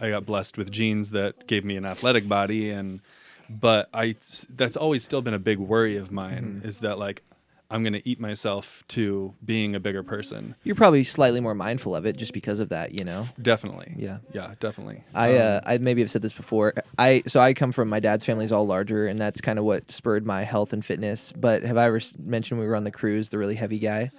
I 0.00 0.10
got 0.10 0.26
blessed 0.26 0.58
with 0.58 0.70
genes 0.70 1.10
that 1.10 1.46
gave 1.46 1.64
me 1.64 1.76
an 1.76 1.86
athletic 1.86 2.28
body, 2.28 2.70
and 2.70 3.00
but 3.48 3.88
I 3.94 4.16
that's 4.50 4.76
always 4.76 5.02
still 5.04 5.22
been 5.22 5.34
a 5.34 5.38
big 5.38 5.58
worry 5.58 5.96
of 5.96 6.10
mine 6.12 6.58
Mm-hmm. 6.58 6.68
is 6.68 6.78
that 6.80 6.98
like 6.98 7.22
I'm 7.70 7.82
gonna 7.82 8.02
eat 8.04 8.20
myself 8.20 8.84
to 8.88 9.34
being 9.44 9.74
a 9.74 9.80
bigger 9.80 10.02
person. 10.02 10.54
You're 10.64 10.74
probably 10.76 11.02
slightly 11.02 11.40
more 11.40 11.54
mindful 11.54 11.96
of 11.96 12.06
it 12.06 12.16
just 12.16 12.32
because 12.32 12.60
of 12.60 12.68
that, 12.68 12.92
you 12.98 13.04
know. 13.04 13.24
Definitely. 13.40 13.94
Yeah. 13.96 14.18
Yeah, 14.32 14.54
definitely. 14.60 15.02
I 15.14 15.36
Um, 15.38 15.42
uh, 15.42 15.60
I 15.64 15.78
maybe 15.78 16.02
have 16.02 16.10
said 16.10 16.22
this 16.22 16.32
before. 16.32 16.74
I 16.98 17.22
so 17.26 17.40
I 17.40 17.54
come 17.54 17.72
from 17.72 17.88
my 17.88 18.00
dad's 18.00 18.24
family's 18.24 18.52
all 18.52 18.66
larger, 18.66 19.06
and 19.06 19.20
that's 19.20 19.40
kind 19.40 19.58
of 19.58 19.64
what 19.64 19.90
spurred 19.90 20.24
my 20.26 20.44
health 20.44 20.72
and 20.72 20.84
fitness. 20.84 21.32
But 21.32 21.62
have 21.62 21.76
I 21.76 21.86
ever 21.86 22.00
mentioned 22.22 22.60
we 22.60 22.66
were 22.66 22.76
on 22.76 22.84
the 22.84 22.90
cruise, 22.92 23.30
the 23.30 23.38
really 23.38 23.56
heavy 23.56 23.78
guy? 23.78 24.10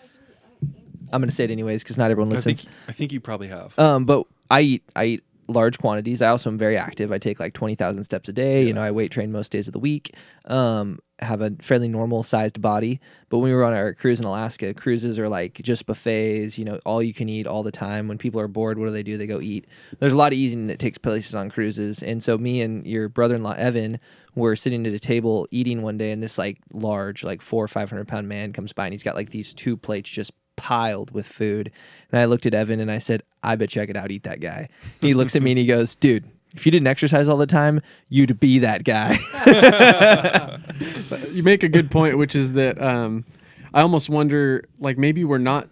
I'm 1.14 1.22
gonna 1.22 1.32
say 1.32 1.44
it 1.44 1.52
anyways 1.52 1.84
because 1.84 1.98
not 1.98 2.12
everyone 2.12 2.32
I 2.32 2.36
listens. 2.36 2.62
think 2.64 2.74
I 2.90 2.92
think 2.92 3.14
you 3.14 3.20
probably 3.22 3.48
have. 3.50 3.78
Um, 3.78 4.06
but 4.06 4.26
I 4.50 4.62
eat 4.62 4.84
I 4.96 5.06
eat 5.06 5.24
large 5.48 5.78
quantities. 5.78 6.22
I 6.22 6.30
also 6.30 6.50
am 6.50 6.58
very 6.58 6.78
active. 6.78 7.12
I 7.12 7.18
take 7.18 7.40
like 7.40 7.54
twenty 7.54 7.76
thousand 7.76 8.04
steps 8.04 8.30
a 8.30 8.34
day. 8.34 8.64
You 8.66 8.74
know, 8.74 8.82
I 8.82 8.92
weight 8.92 9.12
train 9.12 9.32
most 9.32 9.52
days 9.52 9.68
of 9.68 9.74
the 9.74 9.80
week. 9.80 10.16
Um, 10.46 11.00
have 11.20 11.42
a 11.42 11.52
fairly 11.62 11.88
normal 11.88 12.24
sized 12.24 12.62
body. 12.62 13.00
But 13.30 13.38
when 13.38 13.50
we 13.50 13.56
were 13.56 13.64
on 13.64 13.74
our 13.74 13.94
cruise 13.94 14.20
in 14.20 14.26
Alaska, 14.26 14.74
cruises 14.74 15.18
are 15.18 15.30
like 15.30 15.62
just 15.62 15.86
buffets. 15.86 16.58
You 16.58 16.66
know, 16.66 16.80
all 16.86 17.02
you 17.02 17.14
can 17.14 17.30
eat 17.30 17.48
all 17.48 17.64
the 17.64 17.72
time. 17.72 18.08
When 18.08 18.18
people 18.18 18.42
are 18.42 18.48
bored, 18.48 18.78
what 18.78 18.86
do 18.86 18.92
they 18.92 19.04
do? 19.04 19.18
They 19.18 19.28
go 19.28 19.40
eat. 19.40 19.66
There's 20.00 20.14
a 20.14 20.18
lot 20.18 20.34
of 20.34 20.38
eating 20.38 20.68
that 20.68 20.80
takes 20.80 20.98
place 20.98 21.34
on 21.34 21.50
cruises. 21.50 22.04
And 22.04 22.24
so 22.24 22.38
me 22.38 22.62
and 22.62 22.86
your 22.86 23.08
brother-in-law 23.08 23.54
Evan 23.54 24.00
were 24.36 24.56
sitting 24.56 24.86
at 24.86 24.94
a 24.94 25.00
table 25.00 25.48
eating 25.52 25.82
one 25.82 25.98
day, 25.98 26.12
and 26.12 26.22
this 26.22 26.38
like 26.38 26.58
large, 26.74 27.24
like 27.24 27.42
four 27.42 27.64
or 27.64 27.70
five 27.70 27.90
hundred 27.90 28.08
pound 28.08 28.28
man 28.28 28.52
comes 28.52 28.74
by, 28.74 28.86
and 28.86 28.94
he's 28.94 29.04
got 29.04 29.16
like 29.16 29.30
these 29.30 29.54
two 29.54 29.78
plates 29.78 30.10
just 30.10 30.32
piled 30.56 31.12
with 31.12 31.26
food. 31.26 31.72
And 32.12 32.22
I 32.22 32.26
looked 32.26 32.46
at 32.46 32.54
Evan 32.54 32.80
and 32.80 32.92
I 32.92 33.00
said, 33.00 33.24
I 33.44 33.56
bet 33.56 33.76
you 33.76 33.82
I 33.82 33.86
could 33.86 33.98
out 33.98 34.12
eat 34.12 34.24
that 34.24 34.40
guy. 34.40 34.70
He 35.02 35.14
looks 35.14 35.36
at 35.36 35.42
me 35.42 35.52
and 35.52 35.60
he 35.60 35.66
goes, 35.66 35.96
Dude, 35.96 36.26
if 36.56 36.66
you 36.66 36.72
didn't 36.72 36.88
exercise 36.88 37.28
all 37.28 37.38
the 37.38 37.46
time, 37.46 37.82
you'd 38.10 38.40
be 38.40 38.60
that 38.60 38.84
guy. 38.84 39.18
you 41.32 41.44
make 41.44 41.64
a 41.64 41.70
good 41.70 41.92
point, 41.92 42.18
which 42.18 42.36
is 42.36 42.54
that 42.54 42.82
um, 42.82 43.26
I 43.74 43.82
almost 43.82 44.10
wonder, 44.10 44.64
like 44.80 44.98
maybe 44.98 45.26
we're 45.26 45.38
not, 45.38 45.68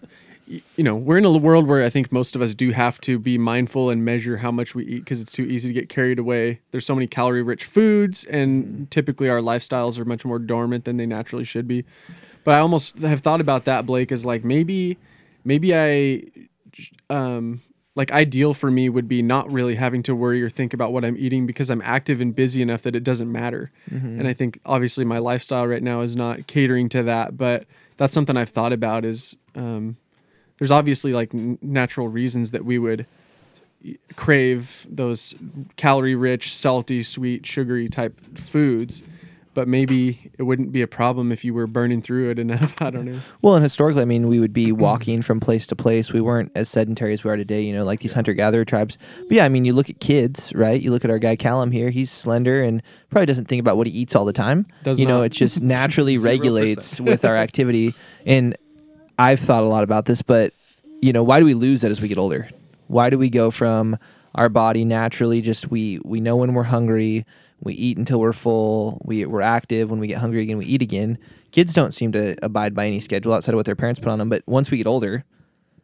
you 0.45 0.83
know, 0.83 0.95
we're 0.95 1.17
in 1.17 1.25
a 1.25 1.31
world 1.31 1.67
where 1.67 1.83
I 1.83 1.89
think 1.89 2.11
most 2.11 2.35
of 2.35 2.41
us 2.41 2.53
do 2.53 2.71
have 2.71 2.99
to 3.01 3.17
be 3.17 3.37
mindful 3.37 3.89
and 3.89 4.03
measure 4.03 4.37
how 4.37 4.51
much 4.51 4.75
we 4.75 4.85
eat 4.85 4.99
because 4.99 5.21
it's 5.21 5.31
too 5.31 5.43
easy 5.43 5.69
to 5.69 5.73
get 5.73 5.87
carried 5.87 6.19
away. 6.19 6.59
There's 6.71 6.85
so 6.85 6.95
many 6.95 7.07
calorie-rich 7.07 7.63
foods, 7.63 8.25
and 8.25 8.91
typically 8.91 9.29
our 9.29 9.39
lifestyles 9.39 9.97
are 9.97 10.05
much 10.05 10.25
more 10.25 10.37
dormant 10.37 10.83
than 10.83 10.97
they 10.97 11.05
naturally 11.05 11.45
should 11.45 11.67
be. 11.67 11.85
But 12.43 12.55
I 12.55 12.59
almost 12.59 12.99
have 12.99 13.21
thought 13.21 13.41
about 13.41 13.65
that, 13.65 13.85
Blake, 13.85 14.11
as 14.11 14.25
like 14.25 14.43
maybe, 14.43 14.97
maybe 15.45 15.75
I, 15.75 16.23
um, 17.09 17.61
like 17.95 18.11
ideal 18.11 18.53
for 18.53 18.71
me 18.71 18.89
would 18.89 19.07
be 19.07 19.21
not 19.21 19.51
really 19.51 19.75
having 19.75 20.01
to 20.03 20.15
worry 20.15 20.41
or 20.41 20.49
think 20.49 20.73
about 20.73 20.91
what 20.91 21.05
I'm 21.05 21.15
eating 21.15 21.45
because 21.45 21.69
I'm 21.69 21.81
active 21.83 22.21
and 22.21 22.35
busy 22.35 22.61
enough 22.61 22.81
that 22.83 22.95
it 22.95 23.03
doesn't 23.03 23.31
matter. 23.31 23.71
And 24.19 24.27
I 24.27 24.33
think 24.33 24.59
obviously 24.65 25.05
my 25.05 25.19
lifestyle 25.19 25.67
right 25.67 25.83
now 25.83 26.01
is 26.01 26.15
not 26.15 26.47
catering 26.47 26.89
to 26.89 27.03
that, 27.03 27.37
but 27.37 27.65
that's 27.97 28.13
something 28.13 28.35
I've 28.35 28.49
thought 28.49 28.73
about 28.73 29.05
is 29.05 29.35
um, 29.55 29.97
there's 30.57 30.71
obviously 30.71 31.13
like 31.13 31.35
n- 31.35 31.59
natural 31.61 32.07
reasons 32.07 32.49
that 32.49 32.65
we 32.65 32.79
would 32.79 33.05
crave 34.15 34.87
those 34.89 35.35
calorie 35.75 36.15
rich, 36.15 36.55
salty, 36.55 37.03
sweet, 37.03 37.45
sugary 37.45 37.89
type 37.89 38.19
foods. 38.37 39.03
But 39.53 39.67
maybe 39.67 40.31
it 40.37 40.43
wouldn't 40.43 40.71
be 40.71 40.81
a 40.81 40.87
problem 40.87 41.31
if 41.31 41.45
you 41.45 41.53
were 41.53 41.67
burning 41.67 42.01
through 42.01 42.31
it 42.31 42.39
enough. 42.39 42.73
I 42.81 42.89
don't 42.89 43.05
know. 43.05 43.19
well, 43.41 43.55
and 43.55 43.63
historically, 43.63 44.01
I 44.01 44.05
mean, 44.05 44.27
we 44.27 44.39
would 44.39 44.53
be 44.53 44.71
walking 44.71 45.21
from 45.21 45.39
place 45.39 45.67
to 45.67 45.75
place. 45.75 46.11
We 46.11 46.21
weren't 46.21 46.51
as 46.55 46.69
sedentary 46.69 47.13
as 47.13 47.23
we 47.23 47.29
are 47.29 47.37
today, 47.37 47.61
you 47.61 47.73
know, 47.73 47.83
like 47.83 47.99
these 47.99 48.13
hunter 48.13 48.33
gatherer 48.33 48.65
tribes. 48.65 48.97
But 49.19 49.31
yeah, 49.31 49.45
I 49.45 49.49
mean, 49.49 49.65
you 49.65 49.73
look 49.73 49.89
at 49.89 49.99
kids, 49.99 50.53
right? 50.55 50.81
You 50.81 50.91
look 50.91 51.05
at 51.05 51.11
our 51.11 51.19
guy 51.19 51.35
Callum 51.35 51.71
here, 51.71 51.89
he's 51.89 52.11
slender 52.11 52.63
and 52.63 52.81
probably 53.09 53.27
doesn't 53.27 53.45
think 53.45 53.59
about 53.59 53.77
what 53.77 53.87
he 53.87 53.93
eats 53.93 54.15
all 54.15 54.25
the 54.25 54.33
time. 54.33 54.65
Does 54.83 54.99
you 54.99 55.05
know, 55.05 55.19
not. 55.19 55.25
it 55.25 55.31
just 55.33 55.61
naturally 55.61 56.17
regulates 56.17 56.99
with 56.99 57.25
our 57.25 57.35
activity. 57.47 57.93
And 58.25 58.55
I've 59.19 59.39
thought 59.39 59.63
a 59.63 59.67
lot 59.67 59.83
about 59.83 60.05
this, 60.05 60.21
but 60.21 60.53
you 61.01 61.13
know, 61.13 61.23
why 61.23 61.39
do 61.39 61.45
we 61.45 61.53
lose 61.53 61.81
that 61.81 61.91
as 61.91 62.01
we 62.01 62.07
get 62.07 62.17
older? 62.17 62.49
Why 62.87 63.09
do 63.09 63.17
we 63.17 63.29
go 63.29 63.51
from 63.51 63.97
our 64.35 64.49
body 64.49 64.83
naturally 64.85 65.41
just 65.41 65.69
we 65.69 65.99
we 66.03 66.19
know 66.19 66.35
when 66.35 66.53
we're 66.53 66.63
hungry, 66.63 67.25
we 67.63 67.73
eat 67.73 67.97
until 67.97 68.19
we're 68.19 68.33
full, 68.33 69.01
we 69.05 69.25
we're 69.25 69.41
active, 69.41 69.89
when 69.89 69.99
we 69.99 70.07
get 70.07 70.17
hungry 70.17 70.41
again 70.41 70.57
we 70.57 70.65
eat 70.65 70.81
again. 70.81 71.17
Kids 71.51 71.73
don't 71.73 71.93
seem 71.93 72.11
to 72.13 72.35
abide 72.43 72.73
by 72.75 72.85
any 72.87 72.99
schedule 72.99 73.33
outside 73.33 73.53
of 73.53 73.57
what 73.57 73.65
their 73.65 73.75
parents 73.75 73.99
put 73.99 74.09
on 74.09 74.19
them, 74.19 74.29
but 74.29 74.43
once 74.47 74.69
we 74.71 74.77
get 74.77 74.87
older, 74.87 75.23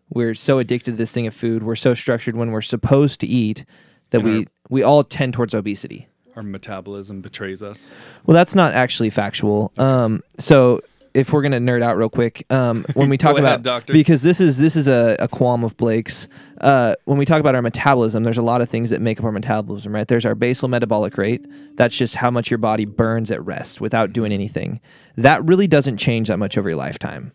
we're 0.10 0.34
so 0.36 0.58
addicted 0.60 0.92
to 0.92 0.98
this 0.98 1.12
thing 1.12 1.28
of 1.28 1.34
food, 1.36 1.64
we're 1.64 1.76
so 1.76 1.94
structured 1.94 2.36
when 2.36 2.52
we're 2.52 2.62
supposed 2.62 3.20
to 3.22 3.28
eat 3.28 3.66
that 4.10 4.22
And 4.22 4.30
we 4.30 4.38
our- 4.40 4.46
we 4.70 4.84
all 4.84 5.04
tend 5.04 5.34
towards 5.34 5.54
obesity. 5.54 6.08
Our 6.36 6.44
metabolism 6.44 7.22
betrays 7.22 7.62
us. 7.64 7.92
Well, 8.26 8.34
that's 8.36 8.56
not 8.56 8.74
actually 8.74 9.10
factual. 9.10 9.72
Um, 9.78 10.22
so 10.38 10.80
if 11.14 11.32
we're 11.34 11.42
gonna 11.42 11.60
nerd 11.60 11.82
out 11.82 11.98
real 11.98 12.10
quick, 12.10 12.46
um, 12.52 12.86
when 12.94 13.10
we 13.10 13.18
talk 13.26 13.38
ahead, 13.38 13.44
about 13.44 13.62
doctor. 13.64 13.94
because 13.94 14.22
this 14.22 14.40
is 14.40 14.58
this 14.58 14.76
is 14.76 14.88
a, 14.88 15.16
a 15.20 15.28
qualm 15.28 15.64
of 15.64 15.76
Blake's. 15.78 16.28
Uh, 16.62 16.96
when 17.06 17.18
we 17.18 17.26
talk 17.26 17.40
about 17.40 17.56
our 17.56 17.62
metabolism, 17.62 18.24
there's 18.24 18.38
a 18.38 18.42
lot 18.42 18.62
of 18.62 18.70
things 18.70 18.90
that 18.90 19.02
make 19.02 19.18
up 19.20 19.26
our 19.26 19.32
metabolism, 19.32 19.94
right? 19.96 20.08
There's 20.08 20.26
our 20.26 20.36
basal 20.36 20.68
metabolic 20.68 21.18
rate. 21.18 21.46
That's 21.78 21.96
just 21.98 22.16
how 22.16 22.30
much 22.32 22.52
your 22.52 22.58
body 22.58 22.86
burns 22.86 23.32
at 23.32 23.44
rest 23.46 23.80
without 23.80 24.12
doing 24.14 24.32
anything. 24.32 24.82
That 25.16 25.44
really 25.46 25.68
doesn't 25.68 25.98
change 25.98 26.28
that 26.28 26.38
much 26.38 26.58
over 26.58 26.70
your 26.70 26.78
lifetime. 26.78 27.32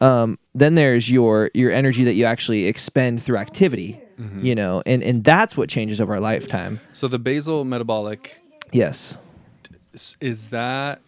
Um, 0.00 0.38
then 0.54 0.74
there's 0.74 1.10
your 1.10 1.50
your 1.54 1.70
energy 1.70 2.04
that 2.04 2.14
you 2.14 2.24
actually 2.24 2.66
expend 2.66 3.22
through 3.22 3.36
activity, 3.38 4.00
Mm-hmm. 4.20 4.44
you 4.46 4.54
know, 4.54 4.80
and 4.86 5.02
and 5.02 5.24
that's 5.24 5.56
what 5.56 5.68
changes 5.68 6.00
over 6.00 6.14
our 6.14 6.20
lifetime. 6.20 6.78
So 6.92 7.08
the 7.08 7.18
basal 7.18 7.64
metabolic 7.64 8.40
Yes. 8.72 9.16
is 10.20 10.50
that 10.50 11.00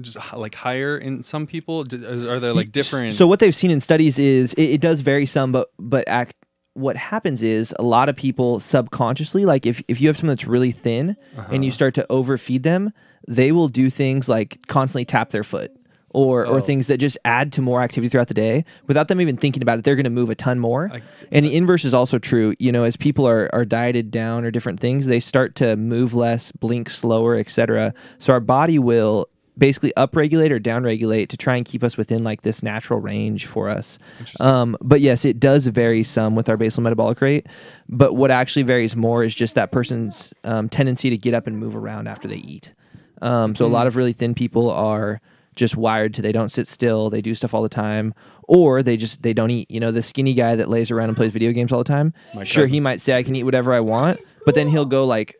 just 0.00 0.18
like 0.34 0.54
higher 0.54 0.96
in 0.98 1.22
some 1.22 1.46
people? 1.46 1.80
Are 1.82 2.38
there 2.40 2.52
like 2.54 2.72
different? 2.72 3.14
So 3.14 3.26
what 3.26 3.38
they've 3.40 3.54
seen 3.54 3.70
in 3.70 3.80
studies 3.80 4.18
is 4.18 4.52
it, 4.54 4.64
it 4.64 4.80
does 4.80 5.00
vary 5.00 5.26
some, 5.26 5.52
but 5.52 5.70
but 5.78 6.06
act. 6.08 6.34
What 6.74 6.96
happens 6.96 7.42
is 7.42 7.74
a 7.78 7.82
lot 7.82 8.08
of 8.08 8.14
people 8.14 8.60
subconsciously, 8.60 9.44
like 9.44 9.66
if 9.66 9.82
if 9.88 10.00
you 10.00 10.06
have 10.08 10.16
someone 10.16 10.36
that's 10.36 10.46
really 10.46 10.70
thin 10.70 11.16
and 11.50 11.64
you 11.64 11.70
uh-huh. 11.70 11.74
start 11.74 11.94
to 11.94 12.06
overfeed 12.08 12.62
them, 12.62 12.92
they 13.26 13.50
will 13.50 13.66
do 13.68 13.90
things 13.90 14.28
like 14.28 14.64
constantly 14.68 15.04
tap 15.04 15.30
their 15.30 15.44
foot. 15.44 15.72
Or, 16.10 16.46
or 16.46 16.56
Oh. 16.56 16.60
things 16.60 16.86
that 16.86 16.96
just 16.98 17.18
add 17.26 17.52
to 17.52 17.60
more 17.62 17.82
activity 17.82 18.08
throughout 18.08 18.28
the 18.28 18.34
day 18.34 18.64
without 18.86 19.08
them 19.08 19.20
even 19.20 19.36
thinking 19.36 19.62
about 19.62 19.78
it. 19.78 19.84
They're 19.84 19.94
going 19.94 20.04
to 20.04 20.10
move 20.10 20.30
a 20.30 20.34
ton 20.34 20.58
more. 20.58 20.90
I- 20.90 21.02
and 21.30 21.44
the 21.44 21.54
inverse 21.54 21.84
is 21.84 21.92
also 21.92 22.18
true. 22.18 22.54
You 22.58 22.72
know, 22.72 22.84
as 22.84 22.96
people 22.96 23.28
are, 23.28 23.50
are 23.52 23.66
dieted 23.66 24.10
down 24.10 24.46
or 24.46 24.50
different 24.50 24.80
things, 24.80 25.04
they 25.04 25.20
start 25.20 25.54
to 25.56 25.76
move 25.76 26.14
less, 26.14 26.50
blink 26.50 26.88
slower, 26.88 27.36
etc. 27.36 27.92
So 28.18 28.32
our 28.32 28.40
body 28.40 28.78
will 28.78 29.26
basically 29.58 29.92
upregulate 29.96 30.50
or 30.50 30.60
downregulate 30.60 31.28
to 31.28 31.36
try 31.36 31.56
and 31.56 31.66
keep 31.66 31.82
us 31.82 31.96
within 31.96 32.22
like 32.22 32.42
this 32.42 32.62
natural 32.62 33.00
range 33.00 33.46
for 33.46 33.68
us. 33.68 33.98
Um, 34.40 34.76
but 34.80 35.00
yes, 35.00 35.24
it 35.24 35.40
does 35.40 35.66
vary 35.66 36.02
some 36.02 36.34
with 36.34 36.48
our 36.48 36.56
basal 36.56 36.82
metabolic 36.82 37.20
rate. 37.20 37.46
But 37.88 38.14
what 38.14 38.30
actually 38.30 38.62
varies 38.62 38.94
more 38.94 39.24
is 39.24 39.34
just 39.34 39.54
that 39.56 39.72
person's 39.72 40.32
um, 40.44 40.68
tendency 40.68 41.10
to 41.10 41.16
get 41.16 41.34
up 41.34 41.46
and 41.46 41.58
move 41.58 41.74
around 41.74 42.06
after 42.06 42.28
they 42.28 42.36
eat. 42.36 42.72
Um, 43.20 43.56
so 43.56 43.66
a 43.66 43.68
lot 43.68 43.86
of 43.86 43.96
really 43.96 44.12
thin 44.12 44.34
people 44.34 44.70
are 44.70 45.20
just 45.56 45.76
wired 45.76 46.14
to 46.14 46.22
they 46.22 46.32
don't 46.32 46.50
sit 46.50 46.68
still, 46.68 47.10
they 47.10 47.20
do 47.20 47.34
stuff 47.34 47.52
all 47.52 47.62
the 47.62 47.68
time, 47.68 48.14
or 48.44 48.82
they 48.82 48.96
just 48.96 49.22
they 49.22 49.32
don't 49.32 49.50
eat. 49.50 49.70
You 49.70 49.80
know, 49.80 49.90
the 49.90 50.02
skinny 50.02 50.32
guy 50.32 50.54
that 50.54 50.70
lays 50.70 50.90
around 50.90 51.08
and 51.08 51.16
plays 51.16 51.32
video 51.32 51.52
games 51.52 51.72
all 51.72 51.78
the 51.78 51.84
time. 51.84 52.14
My 52.32 52.44
sure, 52.44 52.62
cousin. 52.62 52.74
he 52.74 52.80
might 52.80 53.00
say 53.00 53.16
I 53.16 53.22
can 53.22 53.34
eat 53.34 53.42
whatever 53.42 53.74
I 53.74 53.80
want, 53.80 54.20
but 54.46 54.54
then 54.54 54.68
he'll 54.68 54.86
go 54.86 55.04
like 55.04 55.37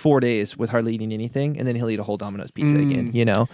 four 0.00 0.18
days 0.18 0.56
with 0.56 0.70
hardly 0.70 0.94
eating 0.94 1.12
anything, 1.12 1.58
and 1.58 1.68
then 1.68 1.76
he'll 1.76 1.90
eat 1.90 2.00
a 2.00 2.02
whole 2.02 2.16
Domino's 2.16 2.50
pizza 2.50 2.76
again. 2.76 3.12
Mm. 3.12 3.14
You 3.14 3.24
know, 3.24 3.48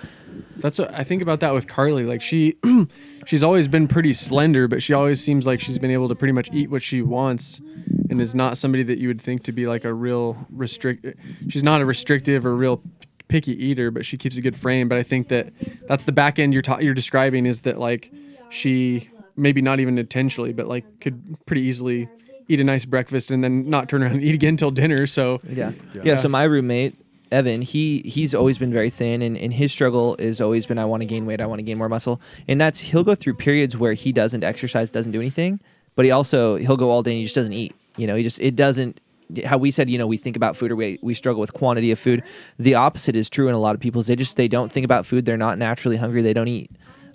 That's 0.59 0.79
what 0.79 0.95
I 0.95 1.03
think 1.03 1.21
about 1.21 1.41
that 1.41 1.53
with 1.53 1.67
Carly. 1.67 2.05
Like 2.05 2.23
she, 2.23 2.57
she's 3.27 3.43
always 3.43 3.67
been 3.69 3.89
pretty 3.89 4.13
slender, 4.13 4.69
but 4.69 4.83
she 4.83 4.95
always 4.95 5.21
seems 5.23 5.47
like 5.47 5.61
she's 5.61 5.79
been 5.79 5.91
able 5.91 6.09
to 6.09 6.15
pretty 6.15 6.33
much 6.33 6.49
eat 6.53 6.71
what 6.71 6.83
she 6.83 7.03
wants, 7.03 7.61
and 8.09 8.21
is 8.21 8.35
not 8.35 8.57
somebody 8.57 8.85
that 8.85 8.99
you 8.99 9.09
would 9.09 9.21
think 9.21 9.43
to 9.45 9.53
be 9.53 9.67
like 9.67 9.85
a 9.85 9.93
real 9.93 10.47
restrict. 10.51 11.05
She's 11.49 11.65
not 11.65 11.81
a 11.81 11.85
restrictive 11.85 12.47
or 12.47 12.55
real 12.55 12.81
picky 13.29 13.53
eater, 13.53 13.91
but 13.91 14.07
she 14.07 14.17
keeps 14.17 14.37
a 14.37 14.41
good 14.41 14.57
frame. 14.57 14.89
But 14.89 14.99
I 14.99 15.03
think 15.03 15.29
that 15.29 15.53
that's 15.89 16.05
the 16.05 16.13
back 16.13 16.39
end 16.39 16.53
you're 16.53 16.63
ta- 16.63 16.79
you're 16.79 16.95
describing 16.95 17.47
is 17.47 17.63
that 17.63 17.79
like 17.79 18.13
she 18.51 19.11
maybe 19.37 19.61
not 19.61 19.81
even 19.81 19.99
intentionally, 19.99 20.53
but 20.53 20.67
like 20.67 21.01
could 21.01 21.37
pretty 21.47 21.63
easily 21.63 22.09
eat 22.49 22.61
a 22.61 22.65
nice 22.65 22.85
breakfast 22.85 23.31
and 23.31 23.43
then 23.43 23.69
not 23.69 23.89
turn 23.89 24.03
around 24.03 24.13
and 24.13 24.23
eat 24.25 24.35
again 24.35 24.57
till 24.57 24.71
dinner. 24.71 25.07
So 25.07 25.41
Yeah. 25.49 25.73
yeah. 25.95 26.03
Yeah. 26.05 26.17
so 26.17 26.29
my 26.29 26.45
roommate 26.45 26.95
Evan, 27.33 27.61
he 27.63 28.03
he's 28.05 28.35
always 28.35 28.57
been 28.57 28.73
very 28.73 28.89
thin 28.91 29.21
and, 29.21 29.37
and 29.37 29.53
his 29.53 29.73
struggle 29.73 30.15
has 30.21 30.41
always 30.41 30.65
been 30.67 30.79
I 30.79 30.85
want 30.85 31.01
to 31.03 31.07
gain 31.07 31.27
weight, 31.27 31.41
I 31.41 31.47
want 31.47 31.59
to 31.59 31.65
gain 31.65 31.77
more 31.79 31.89
muscle. 31.89 32.21
And 32.47 32.61
that's 32.61 32.81
he'll 32.81 33.03
go 33.05 33.15
through 33.17 33.35
periods 33.35 33.77
where 33.77 33.95
he 33.95 34.13
doesn't 34.13 34.45
exercise, 34.45 34.91
doesn't 34.91 35.11
do 35.13 35.21
anything, 35.21 35.59
but 35.97 36.05
he 36.05 36.11
also 36.13 36.57
he'll 36.57 36.77
go 36.77 36.91
all 36.91 37.03
day 37.03 37.13
and 37.13 37.19
he 37.19 37.25
just 37.25 37.35
doesn't 37.35 37.53
eat. 37.53 37.75
You 37.97 38.07
know, 38.07 38.15
he 38.15 38.23
just 38.23 38.39
it 38.39 38.55
doesn't 38.55 39.01
how 39.45 39.59
we 39.59 39.73
said, 39.73 39.91
you 39.91 39.99
know, 39.99 40.07
we 40.07 40.17
think 40.19 40.37
about 40.37 40.57
food 40.57 40.71
or 40.71 40.77
we, 40.77 41.01
we 41.03 41.13
struggle 41.15 41.41
with 41.41 41.53
quantity 41.53 41.91
of 41.91 41.99
food. 41.99 42.23
The 42.61 42.77
opposite 42.77 43.17
is 43.17 43.29
true 43.29 43.49
in 43.49 43.55
a 43.55 43.59
lot 43.59 43.75
of 43.75 43.81
people's. 43.81 44.07
They 44.07 44.15
just 44.15 44.37
they 44.37 44.47
don't 44.47 44.71
think 44.71 44.85
about 44.85 45.05
food. 45.05 45.25
They're 45.25 45.37
not 45.37 45.59
naturally 45.59 45.97
hungry. 45.97 46.23
They 46.23 46.33
don't 46.33 46.47
eat. 46.47 46.71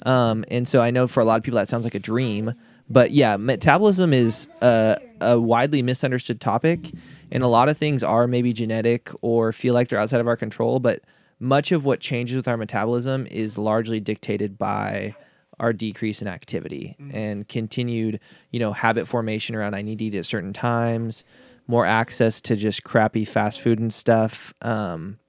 Um, 0.06 0.44
and 0.52 0.68
so 0.68 0.82
I 0.82 0.92
know 0.92 1.08
for 1.08 1.22
a 1.22 1.26
lot 1.26 1.38
of 1.38 1.44
people 1.44 1.58
that 1.58 1.70
sounds 1.70 1.86
like 1.86 1.96
a 1.96 2.00
dream, 2.00 2.54
but 2.92 3.12
yeah, 3.12 3.38
metabolism 3.38 4.14
is 4.14 4.48
a, 4.62 4.98
a 5.22 5.40
widely 5.40 5.82
misunderstood 5.82 6.42
topic, 6.42 6.92
And 7.32 7.44
a 7.44 7.48
lot 7.48 7.70
of 7.70 7.78
things 7.78 8.04
are 8.04 8.28
maybe 8.28 8.52
genetic 8.52 9.10
or 9.22 9.54
feel 9.54 9.74
like 9.74 9.88
they're 9.88 10.00
outside 10.00 10.20
of 10.20 10.28
our 10.28 10.36
control, 10.36 10.80
but 10.80 11.02
much 11.40 11.72
of 11.72 11.86
what 11.86 12.02
changes 12.02 12.36
with 12.36 12.48
our 12.48 12.58
metabolism 12.58 13.26
is 13.32 13.58
largely 13.58 14.00
dictated 14.00 14.58
by 14.58 15.16
our 15.60 15.72
decrease 15.72 16.22
in 16.22 16.28
activity 16.28 16.98
and 17.14 17.48
continued, 17.48 18.20
you 18.52 18.60
know, 18.60 18.74
habit 18.74 19.08
formation 19.08 19.56
around 19.56 19.74
I 19.76 19.82
need 19.82 20.00
to 20.00 20.06
eat 20.06 20.16
at 20.16 20.26
certain 20.26 20.54
times, 20.54 21.24
more 21.68 21.86
access 21.86 22.42
to 22.42 22.56
just 22.56 22.84
crappy 22.84 23.26
fast 23.26 23.62
food 23.62 23.80
and 23.80 23.94
stuff. 23.94 24.54
Um, 24.62 25.20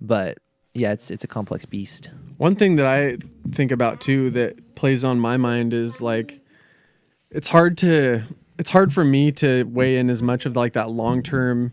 but 0.00 0.38
yeah, 0.72 0.92
it's 0.92 1.10
it's 1.10 1.24
a 1.24 1.28
complex 1.28 1.66
beast. 1.66 2.10
One 2.38 2.54
thing 2.54 2.76
that 2.76 2.86
I 2.86 3.18
think 3.50 3.72
about 3.72 4.00
too 4.00 4.30
that 4.30 4.76
plays 4.76 5.04
on 5.04 5.18
my 5.18 5.36
mind 5.36 5.74
is 5.74 6.00
like 6.00 6.40
it's 7.36 7.48
hard 7.48 7.76
to 7.76 8.22
it's 8.58 8.70
hard 8.70 8.94
for 8.94 9.04
me 9.04 9.30
to 9.30 9.64
weigh 9.64 9.98
in 9.98 10.08
as 10.08 10.22
much 10.22 10.46
of 10.46 10.56
like 10.56 10.72
that 10.72 10.90
long 10.90 11.22
term 11.22 11.70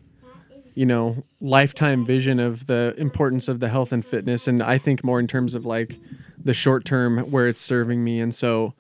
you 0.76 0.86
know 0.86 1.24
lifetime 1.40 2.06
vision 2.06 2.38
of 2.38 2.68
the 2.68 2.94
importance 2.98 3.48
of 3.48 3.62
the 3.62 3.70
health 3.70 3.94
and 3.94 4.06
fitness 4.06 4.46
and 4.46 4.62
I 4.62 4.78
think 4.78 5.06
more 5.06 5.22
in 5.22 5.28
terms 5.28 5.56
of 5.56 5.66
like 5.66 6.02
the 6.38 6.54
short 6.54 6.84
term 6.84 7.18
where 7.32 7.48
it's 7.48 7.62
serving 7.62 8.04
me 8.04 8.20
and 8.20 8.36
so 8.36 8.74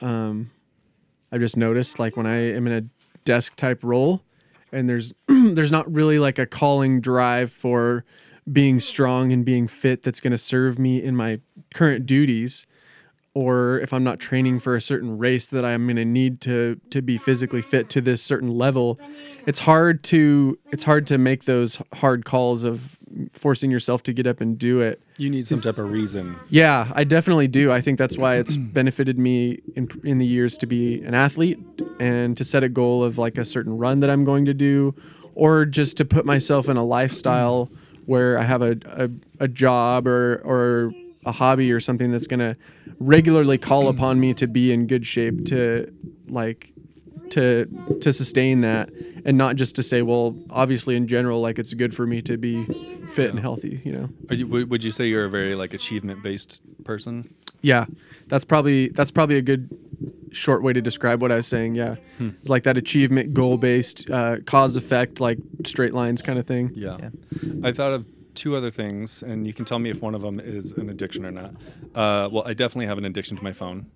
um 0.00 0.52
I've 1.32 1.40
just 1.40 1.56
noticed 1.56 1.98
like 1.98 2.16
when 2.16 2.26
I 2.26 2.52
am 2.52 2.68
in 2.68 2.72
a 2.72 2.82
desk 3.24 3.56
type 3.56 3.82
role 3.82 4.22
and 4.70 4.88
there's 4.88 5.12
there's 5.26 5.72
not 5.72 5.92
really 5.92 6.20
like 6.20 6.38
a 6.38 6.46
calling 6.46 7.00
drive 7.00 7.50
for 7.50 8.04
being 8.50 8.78
strong 8.78 9.32
and 9.32 9.44
being 9.44 9.66
fit 9.66 10.04
that's 10.04 10.20
going 10.20 10.30
to 10.30 10.38
serve 10.38 10.78
me 10.78 11.02
in 11.02 11.16
my 11.16 11.40
current 11.74 12.06
duties 12.06 12.64
or 13.38 13.78
if 13.80 13.92
I'm 13.92 14.02
not 14.02 14.18
training 14.18 14.58
for 14.60 14.74
a 14.74 14.80
certain 14.80 15.18
race 15.18 15.46
that 15.48 15.64
I'm 15.64 15.86
going 15.86 15.96
to 15.96 16.04
need 16.04 16.40
to 16.42 16.80
to 16.90 17.00
be 17.02 17.16
physically 17.18 17.62
fit 17.62 17.88
to 17.90 18.00
this 18.00 18.20
certain 18.22 18.48
level 18.64 18.98
it's 19.46 19.60
hard 19.60 20.02
to 20.04 20.58
it's 20.72 20.84
hard 20.84 21.06
to 21.06 21.18
make 21.18 21.44
those 21.44 21.78
hard 21.94 22.24
calls 22.24 22.64
of 22.64 22.98
forcing 23.32 23.70
yourself 23.70 24.02
to 24.04 24.12
get 24.12 24.26
up 24.26 24.40
and 24.40 24.58
do 24.58 24.80
it 24.80 25.00
You 25.16 25.30
need 25.30 25.46
some 25.46 25.60
type 25.60 25.78
of 25.78 25.90
reason. 25.90 26.36
yeah, 26.50 26.90
I 27.00 27.04
definitely 27.04 27.48
do. 27.48 27.72
I 27.72 27.80
think 27.80 27.98
that's 27.98 28.16
why 28.18 28.36
it's 28.36 28.56
benefited 28.56 29.18
me 29.18 29.60
in 29.76 29.88
in 30.04 30.18
the 30.18 30.26
years 30.26 30.56
to 30.58 30.66
be 30.66 31.02
an 31.02 31.14
athlete 31.14 31.58
and 32.00 32.36
to 32.36 32.44
set 32.44 32.62
a 32.64 32.68
goal 32.68 33.02
of 33.04 33.18
like 33.18 33.36
a 33.38 33.44
certain 33.44 33.74
run 33.78 34.00
that 34.00 34.10
I'm 34.10 34.24
going 34.24 34.44
to 34.46 34.54
do, 34.54 34.94
or 35.34 35.64
just 35.64 35.96
to 35.98 36.04
put 36.04 36.24
myself 36.26 36.68
in 36.68 36.76
a 36.76 36.84
lifestyle 36.84 37.68
where 38.06 38.38
I 38.38 38.44
have 38.52 38.62
a 38.62 38.76
a, 39.04 39.08
a 39.46 39.48
job 39.48 40.06
or 40.06 40.40
or 40.44 40.92
a 41.28 41.32
hobby 41.32 41.70
or 41.70 41.80
something 41.80 42.10
that's 42.10 42.26
going 42.26 42.40
to 42.40 42.56
regularly 42.98 43.58
call 43.58 43.88
upon 43.88 44.18
me 44.18 44.32
to 44.34 44.46
be 44.46 44.72
in 44.72 44.86
good 44.86 45.06
shape 45.06 45.44
to 45.46 45.92
like 46.28 46.72
to 47.30 47.66
to 48.00 48.12
sustain 48.12 48.62
that 48.62 48.88
and 49.26 49.36
not 49.36 49.56
just 49.56 49.76
to 49.76 49.82
say 49.82 50.00
well 50.00 50.34
obviously 50.48 50.96
in 50.96 51.06
general 51.06 51.40
like 51.42 51.58
it's 51.58 51.74
good 51.74 51.94
for 51.94 52.06
me 52.06 52.22
to 52.22 52.38
be 52.38 52.64
fit 53.10 53.28
and 53.30 53.38
healthy 53.38 53.82
you 53.84 53.92
know 53.92 54.08
Are 54.30 54.34
you, 54.34 54.46
would 54.46 54.70
would 54.70 54.82
you 54.82 54.90
say 54.90 55.06
you're 55.08 55.26
a 55.26 55.30
very 55.30 55.54
like 55.54 55.74
achievement 55.74 56.22
based 56.22 56.62
person? 56.84 57.32
Yeah, 57.60 57.86
that's 58.28 58.44
probably 58.44 58.88
that's 58.88 59.10
probably 59.10 59.36
a 59.36 59.42
good 59.42 59.68
short 60.30 60.62
way 60.62 60.72
to 60.72 60.80
describe 60.80 61.20
what 61.20 61.32
I 61.32 61.36
was 61.36 61.46
saying. 61.46 61.74
Yeah, 61.74 61.96
it's 62.20 62.48
like 62.48 62.62
that 62.62 62.78
achievement 62.78 63.34
goal 63.34 63.56
based 63.58 64.08
uh, 64.08 64.36
cause 64.46 64.76
effect 64.76 65.20
like 65.20 65.38
straight 65.64 65.92
lines 65.92 66.22
kind 66.22 66.38
of 66.38 66.46
thing. 66.46 66.70
Yeah. 66.74 66.96
Yeah. 67.00 67.10
I 67.68 67.72
thought 67.72 67.92
of 67.92 68.06
two 68.38 68.56
other 68.56 68.70
things, 68.70 69.22
and 69.22 69.46
you 69.46 69.52
can 69.52 69.64
tell 69.64 69.78
me 69.78 69.90
if 69.90 70.00
one 70.00 70.14
of 70.14 70.22
them 70.22 70.38
is 70.40 70.72
an 70.72 70.88
addiction 70.90 71.26
or 71.26 71.30
not. 71.32 71.50
Uh, 71.94 72.28
well, 72.32 72.44
I 72.46 72.54
definitely 72.54 72.86
have 72.86 72.98
an 72.98 73.04
addiction 73.04 73.36
to 73.36 73.42
my 73.42 73.52
phone 73.52 73.86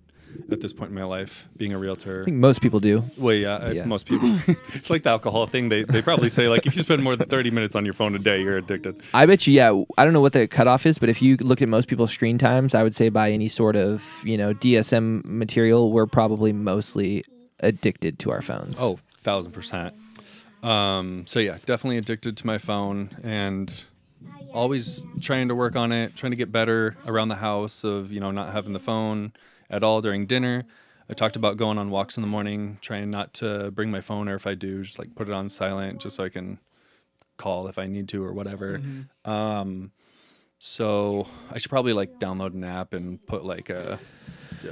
at 0.51 0.59
this 0.61 0.73
point 0.73 0.89
in 0.89 0.95
my 0.95 1.03
life, 1.03 1.47
being 1.57 1.73
a 1.73 1.77
realtor. 1.77 2.23
I 2.23 2.25
think 2.25 2.37
most 2.37 2.59
people 2.59 2.79
do. 2.79 3.03
Well, 3.17 3.35
yeah, 3.35 3.57
I- 3.57 3.71
Yeah. 3.71 3.85
most 3.85 4.07
people. 4.07 4.29
it's 4.73 4.89
like 4.89 5.03
the 5.03 5.11
alcohol 5.11 5.45
thing. 5.45 5.69
They, 5.69 5.83
they 5.83 6.01
probably 6.01 6.27
say, 6.29 6.49
like, 6.49 6.65
if 6.65 6.75
you 6.75 6.81
spend 6.83 7.03
more 7.03 7.15
than 7.15 7.29
30 7.29 7.51
minutes 7.51 7.75
on 7.75 7.85
your 7.85 7.93
phone 7.93 8.15
a 8.15 8.19
day, 8.19 8.41
you're 8.41 8.57
addicted. 8.57 9.01
I 9.13 9.25
bet 9.27 9.45
you, 9.47 9.53
yeah. 9.53 9.79
I 9.97 10.03
don't 10.03 10.11
know 10.13 10.21
what 10.21 10.33
the 10.33 10.47
cutoff 10.47 10.85
is, 10.87 10.97
but 10.97 11.07
if 11.09 11.21
you 11.21 11.37
looked 11.37 11.61
at 11.61 11.69
most 11.69 11.87
people's 11.87 12.11
screen 12.11 12.37
times, 12.37 12.73
I 12.75 12.81
would 12.83 12.95
say 12.95 13.09
by 13.09 13.31
any 13.31 13.47
sort 13.47 13.75
of 13.75 14.03
you 14.25 14.37
know 14.37 14.53
DSM 14.55 15.23
material, 15.25 15.91
we're 15.91 16.07
probably 16.07 16.51
mostly 16.51 17.23
addicted 17.59 18.17
to 18.19 18.31
our 18.31 18.41
phones. 18.41 18.75
Oh, 18.79 18.99
thousand 19.21 19.51
percent. 19.51 19.93
Um, 20.63 21.25
so 21.27 21.39
yeah, 21.39 21.57
definitely 21.65 21.97
addicted 21.97 22.37
to 22.37 22.47
my 22.47 22.57
phone 22.57 23.09
and 23.23 23.85
always 24.53 25.05
trying 25.21 25.47
to 25.49 25.55
work 25.55 25.75
on 25.75 25.91
it, 25.91 26.15
trying 26.15 26.31
to 26.31 26.37
get 26.37 26.51
better 26.51 26.95
around 27.05 27.29
the 27.29 27.35
house 27.35 27.83
of, 27.83 28.11
you 28.11 28.19
know, 28.19 28.31
not 28.31 28.53
having 28.53 28.73
the 28.73 28.79
phone 28.79 29.33
at 29.69 29.83
all 29.83 30.01
during 30.01 30.25
dinner. 30.25 30.63
I 31.09 31.13
talked 31.13 31.35
about 31.35 31.57
going 31.57 31.77
on 31.77 31.89
walks 31.89 32.17
in 32.17 32.21
the 32.21 32.27
morning, 32.27 32.77
trying 32.81 33.09
not 33.09 33.33
to 33.35 33.71
bring 33.71 33.91
my 33.91 34.01
phone 34.01 34.29
or 34.29 34.35
if 34.35 34.47
I 34.47 34.53
do, 34.55 34.83
just 34.83 34.99
like 34.99 35.13
put 35.15 35.27
it 35.27 35.33
on 35.33 35.49
silent 35.49 35.99
just 36.01 36.15
so 36.15 36.23
I 36.23 36.29
can 36.29 36.59
call 37.37 37.67
if 37.67 37.77
I 37.77 37.87
need 37.87 38.07
to 38.09 38.23
or 38.23 38.31
whatever. 38.31 38.81
Um, 39.25 39.91
so 40.59 41.27
I 41.51 41.57
should 41.57 41.69
probably 41.69 41.93
like 41.93 42.19
download 42.19 42.53
an 42.53 42.63
app 42.63 42.93
and 42.93 43.23
put 43.25 43.43
like 43.43 43.69
a, 43.69 43.99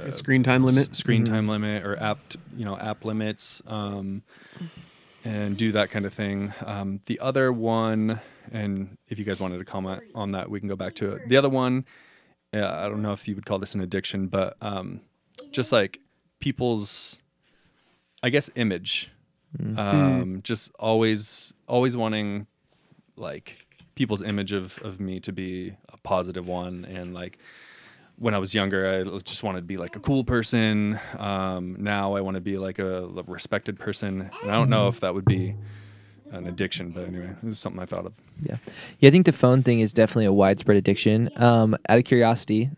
A 0.06 0.12
screen 0.12 0.42
time 0.42 0.64
limit. 0.64 0.88
s- 0.90 0.98
screen 0.98 1.24
time 1.24 1.48
limit 1.48 1.84
or 1.84 1.98
app 2.00 2.18
t- 2.30 2.38
you 2.56 2.64
know 2.64 2.78
app 2.78 3.04
limits 3.04 3.60
um, 3.66 4.22
and 5.24 5.56
do 5.56 5.72
that 5.72 5.90
kind 5.90 6.04
of 6.04 6.12
thing. 6.14 6.52
Um, 6.64 7.00
the 7.06 7.18
other 7.20 7.52
one 7.52 8.20
and 8.50 8.96
if 9.08 9.18
you 9.18 9.24
guys 9.24 9.40
wanted 9.40 9.58
to 9.58 9.64
comment 9.64 10.02
on 10.14 10.32
that 10.32 10.50
we 10.50 10.58
can 10.58 10.68
go 10.68 10.76
back 10.76 10.94
to 10.96 11.12
it. 11.12 11.28
The 11.28 11.36
other 11.36 11.48
one 11.48 11.84
uh, 12.54 12.66
i 12.66 12.88
don't 12.88 13.00
know 13.00 13.12
if 13.12 13.26
you 13.26 13.34
would 13.34 13.46
call 13.46 13.58
this 13.58 13.74
an 13.74 13.80
addiction 13.80 14.26
but 14.26 14.56
um, 14.60 15.00
just 15.52 15.72
like 15.72 16.00
people's 16.40 17.20
i 18.22 18.30
guess 18.30 18.50
image. 18.56 19.10
Um, 19.76 20.40
just 20.42 20.70
always 20.78 21.52
always 21.68 21.96
wanting 21.96 22.46
like 23.16 23.66
people's 23.94 24.22
image 24.22 24.52
of, 24.52 24.78
of 24.82 24.98
me 24.98 25.20
to 25.20 25.32
be 25.32 25.76
a 25.92 25.98
positive 26.02 26.48
one 26.48 26.84
and 26.86 27.12
like 27.12 27.38
when 28.22 28.34
I 28.34 28.38
was 28.38 28.54
younger, 28.54 28.88
I 28.88 29.18
just 29.20 29.42
wanted 29.42 29.60
to 29.62 29.66
be 29.66 29.76
like 29.76 29.96
a 29.96 30.00
cool 30.00 30.22
person. 30.22 30.98
Um, 31.18 31.76
now 31.80 32.14
I 32.14 32.20
want 32.20 32.36
to 32.36 32.40
be 32.40 32.56
like 32.56 32.78
a, 32.78 33.04
a 33.04 33.22
respected 33.26 33.78
person. 33.78 34.30
And 34.42 34.50
I 34.50 34.54
don't 34.54 34.70
know 34.70 34.86
if 34.88 35.00
that 35.00 35.12
would 35.12 35.24
be 35.24 35.56
an 36.30 36.46
addiction, 36.46 36.90
but 36.90 37.04
anyway, 37.08 37.30
this 37.42 37.52
is 37.54 37.58
something 37.58 37.82
I 37.82 37.84
thought 37.86 38.06
of. 38.06 38.12
Yeah, 38.40 38.56
yeah. 39.00 39.08
I 39.08 39.10
think 39.10 39.26
the 39.26 39.32
phone 39.32 39.62
thing 39.64 39.80
is 39.80 39.92
definitely 39.92 40.26
a 40.26 40.32
widespread 40.32 40.76
addiction. 40.76 41.30
Um, 41.36 41.76
out 41.88 41.98
of 41.98 42.04
curiosity, 42.04 42.70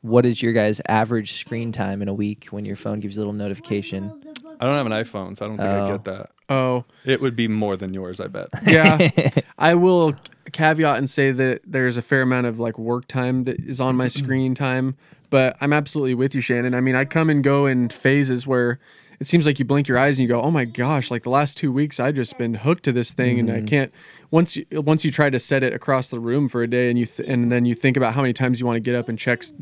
what 0.00 0.24
is 0.24 0.42
your 0.42 0.52
guys' 0.54 0.80
average 0.88 1.34
screen 1.34 1.70
time 1.70 2.00
in 2.02 2.08
a 2.08 2.14
week 2.14 2.46
when 2.50 2.64
your 2.64 2.76
phone 2.76 3.00
gives 3.00 3.14
you 3.16 3.20
a 3.20 3.22
little 3.22 3.34
notification? 3.34 4.10
I 4.58 4.64
don't 4.66 4.74
have 4.74 4.86
an 4.86 4.92
iPhone, 4.92 5.36
so 5.36 5.44
I 5.44 5.48
don't 5.48 5.58
think 5.58 5.68
I 5.68 5.80
Oh. 5.80 5.88
get 5.92 6.04
that. 6.04 6.30
Oh, 6.48 6.84
It 7.04 7.20
would 7.20 7.36
be 7.36 7.46
more 7.46 7.76
than 7.76 7.92
yours, 7.92 8.20
I 8.20 8.26
bet. 8.26 8.48
yeah. 8.66 9.10
I 9.58 9.74
will 9.74 10.14
caveat 10.52 10.98
and 10.98 11.08
say 11.08 11.30
that 11.32 11.60
there's 11.64 11.96
a 11.96 12.02
fair 12.02 12.22
amount 12.22 12.46
of 12.46 12.58
like 12.58 12.78
work 12.78 13.06
time 13.06 13.44
that 13.44 13.58
is 13.60 13.80
on 13.80 13.96
my 13.96 14.08
screen 14.08 14.54
time, 14.54 14.96
but 15.30 15.56
I'm 15.60 15.72
absolutely 15.72 16.14
with 16.14 16.34
you, 16.34 16.40
Shannon. 16.40 16.74
I 16.74 16.80
mean, 16.80 16.94
I 16.94 17.04
come 17.04 17.30
and 17.30 17.42
go 17.42 17.66
in 17.66 17.88
phases 17.88 18.46
where 18.46 18.78
it 19.20 19.26
seems 19.26 19.46
like 19.46 19.58
you 19.58 19.64
blink 19.64 19.88
your 19.88 19.98
eyes 19.98 20.16
and 20.16 20.22
you 20.22 20.28
go, 20.28 20.40
"Oh 20.40 20.50
my 20.50 20.64
gosh!" 20.64 21.10
Like 21.10 21.24
the 21.24 21.30
last 21.30 21.56
two 21.56 21.72
weeks, 21.72 21.98
I've 21.98 22.14
just 22.14 22.38
been 22.38 22.54
hooked 22.54 22.84
to 22.84 22.92
this 22.92 23.12
thing, 23.12 23.40
and 23.40 23.50
I 23.50 23.56
mm-hmm. 23.56 23.66
can't. 23.66 23.92
Once 24.30 24.56
you 24.56 24.66
once 24.72 25.04
you 25.04 25.10
try 25.10 25.28
to 25.30 25.38
set 25.38 25.62
it 25.62 25.72
across 25.72 26.10
the 26.10 26.20
room 26.20 26.48
for 26.48 26.62
a 26.62 26.68
day, 26.68 26.88
and 26.88 26.98
you 26.98 27.06
th- 27.06 27.28
and 27.28 27.50
then 27.50 27.64
you 27.64 27.74
think 27.74 27.96
about 27.96 28.14
how 28.14 28.22
many 28.22 28.32
times 28.32 28.60
you 28.60 28.66
want 28.66 28.76
to 28.76 28.80
get 28.80 28.94
up 28.94 29.08
and 29.08 29.18
check 29.18 29.42
s- 29.42 29.52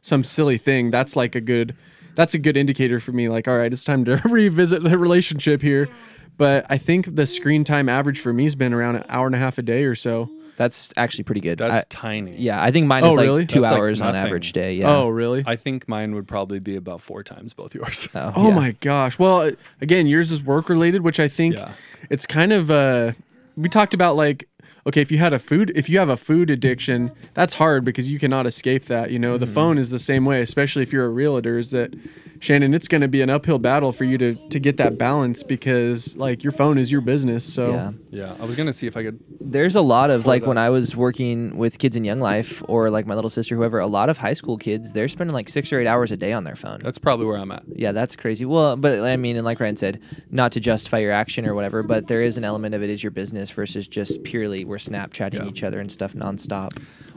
some 0.00 0.22
silly 0.22 0.58
thing. 0.58 0.90
That's 0.90 1.16
like 1.16 1.34
a 1.34 1.40
good. 1.40 1.74
That's 2.14 2.34
a 2.34 2.38
good 2.38 2.56
indicator 2.56 3.00
for 3.00 3.12
me. 3.12 3.28
Like, 3.28 3.48
all 3.48 3.56
right, 3.56 3.72
it's 3.72 3.84
time 3.84 4.04
to 4.06 4.16
revisit 4.24 4.82
the 4.82 4.98
relationship 4.98 5.62
here. 5.62 5.88
But 6.36 6.66
I 6.70 6.78
think 6.78 7.14
the 7.16 7.26
screen 7.26 7.64
time 7.64 7.88
average 7.88 8.20
for 8.20 8.32
me 8.32 8.44
has 8.44 8.54
been 8.54 8.72
around 8.72 8.96
an 8.96 9.04
hour 9.08 9.26
and 9.26 9.34
a 9.34 9.38
half 9.38 9.58
a 9.58 9.62
day 9.62 9.84
or 9.84 9.94
so. 9.94 10.30
That's 10.56 10.92
actually 10.96 11.24
pretty 11.24 11.40
good. 11.40 11.58
That's 11.58 11.80
I- 11.80 11.84
tiny. 11.88 12.36
yeah, 12.36 12.62
I 12.62 12.70
think 12.70 12.86
mine 12.86 13.04
Oh, 13.04 13.10
is 13.12 13.16
like 13.16 13.24
really? 13.24 13.46
two 13.46 13.60
That's 13.62 13.72
like 13.72 13.80
hours 13.80 14.00
on 14.02 14.12
nothing. 14.14 14.26
average 14.26 14.52
day. 14.52 14.74
Yeah. 14.74 14.90
Oh, 14.94 15.08
really? 15.08 15.42
I 15.46 15.56
think 15.56 15.88
mine 15.88 16.14
would 16.14 16.28
probably 16.28 16.58
be 16.60 16.76
about 16.76 17.00
four 17.00 17.22
times 17.22 17.54
both 17.54 17.74
yours. 17.74 18.08
Oh, 18.14 18.32
Oh 18.36 18.48
yeah. 18.48 18.54
my 18.54 18.70
gosh. 18.80 19.18
Well, 19.18 19.40
uh, 19.40 19.50
again, 19.80 20.06
yours 20.06 20.30
is 20.32 20.42
work 20.42 20.68
related, 20.68 21.02
which 21.02 21.18
I 21.20 21.28
think 21.28 21.54
Yeah. 21.54 21.72
it's 22.10 22.26
kind 22.26 22.52
of 22.52 22.70
uh 22.70 23.12
we 23.56 23.68
talked 23.70 23.94
about 23.94 24.16
like 24.16 24.48
okay, 24.90 25.00
if 25.00 25.12
you 25.12 25.18
had 25.18 25.32
a 25.32 25.38
food 25.38 25.70
if 25.76 25.88
you 25.88 26.00
have 26.00 26.08
a 26.08 26.16
food 26.16 26.50
addiction, 26.50 27.12
that's 27.32 27.54
hard 27.54 27.84
because 27.84 28.10
you 28.10 28.18
cannot 28.18 28.44
escape 28.44 28.86
that, 28.86 29.12
you 29.12 29.18
know. 29.18 29.34
Mm-hmm. 29.34 29.44
The 29.44 29.50
phone 29.50 29.78
is 29.78 29.90
the 29.90 30.00
same 30.00 30.24
way, 30.24 30.42
especially 30.42 30.82
if 30.82 30.92
you're 30.92 31.06
a 31.06 31.10
realtor 31.10 31.58
is 31.58 31.70
that 31.70 31.94
Shannon, 32.42 32.72
it's 32.72 32.88
going 32.88 33.02
to 33.02 33.08
be 33.08 33.20
an 33.20 33.28
uphill 33.28 33.58
battle 33.58 33.92
for 33.92 34.04
you 34.04 34.16
to 34.18 34.34
to 34.48 34.58
get 34.58 34.78
that 34.78 34.96
balance 34.96 35.42
because 35.42 36.16
like 36.16 36.42
your 36.42 36.52
phone 36.52 36.78
is 36.78 36.90
your 36.90 37.02
business. 37.02 37.44
So 37.44 37.70
Yeah. 37.72 37.92
yeah, 38.10 38.34
I 38.40 38.44
was 38.46 38.54
gonna 38.54 38.72
see 38.72 38.86
if 38.86 38.96
I 38.96 39.02
could. 39.02 39.20
There's 39.40 39.74
a 39.74 39.82
lot 39.82 40.08
of 40.10 40.24
like 40.26 40.42
that. 40.42 40.48
when 40.48 40.56
I 40.58 40.70
was 40.70 40.96
working 40.96 41.56
with 41.58 41.78
kids 41.78 41.96
in 41.96 42.04
Young 42.04 42.18
Life 42.20 42.62
or 42.66 42.88
like 42.90 43.06
my 43.06 43.14
little 43.14 43.28
sister, 43.28 43.54
whoever, 43.56 43.78
a 43.78 43.86
lot 43.86 44.08
of 44.08 44.16
high 44.18 44.32
school 44.32 44.56
kids, 44.56 44.92
they're 44.94 45.06
spending 45.08 45.34
like 45.34 45.50
six 45.50 45.70
or 45.70 45.80
eight 45.80 45.86
hours 45.86 46.10
a 46.10 46.16
day 46.16 46.32
on 46.32 46.44
their 46.44 46.56
phone. 46.56 46.78
That's 46.82 46.96
probably 46.98 47.26
where 47.26 47.36
I'm 47.36 47.52
at. 47.52 47.62
yeah, 47.74 47.92
that's 47.92 48.16
crazy. 48.16 48.46
Well, 48.46 48.74
but 48.76 49.00
I 49.00 49.16
mean, 49.16 49.36
and 49.36 49.44
like 49.44 49.60
Ryan 49.60 49.76
said, 49.76 50.00
not 50.30 50.50
to 50.52 50.60
justify 50.60 50.98
your 50.98 51.12
action 51.12 51.46
or 51.46 51.54
whatever, 51.54 51.82
but 51.82 52.06
there 52.08 52.22
is 52.22 52.38
an 52.38 52.44
element 52.44 52.74
of 52.74 52.82
it 52.82 52.88
is 52.88 53.02
your 53.04 53.10
business 53.12 53.50
versus 53.50 53.86
just 53.86 54.22
purely 54.22 54.64
we're 54.64 54.76
Snapchatting 54.78 55.34
Yeah. 55.34 55.46
each 55.48 55.62
other 55.62 55.78
and 55.78 55.92
stuff 55.92 56.14
nonstop. 56.14 56.70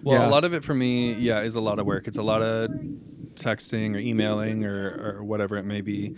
Well, 0.03 0.19
Yeah. 0.19 0.27
a 0.27 0.29
lot 0.29 0.43
of 0.43 0.53
it 0.53 0.65
for 0.65 0.75
me, 0.75 1.13
yeah, 1.13 1.39
is 1.43 1.55
a 1.55 1.61
lot 1.61 1.79
of 1.79 1.85
work. 1.85 2.07
It's 2.09 2.17
a 2.17 2.23
lot 2.23 2.41
of 2.41 2.69
texting 3.35 3.95
or 3.95 3.99
emailing 3.99 4.63
or, 4.65 5.12
or 5.12 5.12
whatever 5.21 5.57
it 5.57 5.63
may 5.65 5.81
be. 5.81 6.15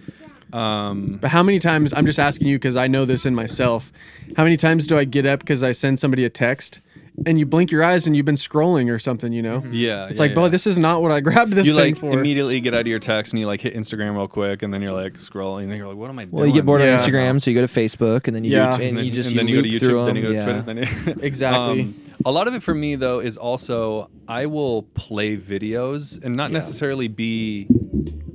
Um, 0.53 1.17
But 1.21 1.31
how 1.31 1.43
many 1.43 1.59
times 1.59 1.93
I'm 1.93 2.05
just 2.05 2.19
asking 2.19 2.47
you 2.47 2.57
because 2.57 2.75
I 2.75 2.87
know 2.87 3.05
this 3.05 3.25
in 3.25 3.35
myself. 3.35 3.91
How 4.37 4.43
many 4.43 4.57
times 4.57 4.87
do 4.87 4.97
I 4.97 5.03
get 5.03 5.25
up 5.25 5.39
because 5.39 5.63
I 5.63 5.71
send 5.71 5.99
somebody 5.99 6.23
a 6.23 6.29
text 6.29 6.81
and 7.25 7.39
you 7.39 7.45
blink 7.45 7.71
your 7.71 7.81
eyes 7.83 8.05
and 8.05 8.15
you've 8.15 8.25
been 8.25 8.35
scrolling 8.35 8.89
or 8.93 8.99
something? 8.99 9.33
You 9.33 9.41
know, 9.41 9.63
yeah, 9.71 10.05
it's 10.07 10.17
yeah, 10.19 10.23
like, 10.23 10.31
yeah. 10.31 10.35
boy, 10.35 10.49
this 10.49 10.67
is 10.67 10.77
not 10.77 11.01
what 11.01 11.11
I 11.11 11.19
grabbed 11.21 11.53
this 11.53 11.65
you 11.65 11.73
thing 11.73 11.93
like 11.93 11.97
for. 11.97 12.11
immediately 12.11 12.59
get 12.59 12.73
out 12.73 12.81
of 12.81 12.87
your 12.87 12.99
text 12.99 13.33
and 13.33 13.39
you 13.39 13.47
like 13.47 13.61
hit 13.61 13.73
Instagram 13.73 14.15
real 14.15 14.27
quick 14.27 14.61
and 14.63 14.73
then 14.73 14.81
you're 14.81 14.91
like 14.93 15.13
scrolling 15.13 15.63
and 15.63 15.75
you're 15.77 15.87
like, 15.87 15.97
what 15.97 16.09
am 16.09 16.19
I 16.19 16.25
doing? 16.25 16.35
Well, 16.35 16.45
you 16.47 16.53
get 16.53 16.65
bored 16.65 16.81
Yeah. 16.81 16.93
on 16.93 16.99
Instagram, 16.99 17.41
so 17.41 17.49
you 17.51 17.59
go 17.59 17.65
to 17.65 17.73
Facebook, 17.73 18.27
and 18.27 18.35
then 18.35 18.43
you 18.43 18.51
Yeah. 18.51 18.69
do, 18.71 18.75
and, 18.75 18.83
and 18.89 18.97
then 18.97 19.05
you 19.05 19.11
just 19.11 19.29
and 19.29 19.39
then 19.39 19.47
you 19.47 19.61
you, 19.61 19.79
go 19.79 19.79
to 19.79 19.85
through 19.85 19.97
YouTube, 19.99 20.05
then 20.05 20.15
you 20.15 20.21
go 20.21 20.31
them. 20.33 20.39
to. 20.39 20.73
Twitter, 20.73 20.83
then 21.05 21.15
you, 21.17 21.21
Exactly. 21.25 21.81
Um, 21.81 21.95
a 22.25 22.31
lot 22.31 22.47
of 22.47 22.53
it 22.53 22.63
for 22.63 22.73
me 22.73 22.95
though 22.95 23.19
is 23.19 23.35
also 23.37 24.09
I 24.27 24.45
will 24.45 24.83
play 24.83 25.35
videos 25.37 26.21
and 26.23 26.33
not 26.35 26.51
necessarily 26.51 27.07
be 27.07 27.67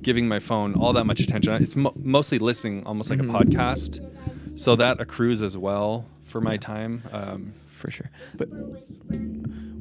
giving 0.03 0.27
my 0.29 0.39
phone 0.39 0.75
all 0.75 0.93
that 0.95 1.05
much 1.05 1.21
attention. 1.21 1.63
It's 1.63 1.77
mo- 1.77 1.93
mostly 1.97 2.39
listening, 2.39 2.87
almost 2.87 3.11
like 3.11 3.19
Mm-hmm. 3.19 3.35
a 3.35 3.39
podcast. 3.41 4.59
So 4.59 4.77
that 4.77 5.01
accrues 5.01 5.43
as 5.43 5.57
well 5.57 6.07
for 6.23 6.41
my 6.41 6.57
time. 6.57 7.03
Um, 7.13 7.53
for 7.67 7.91
sure. 7.91 8.11
But 8.37 8.49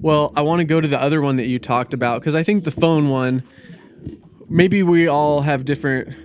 Well, 0.02 0.32
I 0.36 0.42
want 0.42 0.60
to 0.60 0.64
go 0.66 0.80
to 0.80 0.88
the 0.88 1.00
other 1.02 1.22
one 1.22 1.36
that 1.38 1.48
you 1.48 1.60
talked 1.60 1.94
about 1.94 2.22
because 2.22 2.36
I 2.36 2.44
think 2.44 2.64
the 2.64 2.72
phone 2.72 3.10
one, 3.10 3.44
maybe 4.48 4.84
we 4.84 5.08
all 5.08 5.42
have 5.42 5.66
different 5.66 6.16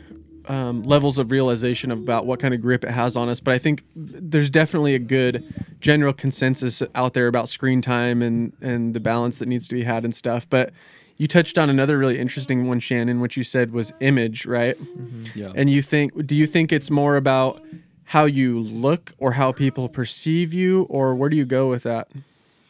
um, 0.46 0.82
levels 0.84 1.18
of 1.18 1.30
realization 1.30 1.90
about 1.90 2.26
what 2.26 2.38
kind 2.38 2.54
of 2.54 2.60
grip 2.60 2.84
it 2.84 2.90
has 2.90 3.16
on 3.16 3.28
us. 3.28 3.40
But 3.40 3.54
I 3.54 3.58
think 3.58 3.82
there's 3.96 4.50
definitely 4.50 4.94
a 4.94 4.98
good 5.00 5.42
general 5.80 6.12
consensus 6.12 6.82
out 6.94 7.14
there 7.14 7.26
about 7.26 7.48
screen 7.48 7.82
time 7.82 8.22
and 8.22 8.52
and 8.60 8.94
the 8.94 9.00
balance 9.00 9.38
that 9.38 9.48
needs 9.48 9.66
to 9.68 9.74
be 9.74 9.82
had 9.84 10.04
and 10.04 10.14
stuff. 10.14 10.48
But 10.48 10.72
you 11.16 11.28
touched 11.28 11.58
on 11.58 11.70
another 11.70 11.98
really 11.98 12.18
interesting 12.18 12.66
one, 12.66 12.80
Shannon, 12.80 13.20
which 13.20 13.36
you 13.36 13.42
said 13.42 13.72
was 13.72 13.92
image, 14.00 14.46
right? 14.46 14.76
Mm-hmm. 14.76 15.38
yeah. 15.38 15.52
And 15.54 15.70
you 15.70 15.82
think, 15.82 16.26
do 16.26 16.34
you 16.36 16.46
think 16.46 16.72
it's 16.72 16.90
more 16.90 17.16
about 17.16 17.62
how 18.04 18.24
you 18.24 18.60
look 18.60 19.12
or 19.18 19.32
how 19.32 19.52
people 19.52 19.88
perceive 19.88 20.52
you, 20.52 20.82
or 20.84 21.14
where 21.14 21.28
do 21.30 21.36
you 21.36 21.44
go 21.44 21.68
with 21.68 21.84
that? 21.84 22.08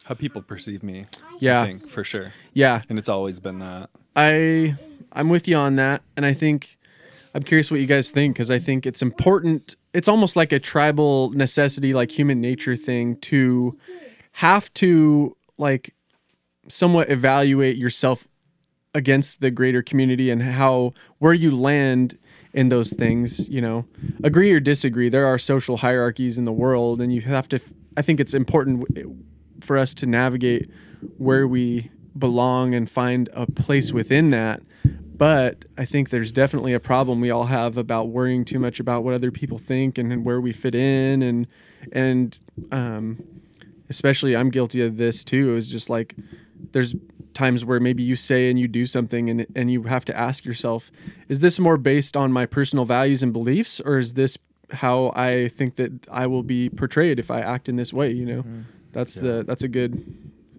how 0.05 0.13
people 0.13 0.41
perceive 0.41 0.83
me. 0.83 1.07
Yeah. 1.39 1.63
I 1.63 1.65
think 1.65 1.89
for 1.89 2.03
sure. 2.03 2.31
Yeah, 2.53 2.81
And 2.89 2.97
it's 2.97 3.09
always 3.09 3.39
been 3.39 3.59
that. 3.59 3.89
I 4.15 4.75
I'm 5.11 5.29
with 5.29 5.47
you 5.47 5.57
on 5.57 5.75
that, 5.75 6.03
and 6.15 6.25
I 6.25 6.33
think 6.33 6.77
I'm 7.33 7.43
curious 7.43 7.69
what 7.69 7.79
you 7.79 7.85
guys 7.85 8.11
think 8.11 8.35
because 8.35 8.51
I 8.51 8.59
think 8.59 8.85
it's 8.85 9.01
important. 9.01 9.75
It's 9.93 10.07
almost 10.07 10.35
like 10.35 10.51
a 10.51 10.59
tribal 10.59 11.31
necessity, 11.31 11.93
like 11.93 12.11
human 12.11 12.39
nature 12.39 12.75
thing, 12.75 13.17
to 13.21 13.77
have 14.33 14.71
to 14.75 15.35
like 15.57 15.93
somewhat 16.67 17.09
evaluate 17.09 17.77
yourself 17.77 18.27
against 18.95 19.41
the 19.41 19.51
greater 19.51 19.83
community 19.83 20.31
and 20.31 20.41
how 20.41 20.93
where 21.19 21.33
you 21.33 21.55
land 21.55 22.17
in 22.53 22.69
those 22.69 22.93
things. 22.93 23.47
You 23.47 23.61
know, 23.61 23.85
agree 24.23 24.51
or 24.51 24.59
disagree. 24.59 25.09
There 25.09 25.27
are 25.27 25.37
social 25.37 25.77
hierarchies 25.77 26.39
in 26.39 26.45
the 26.45 26.53
world, 26.53 27.01
and 27.01 27.13
you 27.13 27.21
have 27.21 27.47
to. 27.49 27.59
I 27.95 28.01
think 28.01 28.19
it's 28.19 28.33
important 28.33 28.87
for 29.61 29.77
us 29.77 29.93
to 29.95 30.05
navigate 30.05 30.69
where 31.17 31.47
we 31.47 31.91
belong 32.17 32.73
and 32.73 32.89
find 32.89 33.29
a 33.33 33.45
place 33.45 33.91
within 33.91 34.31
that. 34.31 34.61
But 35.17 35.65
I 35.77 35.85
think 35.85 36.09
there's 36.09 36.31
definitely 36.31 36.73
a 36.73 36.79
problem 36.79 37.21
we 37.21 37.31
all 37.31 37.45
have 37.45 37.77
about 37.77 38.09
worrying 38.09 38.43
too 38.43 38.59
much 38.59 38.79
about 38.79 39.03
what 39.03 39.13
other 39.13 39.31
people 39.31 39.57
think 39.57 39.97
and, 39.97 40.25
where 40.25 40.41
we 40.41 40.51
fit 40.51 40.75
in 40.75 41.21
and 41.21 41.47
and 41.91 42.37
um, 42.71 43.23
especially 43.89 44.35
I'm 44.35 44.49
guilty 44.49 44.81
of 44.81 44.97
this 44.97 45.23
too. 45.23 45.51
It 45.51 45.55
was 45.55 45.69
just 45.69 45.89
like 45.89 46.15
there's 46.71 46.95
times 47.35 47.63
where 47.63 47.79
maybe 47.79 48.01
you 48.01 48.15
say 48.15 48.49
and 48.49 48.59
you 48.59 48.67
do 48.67 48.87
something 48.87 49.29
and 49.29 49.45
and 49.55 49.69
you 49.69 49.83
have 49.83 50.05
to 50.05 50.17
ask 50.17 50.43
yourself, 50.45 50.89
is 51.29 51.41
this 51.41 51.59
more 51.59 51.77
based 51.77 52.17
on 52.17 52.31
my 52.31 52.47
personal 52.47 52.85
values 52.85 53.21
and 53.21 53.31
beliefs 53.31 53.79
or 53.79 53.99
is 53.99 54.15
this 54.15 54.39
how 54.71 55.13
I 55.15 55.49
think 55.49 55.75
that 55.75 56.07
I 56.09 56.25
will 56.25 56.41
be 56.41 56.69
portrayed 56.69 57.19
if 57.19 57.29
I 57.29 57.41
act 57.41 57.69
in 57.69 57.75
this 57.75 57.93
way, 57.93 58.11
you 58.11 58.25
know? 58.25 58.43
That's 58.93 59.15
the 59.15 59.43
that's 59.45 59.61
a 59.61 59.67
good 59.67 60.03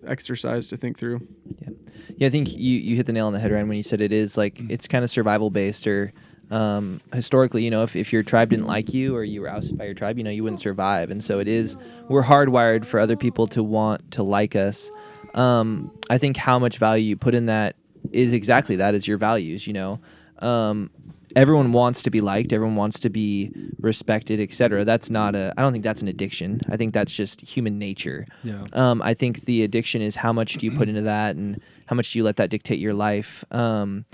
exercise 0.07 0.69
to 0.69 0.77
think 0.77 0.97
through. 0.99 1.27
Yeah. 1.63 1.71
Yeah, 2.19 2.29
I 2.29 2.31
think 2.31 2.53
you, 2.53 2.79
you 2.79 2.97
hit 2.97 3.07
the 3.07 3.13
nail 3.13 3.27
on 3.27 3.33
the 3.33 3.41
head, 3.41 3.51
Ryan, 3.51 3.69
when 3.69 3.77
you 3.77 3.83
said 3.83 4.01
it 4.01 4.13
is 4.13 4.37
like 4.37 4.61
it's 4.71 4.87
kind 4.87 5.03
of 5.05 5.11
survival 5.11 5.51
based 5.51 5.87
or 5.87 6.13
um, 6.51 7.01
historically, 7.13 7.65
you 7.65 7.71
know, 7.71 7.83
if, 7.83 7.97
if 7.97 8.13
your 8.13 8.23
tribe 8.23 8.51
didn't 8.51 8.67
like 8.67 8.95
you 8.95 9.17
or 9.17 9.25
you 9.25 9.41
were 9.41 9.49
ousted 9.49 9.77
by 9.77 9.85
your 9.85 9.95
tribe, 9.95 10.17
you 10.17 10.25
know, 10.25 10.31
you 10.31 10.45
wouldn't 10.45 10.61
survive. 10.61 11.11
And 11.11 11.23
so 11.23 11.41
it 11.41 11.49
is, 11.49 11.77
we're 12.09 12.23
hardwired 12.23 12.85
for 12.85 13.01
other 13.01 13.17
people 13.17 13.47
to 13.49 13.63
want 13.63 14.13
to 14.13 14.23
like 14.23 14.55
us. 14.55 14.91
Um, 15.37 15.93
I 16.11 16.19
think 16.19 16.37
how 16.37 16.59
much 16.59 16.79
value 16.79 17.05
you 17.05 17.17
put 17.17 17.35
in 17.35 17.47
that 17.47 17.77
is 18.13 18.33
exactly 18.33 18.77
that 18.77 18.95
is 18.95 19.07
your 19.07 19.19
values, 19.19 19.67
you 19.67 19.73
know. 19.73 20.01
Um, 20.39 20.91
everyone 21.35 21.73
wants 21.73 22.03
to 22.05 22.11
be 22.11 22.21
liked, 22.21 22.53
everyone 22.53 22.77
wants 22.77 22.99
to 23.01 23.11
be 23.11 23.53
respected, 23.79 24.41
etc. 24.41 24.85
That's 24.85 25.11
not 25.11 25.35
a, 25.35 25.53
I 25.57 25.63
don't 25.63 25.73
think 25.73 25.85
that's 25.85 26.03
an 26.03 26.09
addiction. 26.09 26.61
I 26.69 26.77
think 26.77 26.95
that's 26.95 27.13
just 27.13 27.43
human 27.43 27.79
nature. 27.79 28.27
Yeah. 28.43 28.65
Um, 28.73 29.03
I 29.03 29.15
think 29.15 29.45
the 29.45 29.63
addiction 29.63 30.03
is 30.03 30.17
how 30.17 30.33
much 30.33 30.55
do 30.55 30.67
you 30.67 30.73
put 30.73 30.89
into 30.89 31.03
that 31.03 31.37
and 31.37 31.61
how 31.87 31.95
much 31.95 32.13
do 32.13 32.19
you 32.19 32.25
let 32.25 32.37
that 32.37 32.51
dictate 32.51 32.79
your 32.79 32.95
life. 32.95 33.45
Um, 33.51 34.07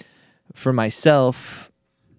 for 0.52 0.72
myself, 0.72 1.70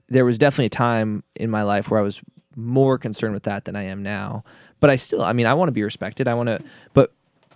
there 0.08 0.26
was 0.26 0.38
definitely 0.38 0.68
a 0.68 0.70
time 0.70 1.24
in 1.36 1.50
my 1.50 1.64
life 1.64 1.90
where 1.90 2.00
I 2.00 2.04
was 2.04 2.22
more 2.56 2.98
concerned 2.98 3.34
with 3.34 3.44
that 3.44 3.66
than 3.66 3.76
I 3.76 3.84
am 3.84 4.04
now. 4.04 4.44
But 4.80 4.90
I 4.90 4.96
still, 4.96 5.22
I 5.22 5.34
mean, 5.34 5.46
I 5.46 5.54
want 5.54 5.68
to 5.70 5.74
be 5.74 5.84
respected. 5.84 6.28
I 6.28 6.34
want 6.34 6.48
to, 6.48 6.62
but 6.94 7.14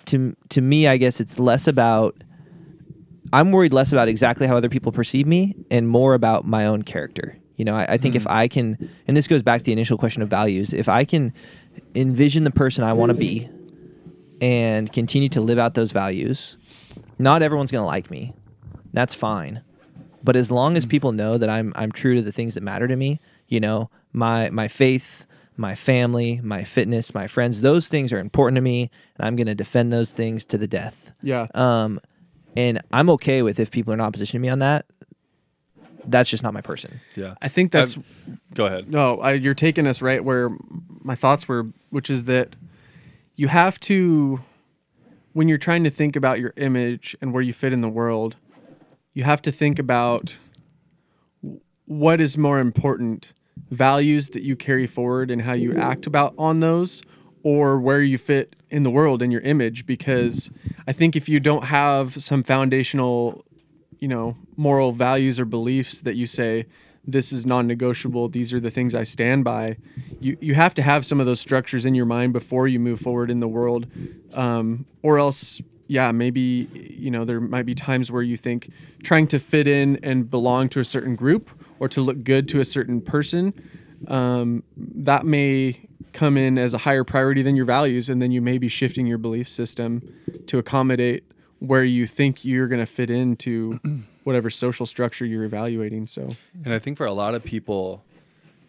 to 0.07 0.35
to 0.49 0.61
me, 0.61 0.87
I 0.87 0.97
guess 0.97 1.19
it's 1.19 1.39
less 1.39 1.67
about. 1.67 2.15
I'm 3.33 3.51
worried 3.51 3.73
less 3.73 3.91
about 3.91 4.07
exactly 4.07 4.47
how 4.47 4.55
other 4.55 4.69
people 4.69 4.93
perceive 4.93 5.27
me 5.27 5.53
and 5.69 5.89
more 5.89 6.13
about 6.13 6.45
my 6.45 6.65
own 6.65 6.83
character. 6.83 7.37
You 7.57 7.65
know, 7.65 7.75
I, 7.75 7.93
I 7.93 7.97
think 7.97 8.15
if 8.15 8.23
hmm. 8.23 8.29
I 8.31 8.47
can, 8.47 8.89
and 9.07 9.17
this 9.17 9.27
goes 9.27 9.43
back 9.43 9.59
to 9.61 9.65
the 9.65 9.73
initial 9.73 9.97
question 9.97 10.21
of 10.21 10.29
values, 10.29 10.73
if 10.73 10.87
I 10.87 11.03
can 11.03 11.33
envision 11.93 12.45
the 12.45 12.51
person 12.51 12.85
I 12.85 12.93
want 12.93 13.09
to 13.09 13.13
be 13.13 13.49
and 14.39 14.91
continue 14.93 15.27
to 15.29 15.41
live 15.41 15.59
out 15.59 15.73
those 15.73 15.91
values, 15.91 16.57
not 17.19 17.41
everyone's 17.41 17.71
going 17.71 17.81
to 17.81 17.87
like 17.87 18.09
me. 18.09 18.33
That's 18.93 19.13
fine. 19.13 19.61
But 20.23 20.35
as 20.35 20.51
long 20.51 20.77
as 20.77 20.85
hmm. 20.85 20.89
people 20.89 21.11
know 21.11 21.37
that 21.37 21.49
I'm 21.49 21.73
I'm 21.75 21.91
true 21.91 22.15
to 22.15 22.21
the 22.21 22.31
things 22.31 22.53
that 22.53 22.63
matter 22.63 22.87
to 22.87 22.95
me, 22.95 23.19
you 23.47 23.59
know, 23.59 23.89
my 24.13 24.49
my 24.51 24.67
faith, 24.69 25.26
my 25.57 25.75
family, 25.75 26.39
my 26.43 26.63
fitness, 26.63 27.13
my 27.13 27.27
friends, 27.27 27.61
those 27.61 27.87
things 27.87 28.13
are 28.13 28.19
important 28.19 28.55
to 28.55 28.61
me, 28.61 28.91
and 29.17 29.27
I'm 29.27 29.35
going 29.35 29.47
to 29.47 29.55
defend 29.55 29.91
those 29.91 30.11
things 30.11 30.45
to 30.45 30.57
the 30.57 30.67
death. 30.67 31.11
Yeah. 31.21 31.47
Um, 31.55 31.99
and 32.55 32.81
I'm 32.91 33.09
okay 33.11 33.41
with 33.41 33.59
if 33.59 33.71
people 33.71 33.91
are 33.91 33.95
in 33.95 34.01
opposition 34.01 34.39
to 34.39 34.39
me 34.39 34.49
on 34.49 34.59
that. 34.59 34.85
That's 36.05 36.29
just 36.29 36.43
not 36.43 36.53
my 36.53 36.61
person. 36.61 37.01
Yeah. 37.15 37.35
I 37.41 37.49
think 37.49 37.71
that's 37.71 37.97
Go 38.53 38.65
ahead. 38.65 38.89
No, 38.89 39.19
I, 39.19 39.33
you're 39.33 39.53
taking 39.53 39.85
us 39.85 40.01
right 40.01 40.23
where 40.23 40.49
my 41.03 41.15
thoughts 41.15 41.47
were, 41.47 41.65
which 41.89 42.09
is 42.09 42.23
that 42.25 42.55
you 43.35 43.49
have 43.49 43.79
to, 43.81 44.39
when 45.33 45.47
you're 45.47 45.57
trying 45.57 45.83
to 45.83 45.89
think 45.89 46.15
about 46.15 46.39
your 46.39 46.53
image 46.55 47.15
and 47.21 47.33
where 47.33 47.43
you 47.43 47.53
fit 47.53 47.73
in 47.73 47.81
the 47.81 47.89
world, 47.89 48.37
you 49.13 49.23
have 49.23 49.41
to 49.43 49.51
think 49.51 49.79
about 49.79 50.37
what 51.85 52.21
is 52.21 52.37
more 52.37 52.59
important 52.59 53.33
values 53.69 54.29
that 54.29 54.43
you 54.43 54.55
carry 54.55 54.87
forward 54.87 55.31
and 55.31 55.41
how 55.41 55.53
you 55.53 55.75
act 55.75 56.07
about 56.07 56.33
on 56.37 56.59
those 56.59 57.01
or 57.43 57.79
where 57.79 58.01
you 58.01 58.17
fit 58.17 58.55
in 58.69 58.83
the 58.83 58.89
world 58.89 59.21
and 59.21 59.31
your 59.31 59.41
image 59.41 59.85
because 59.85 60.49
i 60.87 60.91
think 60.91 61.15
if 61.15 61.29
you 61.29 61.39
don't 61.39 61.65
have 61.65 62.21
some 62.21 62.43
foundational 62.43 63.45
you 63.99 64.07
know 64.07 64.35
moral 64.55 64.91
values 64.91 65.39
or 65.39 65.45
beliefs 65.45 66.01
that 66.01 66.15
you 66.15 66.25
say 66.25 66.65
this 67.05 67.31
is 67.31 67.45
non-negotiable 67.45 68.27
these 68.27 68.51
are 68.51 68.59
the 68.59 68.71
things 68.71 68.93
i 68.93 69.03
stand 69.03 69.43
by 69.43 69.77
you 70.19 70.37
you 70.41 70.55
have 70.55 70.73
to 70.73 70.81
have 70.81 71.05
some 71.05 71.19
of 71.19 71.25
those 71.25 71.39
structures 71.39 71.85
in 71.85 71.95
your 71.95 72.05
mind 72.05 72.33
before 72.33 72.67
you 72.67 72.79
move 72.79 72.99
forward 72.99 73.29
in 73.29 73.39
the 73.39 73.47
world. 73.47 73.87
Um, 74.33 74.85
or 75.03 75.19
else 75.19 75.61
yeah 75.87 76.11
maybe 76.11 76.67
you 76.73 77.09
know 77.09 77.23
there 77.23 77.39
might 77.39 77.65
be 77.65 77.73
times 77.73 78.11
where 78.11 78.21
you 78.21 78.35
think 78.35 78.69
trying 79.03 79.27
to 79.27 79.39
fit 79.39 79.67
in 79.67 79.97
and 80.03 80.29
belong 80.29 80.67
to 80.69 80.79
a 80.79 80.85
certain 80.85 81.15
group 81.15 81.49
or 81.79 81.87
to 81.89 82.01
look 82.01 82.23
good 82.23 82.47
to 82.49 82.59
a 82.59 82.65
certain 82.65 83.01
person 83.01 83.53
um, 84.07 84.63
that 84.77 85.25
may 85.25 85.87
come 86.13 86.37
in 86.37 86.57
as 86.57 86.73
a 86.73 86.79
higher 86.79 87.03
priority 87.03 87.41
than 87.41 87.55
your 87.55 87.65
values 87.65 88.09
and 88.09 88.21
then 88.21 88.31
you 88.31 88.41
may 88.41 88.57
be 88.57 88.67
shifting 88.67 89.05
your 89.05 89.17
belief 89.17 89.47
system 89.47 90.01
to 90.47 90.57
accommodate 90.57 91.23
where 91.59 91.83
you 91.83 92.07
think 92.07 92.45
you're 92.45 92.67
going 92.67 92.79
to 92.79 92.85
fit 92.85 93.09
into 93.09 93.79
whatever 94.23 94.49
social 94.49 94.85
structure 94.85 95.25
you're 95.25 95.43
evaluating 95.43 96.07
so 96.07 96.27
And 96.63 96.73
I 96.73 96.79
think 96.79 96.97
for 96.97 97.05
a 97.05 97.13
lot 97.13 97.35
of 97.35 97.43
people 97.43 98.05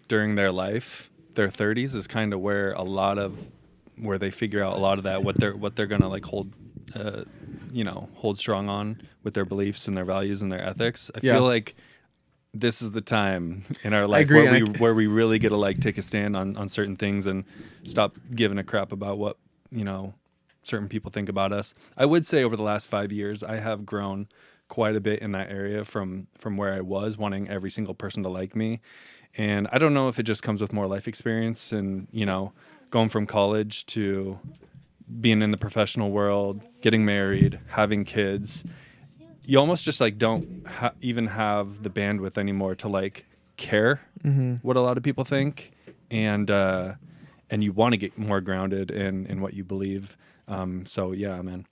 during 0.09 0.35
their 0.35 0.51
life, 0.53 1.11
their 1.35 1.49
30s 1.49 1.95
is 1.95 2.07
kind 2.07 2.33
of 2.33 2.41
where 2.41 2.73
a 2.73 2.83
lot 2.83 3.19
of 3.19 3.49
where 3.97 4.19
they 4.19 4.31
figure 4.31 4.63
out 4.63 4.75
a 4.77 4.81
lot 4.81 4.99
of 4.99 5.05
that 5.05 5.23
what 5.23 5.39
they're 5.39 5.57
what 5.57 5.77
they're 5.77 5.87
going 5.87 6.01
to 6.01 6.09
like 6.09 6.25
hold 6.25 6.53
uh, 6.95 7.25
you 7.71 7.85
know, 7.85 8.09
hold 8.15 8.39
strong 8.39 8.69
on 8.69 8.97
with 9.23 9.35
their 9.35 9.45
beliefs 9.45 9.87
and 9.89 9.97
their 9.97 10.05
values 10.07 10.41
and 10.41 10.51
their 10.51 10.63
ethics. 10.63 11.11
I 11.15 11.21
Yeah. 11.23 11.35
feel 11.35 11.43
like 11.43 11.75
this 12.55 12.83
is 12.83 12.93
the 12.93 13.01
time 13.01 13.65
in 13.85 13.93
our 13.93 14.07
life 14.07 14.31
where 14.31 14.51
we 14.53 14.61
where 14.79 14.95
we 14.95 15.07
really 15.07 15.39
get 15.39 15.51
to 15.51 15.57
like 15.57 15.81
take 15.81 15.99
a 15.99 16.03
stand 16.03 16.37
on 16.37 16.57
on 16.57 16.69
certain 16.69 16.97
things 16.97 17.27
and 17.27 17.45
stop 17.83 18.17
giving 18.35 18.59
a 18.59 18.65
crap 18.65 18.93
about 18.93 19.19
what, 19.19 19.37
you 19.71 19.85
know, 19.85 20.15
certain 20.63 20.89
people 20.89 21.11
think 21.11 21.29
about 21.29 21.53
us. 21.53 21.75
I 21.97 22.07
would 22.07 22.27
say 22.27 22.43
over 22.43 22.57
the 22.57 22.63
last 22.63 22.89
5 22.89 23.13
years 23.13 23.43
I 23.43 23.57
have 23.57 23.87
grown 23.87 24.29
quite 24.69 24.97
a 24.97 25.01
bit 25.01 25.21
in 25.21 25.33
that 25.33 25.51
area 25.51 25.85
from 25.85 26.27
from 26.39 26.57
where 26.57 26.73
I 26.73 26.81
was 26.81 27.17
wanting 27.17 27.49
every 27.49 27.71
single 27.71 27.95
person 27.95 28.23
to 28.23 28.29
like 28.29 28.55
me. 28.57 28.81
And 29.37 29.69
I 29.71 29.79
don't 29.79 29.95
know 29.95 30.09
if 30.09 30.19
it 30.19 30.25
just 30.25 30.43
comes 30.43 30.61
with 30.61 30.73
more 30.73 30.87
life 30.87 31.07
experience 31.07 31.73
and, 31.73 32.09
you 32.11 32.27
know, 32.27 32.53
going 32.91 33.09
from 33.09 33.27
college 33.27 33.87
to 33.87 34.39
being 35.21 35.43
in 35.43 35.51
the 35.51 35.57
professional 35.57 36.11
world, 36.11 36.61
getting 36.83 37.05
married, 37.05 37.61
having 37.69 38.05
kids. 38.05 38.65
You 39.49 39.59
almost 39.59 39.85
just 39.85 40.01
like 40.01 40.19
don't 40.19 40.67
ha- 40.67 40.93
even 41.01 41.27
have 41.27 41.83
the 41.83 41.89
bandwidth 41.91 42.37
anymore 42.39 42.75
to 42.77 42.89
like 42.89 43.25
care 43.57 44.01
what 44.63 44.77
a 44.77 44.81
lot 44.81 44.97
of 44.99 45.03
people 45.03 45.25
think 45.25 45.73
and 46.11 46.49
uh 46.51 46.93
and 47.51 47.65
you 47.65 47.73
want 47.73 47.93
to 47.95 47.97
get 47.97 48.17
more 48.19 48.41
grounded 48.41 48.91
in 48.91 49.27
in 49.27 49.41
what 49.41 49.55
you 49.55 49.65
believe. 49.65 50.17
Um 50.49 50.85
so 50.87 51.13
yeah, 51.13 51.41
man. 51.43 51.67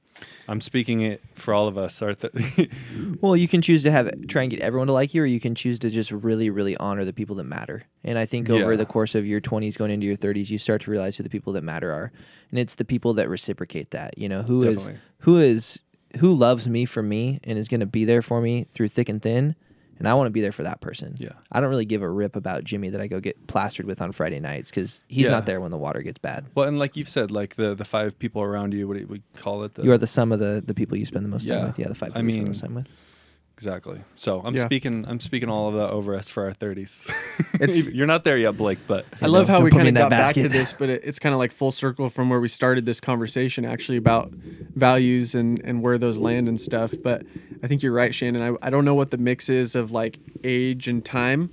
I'm 0.48 0.62
speaking 0.62 1.02
it 1.02 1.20
for 1.34 1.52
all 1.52 1.68
of 1.68 1.76
us. 1.76 1.98
Th- 2.00 2.70
Well, 3.20 3.36
you 3.36 3.46
can 3.48 3.60
choose 3.60 3.82
to 3.82 3.90
have 3.90 4.10
try 4.28 4.42
and 4.42 4.50
get 4.50 4.60
everyone 4.60 4.86
to 4.86 4.94
like 4.94 5.12
you, 5.12 5.22
or 5.22 5.26
you 5.26 5.40
can 5.40 5.54
choose 5.54 5.78
to 5.80 5.90
just 5.90 6.10
really, 6.10 6.48
really 6.48 6.74
honor 6.78 7.04
the 7.04 7.12
people 7.12 7.36
that 7.36 7.44
matter. 7.44 7.82
And 8.02 8.16
I 8.18 8.24
think 8.24 8.48
over 8.48 8.70
Yeah. 8.70 8.76
the 8.78 8.86
course 8.86 9.14
of 9.14 9.26
your 9.26 9.42
20s 9.42 9.76
going 9.76 9.90
into 9.90 10.06
your 10.06 10.16
30s, 10.16 10.48
you 10.48 10.56
start 10.56 10.80
to 10.82 10.90
realize 10.90 11.18
who 11.18 11.22
the 11.22 11.28
people 11.28 11.52
that 11.52 11.62
matter 11.64 11.92
are, 11.92 12.12
and 12.50 12.58
it's 12.58 12.76
the 12.76 12.84
people 12.86 13.12
that 13.14 13.28
reciprocate 13.28 13.90
that. 13.90 14.16
You 14.16 14.28
know, 14.30 14.40
who 14.42 14.62
is 14.62 14.76
Definitely. 14.86 15.00
who 15.20 15.36
is 15.38 15.78
who 16.18 16.34
loves 16.34 16.66
me 16.68 16.84
for 16.84 17.02
me 17.02 17.38
and 17.44 17.58
is 17.58 17.68
going 17.68 17.80
to 17.80 17.86
be 17.86 18.04
there 18.04 18.22
for 18.22 18.40
me 18.40 18.66
through 18.72 18.88
thick 18.88 19.08
and 19.08 19.20
thin. 19.22 19.54
And 19.98 20.06
I 20.06 20.12
want 20.12 20.26
to 20.26 20.30
be 20.30 20.42
there 20.42 20.52
for 20.52 20.62
that 20.62 20.82
person. 20.82 21.14
Yeah. 21.16 21.30
I 21.50 21.58
don't 21.60 21.70
really 21.70 21.86
give 21.86 22.02
a 22.02 22.10
rip 22.10 22.36
about 22.36 22.64
Jimmy 22.64 22.90
that 22.90 23.00
I 23.00 23.06
go 23.06 23.18
get 23.18 23.46
plastered 23.46 23.86
with 23.86 24.02
on 24.02 24.12
Friday 24.12 24.40
nights 24.40 24.68
because 24.68 25.02
he's 25.08 25.24
Yeah. 25.24 25.30
not 25.30 25.46
there 25.46 25.58
when 25.58 25.70
the 25.70 25.78
water 25.78 26.02
gets 26.02 26.18
bad. 26.18 26.44
well, 26.54 26.68
and 26.68 26.78
like 26.78 26.98
you've 26.98 27.08
said, 27.08 27.30
like 27.30 27.56
the 27.56 27.74
the 27.74 27.84
five 27.86 28.18
people 28.18 28.42
around 28.42 28.74
you, 28.74 28.86
what 28.86 28.98
do 28.98 29.06
we 29.06 29.22
call 29.36 29.62
it? 29.62 29.72
The, 29.72 29.84
you 29.84 29.92
are 29.92 29.96
the 29.98 30.06
sum 30.06 30.32
of 30.32 30.38
the 30.38 30.62
the 30.66 30.74
people 30.74 30.98
you 30.98 31.06
spend 31.06 31.24
the 31.24 31.30
most 31.30 31.44
Yeah. 31.44 31.56
time 31.58 31.66
with. 31.68 31.78
Yeah, 31.78 31.88
the 31.88 31.94
five 31.94 32.10
I 32.10 32.20
people 32.20 32.24
you 32.26 32.30
spend 32.32 32.34
the 32.34 32.44
mean, 32.44 32.48
most 32.52 32.60
time 32.60 32.74
with. 32.74 32.86
Exactly. 33.56 34.02
So 34.16 34.42
I'm 34.44 34.54
Yeah. 34.54 34.64
speaking. 34.64 35.06
I'm 35.08 35.18
speaking 35.18 35.48
all 35.48 35.68
of 35.68 35.74
that 35.76 35.90
over 35.90 36.14
us 36.14 36.28
for 36.28 36.44
our 36.44 36.52
30s. 36.52 37.08
You're 37.94 38.06
not 38.06 38.22
there 38.24 38.36
yet, 38.36 38.56
Blake, 38.56 38.78
but 38.86 39.06
I 39.22 39.26
love 39.28 39.48
no, 39.48 39.54
how 39.54 39.60
we 39.62 39.70
kind 39.70 39.88
of 39.88 39.94
that 39.94 40.00
got 40.02 40.10
back 40.10 40.34
to 40.34 40.48
this, 40.48 40.74
but 40.74 40.90
it, 40.90 41.00
it's 41.04 41.18
kind 41.18 41.32
of 41.32 41.38
like 41.38 41.52
full 41.52 41.72
circle 41.72 42.10
from 42.10 42.28
where 42.28 42.40
we 42.40 42.48
started 42.48 42.84
this 42.84 43.00
conversation, 43.00 43.64
actually 43.64 43.96
about 43.96 44.34
values 44.74 45.34
and 45.34 45.60
and 45.64 45.82
where 45.82 45.96
those 45.96 46.18
land 46.18 46.48
and 46.48 46.60
stuff. 46.60 46.98
But 47.02 47.24
I 47.62 47.66
think 47.66 47.82
you're 47.82 47.94
right, 47.94 48.14
Shannon. 48.14 48.42
I 48.42 48.66
I 48.66 48.68
don't 48.70 48.84
know 48.84 48.94
what 48.94 49.10
the 49.10 49.16
mix 49.16 49.48
is 49.48 49.74
of 49.74 49.90
like 49.90 50.18
age 50.44 50.86
and 50.86 51.02
time, 51.02 51.50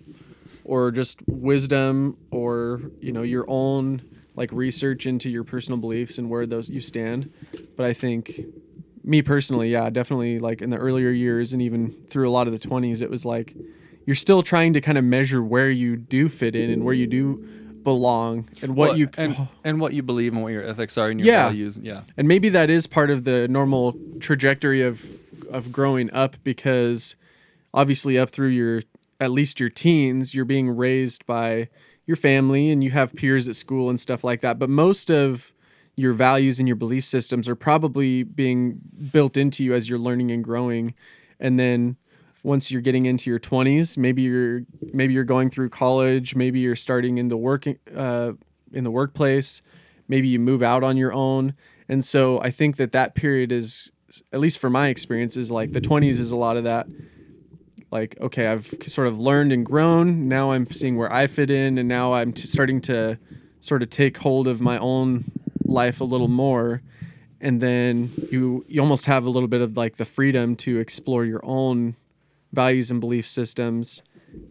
or 0.66 0.92
just 0.92 1.22
wisdom, 1.28 2.18
or 2.32 2.82
you 3.00 3.14
know 3.14 3.22
your 3.24 3.46
own 3.48 4.02
like 4.36 4.52
research 4.52 5.06
into 5.06 5.30
your 5.30 5.46
personal 5.46 5.78
beliefs 5.80 6.18
and 6.18 6.30
where 6.30 6.46
those 6.46 6.68
you 6.70 6.82
stand. 6.82 7.30
But 7.78 7.86
I 7.86 7.94
think 7.94 8.42
me 9.04 9.22
personally, 9.22 9.72
yeah, 9.72 9.90
definitely 9.90 10.40
like 10.40 10.62
in 10.62 10.70
the 10.70 10.78
earlier 10.78 11.10
years 11.10 11.54
and 11.54 11.62
even 11.62 11.92
through 12.08 12.28
a 12.28 12.32
lot 12.32 12.48
of 12.48 12.54
the 12.54 12.60
20s, 12.60 13.02
it 13.02 13.10
was 13.10 13.26
like 13.26 13.56
you're 14.06 14.16
still 14.16 14.42
trying 14.44 14.74
to 14.74 14.82
kind 14.82 14.98
of 14.98 15.04
measure 15.04 15.42
where 15.44 15.70
you 15.70 15.96
do 15.98 16.30
fit 16.30 16.56
in 16.56 16.70
and 16.70 16.84
where 16.84 16.94
you 16.94 17.08
do 17.08 17.38
belong 17.84 18.48
and 18.62 18.76
what 18.76 18.90
Well, 18.92 18.98
you 18.98 19.10
and 19.18 19.48
and 19.64 19.80
what 19.82 19.94
you 19.94 20.02
believe 20.04 20.34
and 20.34 20.42
what 20.42 20.54
your 20.54 20.64
ethics 20.64 20.98
are 20.98 21.10
and 21.10 21.20
your 21.20 21.28
Yeah. 21.28 21.44
values. 21.50 21.80
Yeah. 21.84 22.02
and 22.18 22.28
maybe 22.28 22.48
that 22.50 22.70
is 22.70 22.88
part 22.88 23.10
of 23.10 23.24
the 23.26 23.48
normal 23.48 23.96
trajectory 24.20 24.82
of 24.82 25.06
of 25.50 25.72
growing 25.72 26.12
up 26.14 26.36
because 26.44 27.16
obviously 27.74 28.18
up 28.18 28.30
through 28.30 28.48
your 28.50 28.82
at 29.20 29.32
least 29.32 29.60
your 29.60 29.70
teens 29.70 30.34
you're 30.34 30.46
being 30.46 30.70
raised 30.70 31.26
by 31.26 31.68
your 32.06 32.16
family 32.18 32.70
and 32.70 32.84
you 32.84 32.92
have 32.92 33.14
peers 33.16 33.48
at 33.48 33.56
school 33.56 33.90
and 33.90 34.00
stuff 34.00 34.24
like 34.24 34.42
that 34.42 34.58
but 34.60 34.70
most 34.70 35.10
of 35.10 35.53
your 35.96 36.14
values 36.14 36.60
and 36.60 36.68
your 36.68 36.76
belief 36.76 37.06
systems 37.06 37.48
are 37.48 37.56
probably 37.56 38.24
being 38.24 38.80
built 39.12 39.38
into 39.38 39.64
you 39.64 39.74
as 39.74 39.90
you're 39.90 40.00
learning 40.00 40.32
and 40.32 40.44
growing. 40.44 40.94
And 41.40 41.60
then 41.60 41.98
once 42.44 42.70
you're 42.70 42.82
getting 42.82 43.06
into 43.06 43.30
your 43.30 43.40
20s 43.40 43.98
maybe 43.98 44.22
you're 44.22 44.64
maybe 44.92 45.14
you're 45.14 45.24
going 45.24 45.50
through 45.50 45.70
college 45.70 46.36
maybe 46.36 46.60
you're 46.60 46.76
starting 46.76 47.18
in 47.18 47.30
the 47.30 47.38
working 47.38 47.80
uh, 47.96 48.34
in 48.72 48.84
the 48.84 48.92
workplace 48.92 49.62
maybe 50.10 50.28
you 50.28 50.38
move 50.38 50.62
out 50.62 50.84
on 50.84 50.98
your 50.98 51.14
own. 51.14 51.54
And 51.88 52.04
so 52.04 52.40
i 52.42 52.50
think 52.50 52.76
that 52.78 52.92
that 52.92 53.16
period 53.16 53.52
is 53.52 53.92
at 54.32 54.40
least 54.40 54.60
for 54.60 54.70
my 54.70 54.90
experience 54.90 55.38
is 55.38 55.50
like 55.50 55.72
the 55.72 55.82
20s 55.82 56.20
is 56.20 56.32
a 56.32 56.36
lot 56.36 56.58
of 56.58 56.66
that 56.66 56.88
like 57.92 58.18
okay 58.20 58.48
i've 58.48 58.74
sort 58.88 59.08
of 59.08 59.18
learned 59.18 59.54
and 59.54 59.66
grown. 59.66 60.28
Now 60.28 60.52
i'm 60.52 60.70
seeing 60.70 60.98
where 60.98 61.12
i 61.12 61.28
fit 61.28 61.50
in 61.50 61.78
and 61.78 61.88
now 61.88 62.14
i'm 62.14 62.34
t- 62.34 62.48
starting 62.48 62.82
to 62.82 63.18
sort 63.62 63.82
of 63.82 63.90
take 63.90 64.18
hold 64.18 64.48
of 64.48 64.60
my 64.60 64.78
own 64.78 65.32
life 65.74 66.00
a 66.00 66.06
little 66.06 66.28
more 66.28 66.82
and 67.44 67.60
then 67.60 68.10
you 68.32 68.66
you 68.68 68.82
almost 68.82 69.06
have 69.06 69.26
a 69.26 69.30
little 69.30 69.50
bit 69.50 69.62
of 69.62 69.76
like 69.78 69.98
the 69.98 70.06
freedom 70.06 70.56
to 70.56 70.80
explore 70.80 71.26
your 71.26 71.42
own 71.44 71.96
values 72.54 72.90
and 72.90 73.02
belief 73.02 73.28
systems 73.28 74.02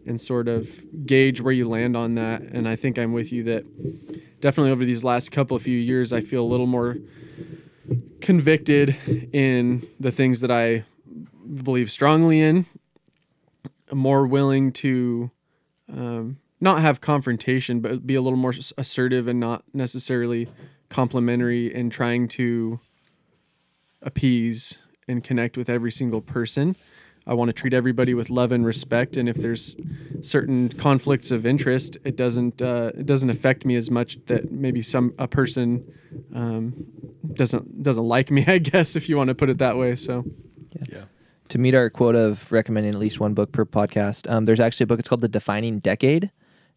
and 0.05 0.21
sort 0.21 0.47
of 0.47 0.81
gauge 1.05 1.41
where 1.41 1.51
you 1.51 1.67
land 1.67 1.97
on 1.97 2.15
that. 2.15 2.41
And 2.41 2.69
i 2.69 2.75
think 2.75 2.97
i'm 2.97 3.11
with 3.11 3.31
you 3.31 3.43
that 3.43 3.65
definitely 4.39 4.71
over 4.71 4.85
these 4.85 5.03
last 5.03 5.31
couple 5.31 5.57
of 5.57 5.63
few 5.63 5.77
years 5.77 6.13
i 6.13 6.21
feel 6.21 6.43
a 6.43 6.45
little 6.45 6.67
more 6.67 6.97
convicted 8.21 8.95
in 9.33 9.85
the 9.99 10.11
things 10.11 10.39
that 10.41 10.51
i 10.51 10.85
believe 11.63 11.91
strongly 11.91 12.39
in 12.39 12.65
more 13.91 14.25
willing 14.25 14.71
to 14.71 15.29
um, 15.91 16.37
not 16.61 16.79
have 16.81 17.01
confrontation 17.01 17.79
but 17.79 18.07
be 18.07 18.15
a 18.15 18.21
little 18.21 18.37
more 18.37 18.53
assertive 18.77 19.27
and 19.27 19.39
not 19.39 19.63
necessarily 19.73 20.47
complimentary 20.93 21.73
and 21.73 21.91
trying 21.91 22.27
to 22.29 22.79
appease 24.01 24.77
and 25.07 25.23
connect 25.23 25.57
with 25.57 25.69
every 25.69 25.91
single 25.91 26.21
person 26.21 26.75
I 27.25 27.33
want 27.33 27.47
to 27.47 27.53
treat 27.53 27.73
everybody 27.73 28.13
with 28.13 28.29
love 28.29 28.51
and 28.51 28.65
respect, 28.65 29.15
and 29.15 29.29
if 29.29 29.37
there's 29.37 29.77
certain 30.19 30.67
conflicts 30.67 31.31
of 31.31 31.45
interest, 31.45 31.95
it 32.03 32.17
doesn't 32.17 32.61
uh, 32.61 32.91
it 32.97 33.05
doesn't 33.05 33.29
affect 33.29 33.63
me 33.65 33.77
as 33.77 33.89
much 33.89 34.17
that 34.25 34.51
maybe 34.51 34.81
some 34.81 35.13
a 35.17 35.25
person 35.25 35.89
um, 36.35 36.73
doesn't 37.33 37.81
doesn't 37.81 38.03
like 38.03 38.29
me. 38.29 38.43
I 38.47 38.57
guess 38.57 38.97
if 38.97 39.07
you 39.07 39.15
want 39.15 39.29
to 39.29 39.35
put 39.35 39.49
it 39.49 39.57
that 39.59 39.77
way. 39.77 39.95
So 39.95 40.25
Yeah. 40.91 41.05
to 41.47 41.57
meet 41.57 41.73
our 41.75 41.89
quota 41.89 42.19
of 42.19 42.51
recommending 42.51 42.93
at 42.93 42.99
least 42.99 43.21
one 43.21 43.33
book 43.33 43.53
per 43.53 43.63
podcast, 43.63 44.29
um, 44.29 44.43
there's 44.43 44.59
actually 44.59 44.83
a 44.83 44.87
book. 44.87 44.99
It's 44.99 45.07
called 45.07 45.21
The 45.21 45.29
Defining 45.29 45.79
Decade. 45.79 46.29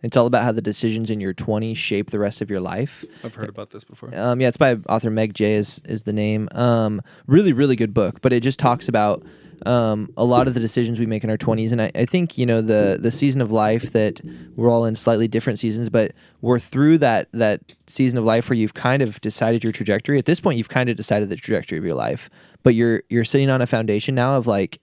It's 0.03 0.17
all 0.17 0.27
about 0.27 0.45
how 0.45 0.53
the 0.53 0.63
decisions 0.63 1.11
in 1.11 1.21
your 1.21 1.35
20s 1.35 1.77
shape 1.77 2.11
the 2.11 2.19
rest 2.19 2.41
of 2.41 2.51
your 2.51 2.61
life. 2.61 3.05
I've 3.25 3.35
heard 3.35 3.49
about 3.49 3.71
this 3.71 3.83
before. 3.83 4.17
Um, 4.17 4.41
yeah, 4.41 4.49
it's 4.49 4.57
by 4.57 4.75
author 4.89 5.11
Meg 5.11 5.35
Jay 5.35 5.55
is 5.55 5.81
is 5.87 6.03
the 6.05 6.13
name. 6.13 6.49
Um, 6.53 7.03
really, 7.27 7.53
really 7.53 7.77
good 7.77 7.95
book. 7.95 8.21
But 8.21 8.33
it 8.33 8.41
just 8.41 8.59
talks 8.59 8.89
about 8.89 9.25
um, 9.65 10.13
a 10.17 10.25
lot 10.25 10.49
of 10.49 10.55
the 10.55 10.61
decisions 10.61 10.99
we 10.99 11.07
make 11.07 11.25
in 11.25 11.31
our 11.31 11.39
20s, 11.39 11.73
and 11.73 11.81
I, 11.81 11.91
I 11.95 12.05
think 12.05 12.37
you 12.37 12.45
know 12.45 12.61
the 12.61 12.99
the 13.01 13.11
season 13.11 13.41
of 13.41 13.51
life 13.51 13.93
that 13.93 14.21
we're 14.55 14.71
all 14.71 14.85
in 14.85 14.95
slightly 14.95 15.29
different 15.29 15.59
seasons, 15.59 15.89
but 15.89 16.13
we're 16.43 16.59
through 16.59 16.99
that 16.99 17.29
that 17.33 17.61
season 17.87 18.19
of 18.19 18.25
life 18.25 18.51
where 18.51 18.57
you've 18.57 18.75
kind 18.75 19.03
of 19.03 19.21
decided 19.23 19.65
your 19.65 19.73
trajectory. 19.73 20.19
At 20.19 20.27
this 20.27 20.41
point, 20.41 20.59
you've 20.59 20.69
kind 20.69 20.91
of 20.91 20.97
decided 20.97 21.31
the 21.31 21.37
trajectory 21.37 21.79
of 21.79 21.85
your 21.85 21.95
life, 21.95 22.29
but 22.63 22.75
you're 22.75 23.03
you're 23.09 23.25
sitting 23.25 23.49
on 23.49 23.63
a 23.63 23.67
foundation 23.67 24.15
now 24.15 24.37
of 24.37 24.47
like 24.47 24.79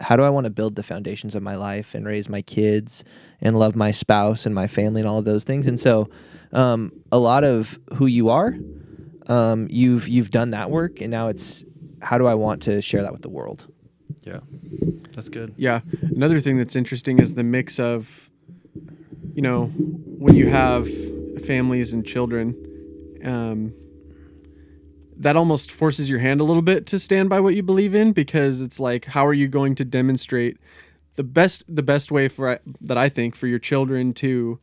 how 0.00 0.16
do 0.16 0.22
I 0.22 0.30
want 0.30 0.44
to 0.44 0.50
build 0.50 0.76
the 0.76 0.82
foundations 0.82 1.34
of 1.34 1.42
my 1.42 1.56
life 1.56 1.94
and 1.94 2.06
raise 2.06 2.28
my 2.28 2.42
kids 2.42 3.04
and 3.40 3.58
love 3.58 3.74
my 3.74 3.90
spouse 3.90 4.46
and 4.46 4.54
my 4.54 4.66
family 4.66 5.00
and 5.00 5.08
all 5.08 5.18
of 5.18 5.24
those 5.24 5.44
things. 5.44 5.66
And 5.66 5.78
so, 5.78 6.08
um, 6.52 6.92
a 7.10 7.18
lot 7.18 7.44
of 7.44 7.78
who 7.94 8.06
you 8.06 8.30
are, 8.30 8.54
um, 9.26 9.66
you've 9.70 10.08
you've 10.08 10.30
done 10.30 10.50
that 10.50 10.70
work, 10.70 11.00
and 11.00 11.10
now 11.10 11.28
it's 11.28 11.64
how 12.00 12.18
do 12.18 12.26
I 12.26 12.34
want 12.34 12.62
to 12.62 12.80
share 12.80 13.02
that 13.02 13.12
with 13.12 13.22
the 13.22 13.28
world? 13.28 13.66
Yeah. 14.24 14.40
That's 15.12 15.28
good. 15.28 15.52
yeah, 15.56 15.80
another 16.14 16.38
thing 16.38 16.58
that's 16.58 16.76
interesting 16.76 17.18
is 17.18 17.34
the 17.34 17.42
mix 17.42 17.80
of, 17.80 18.30
you 19.34 19.42
know, 19.42 19.66
when 19.66 20.36
you 20.36 20.48
have 20.48 20.88
families 21.44 21.92
and 21.92 22.06
children, 22.06 22.54
um, 23.24 23.72
that 25.20 25.36
almost 25.36 25.72
forces 25.72 26.08
your 26.08 26.20
hand 26.20 26.40
a 26.40 26.44
little 26.44 26.62
bit 26.62 26.86
to 26.86 26.98
stand 26.98 27.28
by 27.28 27.40
what 27.40 27.54
you 27.54 27.62
believe 27.62 27.94
in 27.94 28.12
because 28.12 28.60
it's 28.60 28.78
like 28.78 29.06
how 29.06 29.26
are 29.26 29.34
you 29.34 29.48
going 29.48 29.74
to 29.74 29.84
demonstrate 29.84 30.56
the 31.16 31.24
best 31.24 31.64
the 31.68 31.82
best 31.82 32.12
way 32.12 32.28
for 32.28 32.60
that 32.80 32.96
I 32.96 33.08
think 33.08 33.34
for 33.34 33.48
your 33.48 33.58
children 33.58 34.14
to 34.14 34.60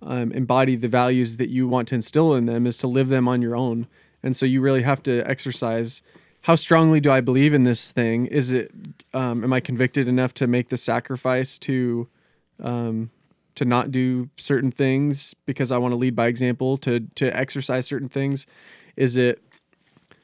um, 0.00 0.32
embody 0.32 0.76
the 0.76 0.88
values 0.88 1.36
that 1.36 1.50
you 1.50 1.68
want 1.68 1.88
to 1.88 1.94
instill 1.94 2.34
in 2.34 2.46
them 2.46 2.66
is 2.66 2.76
to 2.78 2.86
live 2.86 3.08
them 3.08 3.28
on 3.28 3.42
your 3.42 3.56
own. 3.56 3.86
And 4.22 4.36
so 4.36 4.46
you 4.46 4.60
really 4.60 4.82
have 4.82 5.02
to 5.04 5.22
exercise 5.28 6.02
how 6.42 6.54
strongly 6.54 7.00
do 7.00 7.10
I 7.10 7.20
believe 7.20 7.52
in 7.52 7.64
this 7.64 7.90
thing? 7.90 8.26
Is 8.26 8.52
it 8.52 8.72
um, 9.12 9.44
am 9.44 9.52
I 9.52 9.60
convicted 9.60 10.08
enough 10.08 10.32
to 10.34 10.46
make 10.46 10.68
the 10.68 10.76
sacrifice 10.76 11.58
to 11.58 12.08
um, 12.62 13.10
to 13.54 13.64
not 13.64 13.90
do 13.90 14.30
certain 14.36 14.70
things 14.70 15.34
because 15.44 15.70
I 15.72 15.78
want 15.78 15.92
to 15.92 15.98
lead 15.98 16.16
by 16.16 16.26
example 16.28 16.78
to 16.78 17.00
to 17.16 17.36
exercise 17.36 17.86
certain 17.86 18.08
things? 18.08 18.46
Is 18.96 19.16
it 19.16 19.42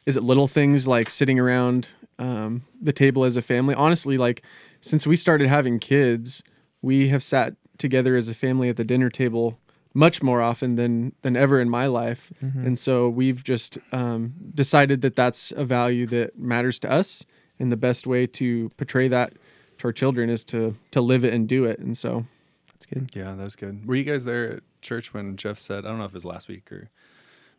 is 0.06 0.16
it 0.16 0.22
little 0.22 0.46
things 0.48 0.86
like 0.86 1.08
sitting 1.10 1.38
around 1.38 1.88
um, 2.18 2.62
the 2.80 2.92
table 2.92 3.24
as 3.24 3.36
a 3.36 3.42
family 3.42 3.74
honestly 3.74 4.16
like 4.16 4.42
since 4.80 5.06
we 5.06 5.16
started 5.16 5.48
having 5.48 5.78
kids 5.78 6.42
we 6.82 7.08
have 7.08 7.22
sat 7.22 7.54
together 7.78 8.16
as 8.16 8.28
a 8.28 8.34
family 8.34 8.68
at 8.68 8.76
the 8.76 8.84
dinner 8.84 9.10
table 9.10 9.58
much 9.94 10.22
more 10.22 10.40
often 10.40 10.74
than 10.76 11.12
than 11.22 11.36
ever 11.36 11.60
in 11.60 11.68
my 11.68 11.86
life 11.86 12.32
and 12.40 12.78
so 12.78 13.08
we've 13.08 13.42
just 13.44 13.78
um, 13.92 14.34
decided 14.54 15.00
that 15.02 15.16
that's 15.16 15.52
a 15.56 15.64
value 15.64 16.06
that 16.06 16.38
matters 16.38 16.78
to 16.80 16.90
us 16.90 17.24
and 17.58 17.70
the 17.72 17.76
best 17.76 18.06
way 18.06 18.26
to 18.26 18.68
portray 18.76 19.08
that 19.08 19.32
to 19.78 19.86
our 19.88 19.92
children 19.92 20.30
is 20.30 20.44
to 20.44 20.76
to 20.90 21.00
live 21.00 21.24
it 21.24 21.32
and 21.32 21.48
do 21.48 21.64
it. 21.64 21.78
And 21.78 21.96
so, 21.96 22.26
That's 22.72 22.86
good. 22.86 23.10
Yeah, 23.14 23.34
that 23.34 23.42
was 23.44 23.56
good. 23.56 23.86
Were 23.86 23.94
you 23.94 24.04
guys 24.04 24.24
there 24.24 24.54
at 24.54 24.62
church 24.82 25.14
when 25.14 25.36
Jeff 25.36 25.58
said, 25.58 25.84
I 25.84 25.88
don't 25.88 25.98
know 25.98 26.04
if 26.04 26.10
it 26.10 26.14
was 26.14 26.24
last 26.24 26.48
week 26.48 26.70
or 26.72 26.90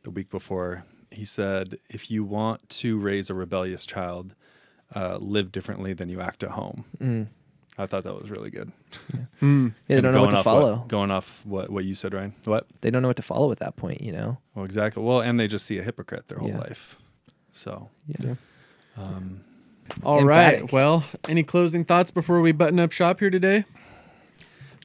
the 0.04 0.12
week 0.12 0.30
before, 0.30 0.84
he 1.16 1.26
said, 1.26 1.78
if 1.90 2.10
you 2.12 2.24
want 2.24 2.68
to 2.70 2.98
raise 2.98 3.30
a 3.30 3.34
rebellious 3.34 3.86
child, 3.86 4.36
uh, 4.96 5.18
live 5.20 5.52
differently 5.52 5.94
than 5.94 6.10
you 6.10 6.22
act 6.22 6.44
at 6.44 6.52
home. 6.52 6.86
Mm. 7.02 7.28
I 7.78 7.86
thought 7.86 8.04
that 8.06 8.18
was 8.18 8.30
really 8.32 8.50
good. 8.50 8.72
mm, 9.42 9.74
Yeah, 9.88 9.96
they 9.98 10.02
don't 10.02 10.14
know 10.14 10.22
what 10.22 10.30
to 10.32 10.38
off 10.38 10.44
follow. 10.46 10.86
going 10.88 11.12
off 11.12 11.42
what, 11.46 11.70
what 11.70 11.84
you 11.84 11.94
said, 11.96 12.14
Ryan. 12.14 12.34
What? 12.46 12.68
They 12.82 12.90
don't 12.90 13.02
know 13.02 13.10
what 13.10 13.18
to 13.18 13.24
follow 13.24 13.52
at 13.52 13.60
that 13.60 13.76
point, 13.76 14.02
you 14.02 14.14
know. 14.14 14.38
Well, 14.54 14.64
exactly. 14.64 15.04
Well, 15.04 15.20
and 15.22 15.38
they 15.40 15.48
just 15.48 15.66
see 15.66 15.78
a 15.78 15.84
hypocrite 15.84 16.28
their 16.30 16.38
whole 16.40 16.50
Yeah. 16.50 16.60
life. 16.60 16.98
So, 17.52 17.90
Yeah. 18.24 18.36
um, 18.98 19.42
all 20.04 20.24
right. 20.24 20.54
Emphatic. 20.56 20.72
Well, 20.74 21.04
any 21.28 21.44
closing 21.44 21.84
thoughts 21.84 22.12
before 22.12 22.40
we 22.40 22.52
button 22.54 22.80
up 22.80 22.92
shop 22.94 23.20
here 23.20 23.30
today? 23.30 23.66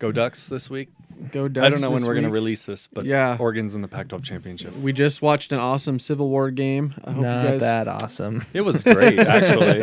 go 0.01 0.11
Ducks 0.11 0.49
this 0.49 0.69
week. 0.71 0.89
Go 1.33 1.49
Ducks 1.49 1.67
I 1.67 1.69
don't 1.71 1.81
know 1.81 1.91
when 1.91 2.03
we're 2.05 2.15
going 2.15 2.25
to 2.25 2.31
release 2.31 2.65
this, 2.67 2.87
but 2.87 3.05
Yeah. 3.05 3.37
Oregon's 3.39 3.75
in 3.75 3.83
the 3.83 3.89
Pac-12 3.89 4.23
championship. 4.25 4.77
We 4.79 4.93
just 4.93 5.21
watched 5.23 5.53
an 5.53 5.59
awesome 5.59 5.99
Civil 5.99 6.29
War 6.29 6.51
game. 6.51 6.95
I 7.05 7.13
hope 7.13 7.23
Not 7.23 7.43
you 7.45 7.49
guys. 7.51 7.61
that 7.61 7.89
awesome. 7.89 8.45
It 8.55 8.63
was 8.63 8.83
great, 8.83 9.19
actually. 9.19 9.83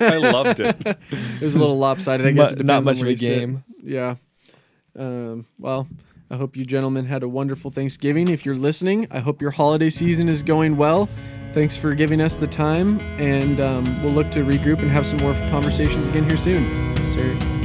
I 0.00 0.16
loved 0.18 0.60
it. 0.60 0.76
It 1.12 1.44
was 1.44 1.54
a 1.54 1.58
little 1.58 1.78
lopsided. 1.78 2.26
I 2.26 2.30
guess 2.32 2.52
Mu- 2.54 2.60
it 2.60 2.64
not 2.66 2.84
depends 2.84 2.86
on 2.88 2.94
much 2.94 3.00
of 3.00 3.06
a 3.06 3.10
you 3.10 3.16
sit. 3.16 3.38
game. 3.38 3.64
Yeah. 3.82 4.14
Um, 4.98 5.46
well, 5.58 5.88
I 6.30 6.36
hope 6.36 6.56
you 6.56 6.64
gentlemen 6.64 7.06
had 7.06 7.22
a 7.22 7.28
wonderful 7.28 7.70
Thanksgiving. 7.70 8.28
If 8.28 8.44
you're 8.46 8.54
listening, 8.56 9.06
I 9.10 9.18
hope 9.20 9.40
your 9.42 9.50
holiday 9.52 9.90
season 9.90 10.28
is 10.28 10.42
going 10.42 10.76
well. 10.76 11.08
Thanks 11.52 11.76
for 11.76 11.94
giving 11.94 12.20
us 12.20 12.34
the 12.36 12.46
time, 12.46 13.00
and 13.20 13.60
um, 13.60 14.02
we'll 14.02 14.12
look 14.12 14.30
to 14.32 14.40
regroup 14.40 14.80
and 14.80 14.90
have 14.90 15.06
some 15.06 15.18
more 15.18 15.34
conversations 15.50 16.08
again 16.08 16.26
here 16.28 16.38
soon. 16.38 16.96
Sir. 17.14 17.61